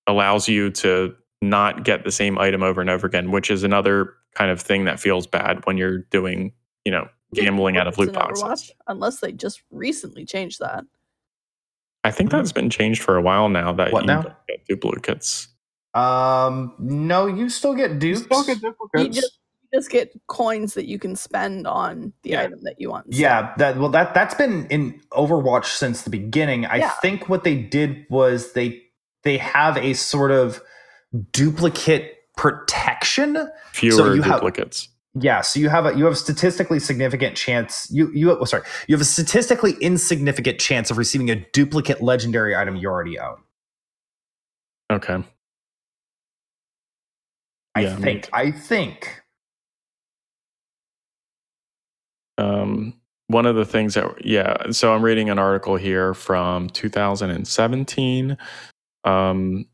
[0.07, 4.13] allows you to not get the same item over and over again, which is another
[4.35, 6.53] kind of thing that feels bad when you're doing,
[6.85, 8.43] you know, gambling out of loot boxes.
[8.43, 10.83] Overwatch, unless they just recently changed that.
[12.03, 13.73] I think that's been changed for a while now.
[13.73, 14.21] That What you now?
[14.21, 15.47] don't get duplicates.
[15.95, 18.21] um no, you still get You dupes.
[18.25, 19.15] still get duplicates.
[19.15, 19.39] you just
[19.87, 22.41] get coins that you can spend on the Yeah.
[22.43, 23.13] item that you want.
[23.13, 26.65] So- Yeah, that well that that's been in Overwatch since the beginning.
[26.65, 26.89] I Yeah.
[27.01, 28.81] think what they did was they
[29.23, 30.61] they have a sort of
[31.31, 33.49] duplicate protection.
[33.71, 34.89] Fewer you have- duplicates.
[35.17, 38.63] Yeah, so you have a you have a statistically significant chance you you oh, sorry,
[38.87, 43.37] you have a statistically insignificant chance of receiving a duplicate legendary item you already own.
[44.91, 45.23] okay.
[47.75, 49.21] I Yeah, think I think.
[52.37, 52.93] Um,
[53.27, 54.71] one of the things that yeah.
[54.71, 58.37] So I'm reading an article here from 2017.
[59.03, 59.65] Um,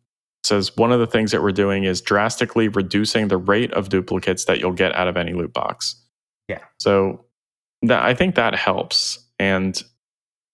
[0.43, 4.45] says one of the things that we're doing is drastically reducing the rate of duplicates
[4.45, 5.95] that you'll get out of any loot box.
[6.47, 6.59] Yeah.
[6.79, 7.25] So
[7.83, 9.19] that I think that helps.
[9.39, 9.81] And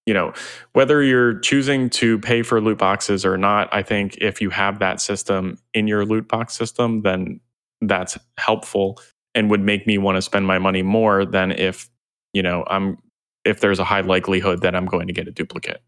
[0.05, 0.33] you know,
[0.71, 4.79] whether you're choosing to pay for loot boxes or not, I think if you have
[4.79, 7.41] that system in your loot box system, then
[7.81, 8.99] that's helpful
[9.35, 11.89] and would make me want to spend my money more than if,
[12.37, 12.99] you know, I'm
[13.45, 15.81] if there's a high likelihood that I'm going to get a duplicate.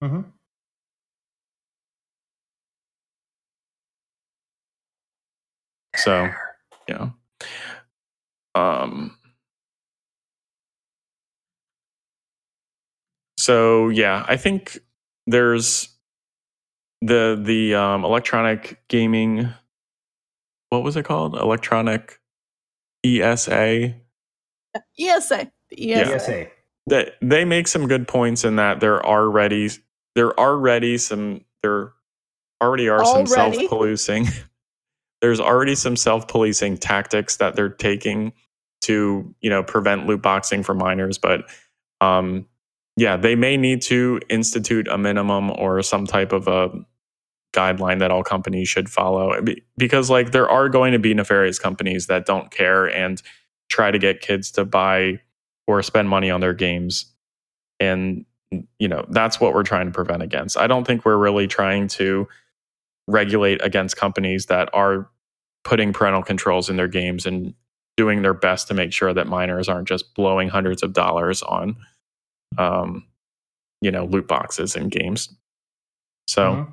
[0.00, 0.38] Mhm.
[5.96, 6.30] So,
[6.88, 7.10] yeah.
[8.54, 9.16] Um
[13.38, 14.78] So, yeah, I think
[15.26, 15.88] there's
[17.02, 19.48] the the um electronic gaming
[20.70, 21.34] what was it called?
[21.34, 22.20] Electronic
[23.04, 23.94] ESA
[25.00, 25.50] ESA.
[25.70, 26.14] The ESA.
[26.14, 26.46] ESA.
[26.86, 29.70] that they make some good points in that there are ready
[30.14, 31.92] there are already some there
[32.62, 34.26] already are some self-policing
[35.20, 38.32] there's already some self-policing tactics that they're taking
[38.80, 41.42] to you know prevent loot boxing for minors but
[42.00, 42.46] um
[42.96, 46.70] yeah they may need to institute a minimum or some type of a
[47.54, 49.40] guideline that all companies should follow
[49.78, 53.22] because like there are going to be nefarious companies that don't care and
[53.68, 55.20] try to get kids to buy
[55.66, 57.06] or spend money on their games.
[57.80, 58.24] And
[58.78, 60.56] you know that's what we're trying to prevent against.
[60.56, 62.26] I don't think we're really trying to
[63.06, 65.08] regulate against companies that are
[65.64, 67.52] putting parental controls in their games and
[67.96, 71.76] doing their best to make sure that minors aren't just blowing hundreds of dollars on
[72.56, 73.04] um
[73.82, 75.28] you know loot boxes in games.
[76.26, 76.72] So Mhm.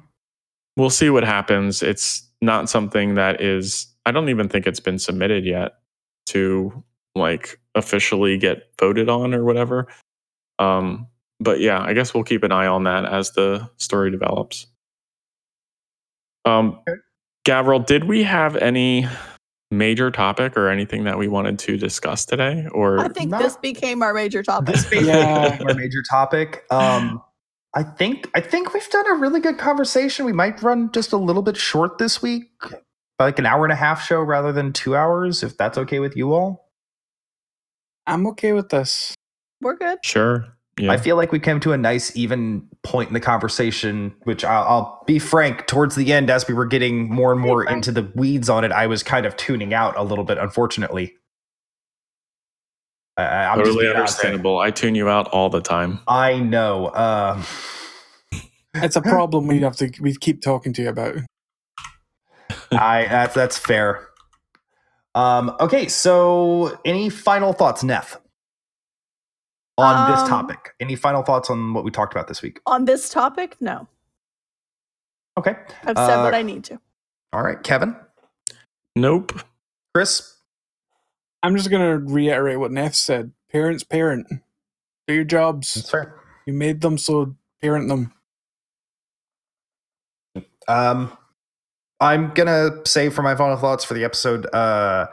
[0.77, 1.84] we'll see what happens.
[1.84, 5.80] It's not something that is i don't even think it's been submitted yet
[6.27, 6.84] to
[7.15, 9.88] like officially get voted on or whatever
[10.60, 11.07] um
[11.39, 14.68] but yeah i guess we'll keep an eye on that as the story develops
[16.45, 16.80] um
[17.45, 19.07] Gavriil did we have any
[19.72, 23.57] major topic or anything that we wanted to discuss today or I think Not- this
[23.57, 24.76] became our major topic.
[24.76, 25.49] This basically Yeah.
[25.52, 26.64] became our major topic.
[26.72, 27.22] Um,
[27.73, 30.26] I think I think we've done a really good conversation.
[30.26, 32.49] We might run just a little bit short this week,
[33.19, 36.15] like an hour and a half show rather than two hours, if that's okay with
[36.17, 36.69] you all.
[38.07, 39.15] I'm okay with this.
[39.61, 39.99] We're good.
[40.03, 40.45] sure
[40.79, 40.91] Yeah.
[40.91, 44.63] I feel like we came to a nice, even point in the conversation, which I'll,
[44.63, 48.03] I'll be frank, towards the end, as we were getting more and more into the
[48.15, 51.15] weeds on it, I was kind of tuning out a little bit, unfortunately.
[53.17, 54.59] I- I- I'm totally being understandable.
[54.59, 55.99] I tune you out all the time.
[56.07, 56.93] I know.
[56.93, 57.43] Um,
[58.75, 61.15] It's a problem we have to we keep talking to you about.
[62.76, 64.07] I that's that's fair.
[65.15, 68.18] Um, okay, so any final thoughts, Neth,
[69.77, 70.73] on this Um, topic?
[70.80, 72.60] Any final thoughts on what we talked about this week?
[72.65, 73.88] On this topic, no.
[75.38, 76.80] Okay, I've said Uh, what I need to.
[77.34, 77.95] all right, Kevin,
[78.95, 79.34] Nope.
[79.93, 80.34] Chris.
[81.43, 83.31] I'm just gonna reiterate what Neth said.
[83.52, 84.27] Parents parent.
[85.07, 85.76] Do your jobs.
[85.76, 86.19] That's fair.
[86.45, 88.11] You made them, so parent them.
[90.68, 91.15] Um,
[91.99, 94.47] I'm gonna say for my final thoughts for the episode.
[94.53, 95.07] Uh,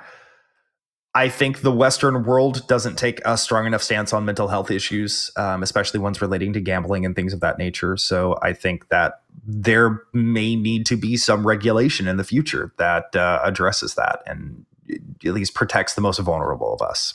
[1.14, 5.30] I think the Western world doesn't take a strong enough stance on mental health issues,
[5.36, 7.98] um, especially ones relating to gambling and things of that nature.
[7.98, 13.14] So I think that there may need to be some regulation in the future that
[13.14, 17.14] uh, addresses that and at least protects the most vulnerable of us.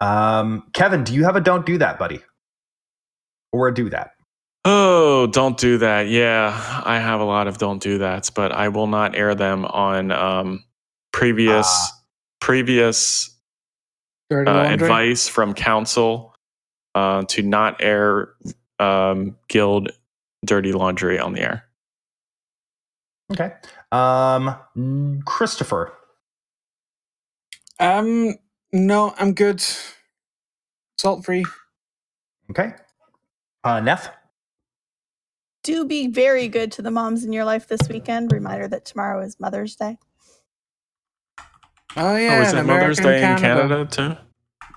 [0.00, 2.20] Um, Kevin, do you have a don't do that, buddy?
[3.52, 4.14] Or a do that?
[4.64, 6.08] Oh, don't do that.
[6.08, 9.64] Yeah, I have a lot of don't do that's, but I will not air them
[9.64, 10.64] on um,
[11.12, 11.86] previous Ah.
[12.40, 13.34] previous
[14.30, 16.34] uh, advice from council
[16.94, 18.34] uh, to not air
[18.78, 19.90] um, guild
[20.44, 21.64] dirty laundry on the air.
[23.32, 23.52] Okay.
[23.92, 25.92] Um, Christopher.
[27.78, 28.34] Um,
[28.72, 29.64] no, I'm good.
[30.98, 31.44] Salt free.
[32.50, 32.74] Okay.
[33.64, 34.10] Uh, Neth.
[35.62, 38.32] Do be very good to the moms in your life this weekend.
[38.32, 39.98] Reminder that tomorrow is Mother's Day.
[41.96, 44.16] Oh yeah, oh, is it Mother's Day and in Canada too?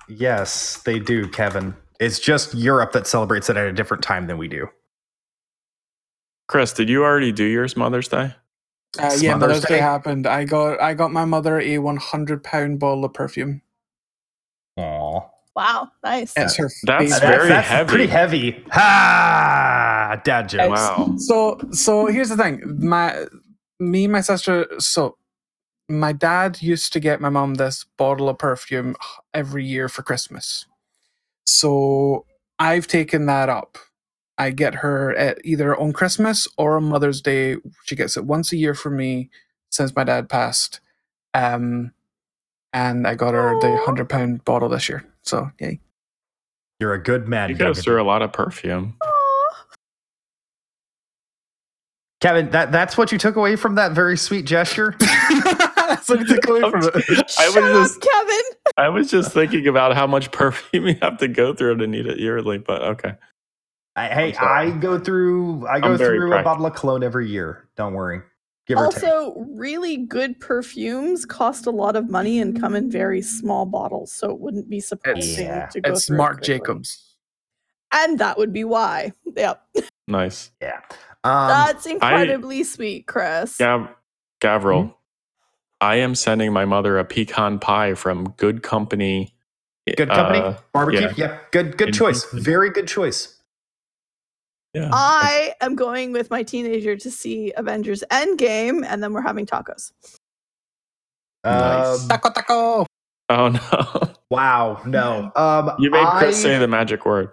[0.09, 1.75] Yes, they do, Kevin.
[1.99, 4.67] It's just Europe that celebrates it at a different time than we do.
[6.47, 8.35] Chris, did you already do yours Mother's Day?
[8.99, 9.79] Uh, yeah, Mother's Mother's Day Day.
[9.79, 10.27] happened.
[10.27, 13.61] I got I got my mother a 100 pound bottle of perfume.
[14.77, 15.21] Aw.
[15.55, 16.33] Wow, nice.
[16.35, 16.69] It's her.
[16.83, 17.47] That's favorite.
[17.47, 17.89] very heavy.
[17.89, 18.65] pretty heavy.
[18.71, 20.19] Ha!
[20.23, 20.79] Dad jokes.
[20.79, 21.15] Wow.
[21.17, 22.61] So so here's the thing.
[22.79, 23.25] My
[23.79, 24.67] me and my sister.
[24.79, 25.17] So
[25.89, 28.95] my dad used to get my mom this bottle of perfume
[29.33, 30.65] every year for Christmas.
[31.45, 32.25] So
[32.57, 33.77] I've taken that up.
[34.37, 37.57] I get her at either on Christmas or on Mother's Day.
[37.85, 39.29] She gets it once a year for me
[39.69, 40.79] since my dad passed.
[41.35, 41.91] Um,
[42.73, 45.05] and I got her the hundred pound bottle this year.
[45.21, 45.79] So yay.
[46.79, 47.49] You're a good man.
[47.49, 47.83] You goes Kevin.
[47.83, 48.95] through a lot of perfume.
[49.01, 49.65] Aw.
[52.19, 54.95] Kevin, that, that's what you took away from that very sweet gesture?
[54.99, 56.95] That's what I took away from it.
[57.39, 58.41] I was Shut up, just Kevin.
[58.77, 62.07] I was just thinking about how much perfume you have to go through to need
[62.07, 63.13] it yearly, but okay.
[63.95, 64.71] I, hey, I'm sorry.
[64.71, 67.67] I go through I go I'm through a bottle of cologne every year.
[67.75, 68.21] Don't worry.
[68.65, 69.03] Give or take.
[69.03, 74.11] Also, really good perfumes cost a lot of money and come in very small bottles,
[74.13, 75.65] so it wouldn't be surprising Yeah.
[75.67, 76.43] to go It's through it Marc.
[76.43, 77.15] Jacobs.
[77.91, 79.11] and that would be why.
[79.35, 79.63] Yep,
[80.07, 80.51] Nice.
[80.61, 80.79] Yeah.
[81.23, 83.57] Um, that's incredibly sweet, Chris.
[83.57, 83.89] Gav-
[84.41, 84.91] Gavriil, Hmm?
[85.81, 89.33] I am sending my mother a pecan pie from Good Company.
[89.97, 90.39] good company.
[90.39, 91.01] Uh, Barbecue.
[91.01, 91.13] yeah.
[91.17, 91.37] Yeah.
[91.51, 92.25] Good good In- choice.
[92.31, 93.32] Very good choice.
[94.73, 94.89] Yeah.
[94.91, 99.91] I am going with my teenager to see Avengers Endgame, and then we're having tacos.
[101.43, 102.03] Nice.
[102.03, 102.85] Um, Taco taco.
[103.29, 104.13] oh no.
[104.29, 104.81] wow.
[104.85, 105.31] No.
[105.35, 107.29] Um You made Chris say the magic word.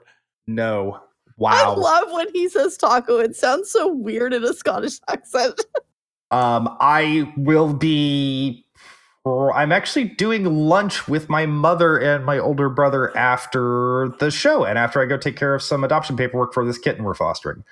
[0.46, 1.00] No.
[1.36, 1.52] Wow.
[1.52, 3.18] I love when he says taco.
[3.18, 5.60] It sounds so weird in a Scottish accent.
[6.30, 8.64] Um, I will be.
[9.26, 14.78] I'm actually doing lunch with my mother and my older brother after the show, and
[14.78, 17.64] after I go take care of some adoption paperwork for this kitten we're fostering.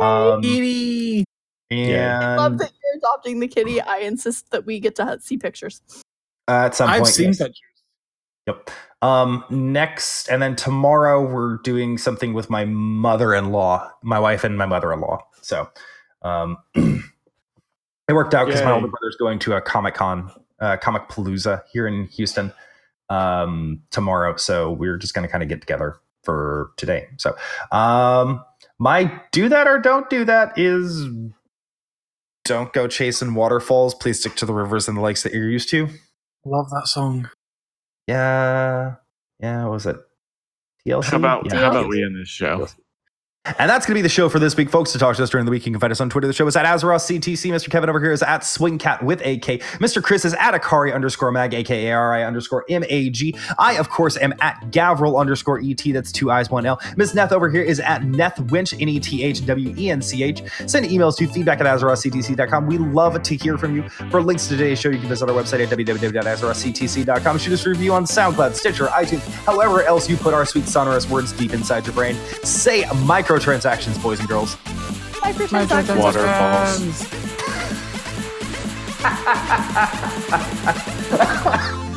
[0.00, 1.24] Um, Edie.
[1.70, 3.80] and love that you're adopting the kitty.
[3.80, 5.82] I insist that we get to see pictures.
[6.48, 7.38] uh, at some I've point, seen yes.
[7.38, 7.60] pictures.
[8.46, 8.70] Yep.
[9.02, 14.66] Um, next, and then tomorrow we're doing something with my mother-in-law, my wife and my
[14.66, 15.18] mother-in-law.
[15.42, 15.68] So,
[16.22, 18.74] um, it worked out because my Yay.
[18.76, 22.52] older brother's going to a Comic Con, uh, Comicpalooza here in Houston
[23.08, 24.36] um, tomorrow.
[24.36, 27.06] So we're just going to kind of get together for today.
[27.18, 27.36] So,
[27.72, 28.44] um,
[28.78, 31.06] my do that or don't do that is
[32.44, 33.94] don't go chasing waterfalls.
[33.94, 35.88] Please stick to the rivers and the lakes that you're used to.
[36.44, 37.28] Love that song.
[38.06, 38.96] Yeah.
[39.40, 39.64] Yeah.
[39.64, 39.96] What was it?
[40.86, 41.04] TLC?
[41.10, 41.58] How about Yeah.
[41.60, 42.68] how about we end this show?
[43.58, 44.92] And that's going to be the show for this week, folks.
[44.92, 46.26] To talk to us during the week, you can find us on Twitter.
[46.26, 47.50] The show is at Azeroth CTC.
[47.52, 47.70] Mr.
[47.70, 49.60] Kevin over here is at Swingkat with AK.
[49.78, 50.02] Mr.
[50.02, 53.38] Chris is at Akari underscore mag, aka underscore MAG.
[53.58, 55.80] I, of course, am at Gavriil underscore ET.
[55.86, 56.80] That's two eyes, one L.
[56.96, 60.22] Miss Neth over here is at Nethwench, N E T H W E N C
[60.22, 60.42] H.
[60.66, 62.66] Send emails to feedback at AzerothCTC.com.
[62.66, 63.88] We love to hear from you.
[64.10, 67.38] For links to today's show, you can visit our website at www.azerothctc.com.
[67.38, 71.08] Shoot us a review on SoundCloud, Stitcher, iTunes, however else you put our sweet sonorous
[71.08, 72.16] words deep inside your brain.
[72.42, 72.82] Say
[73.36, 74.56] microtransactions, boys and girls.
[75.22, 75.98] Microtransactions.
[76.00, 77.06] Waterfalls.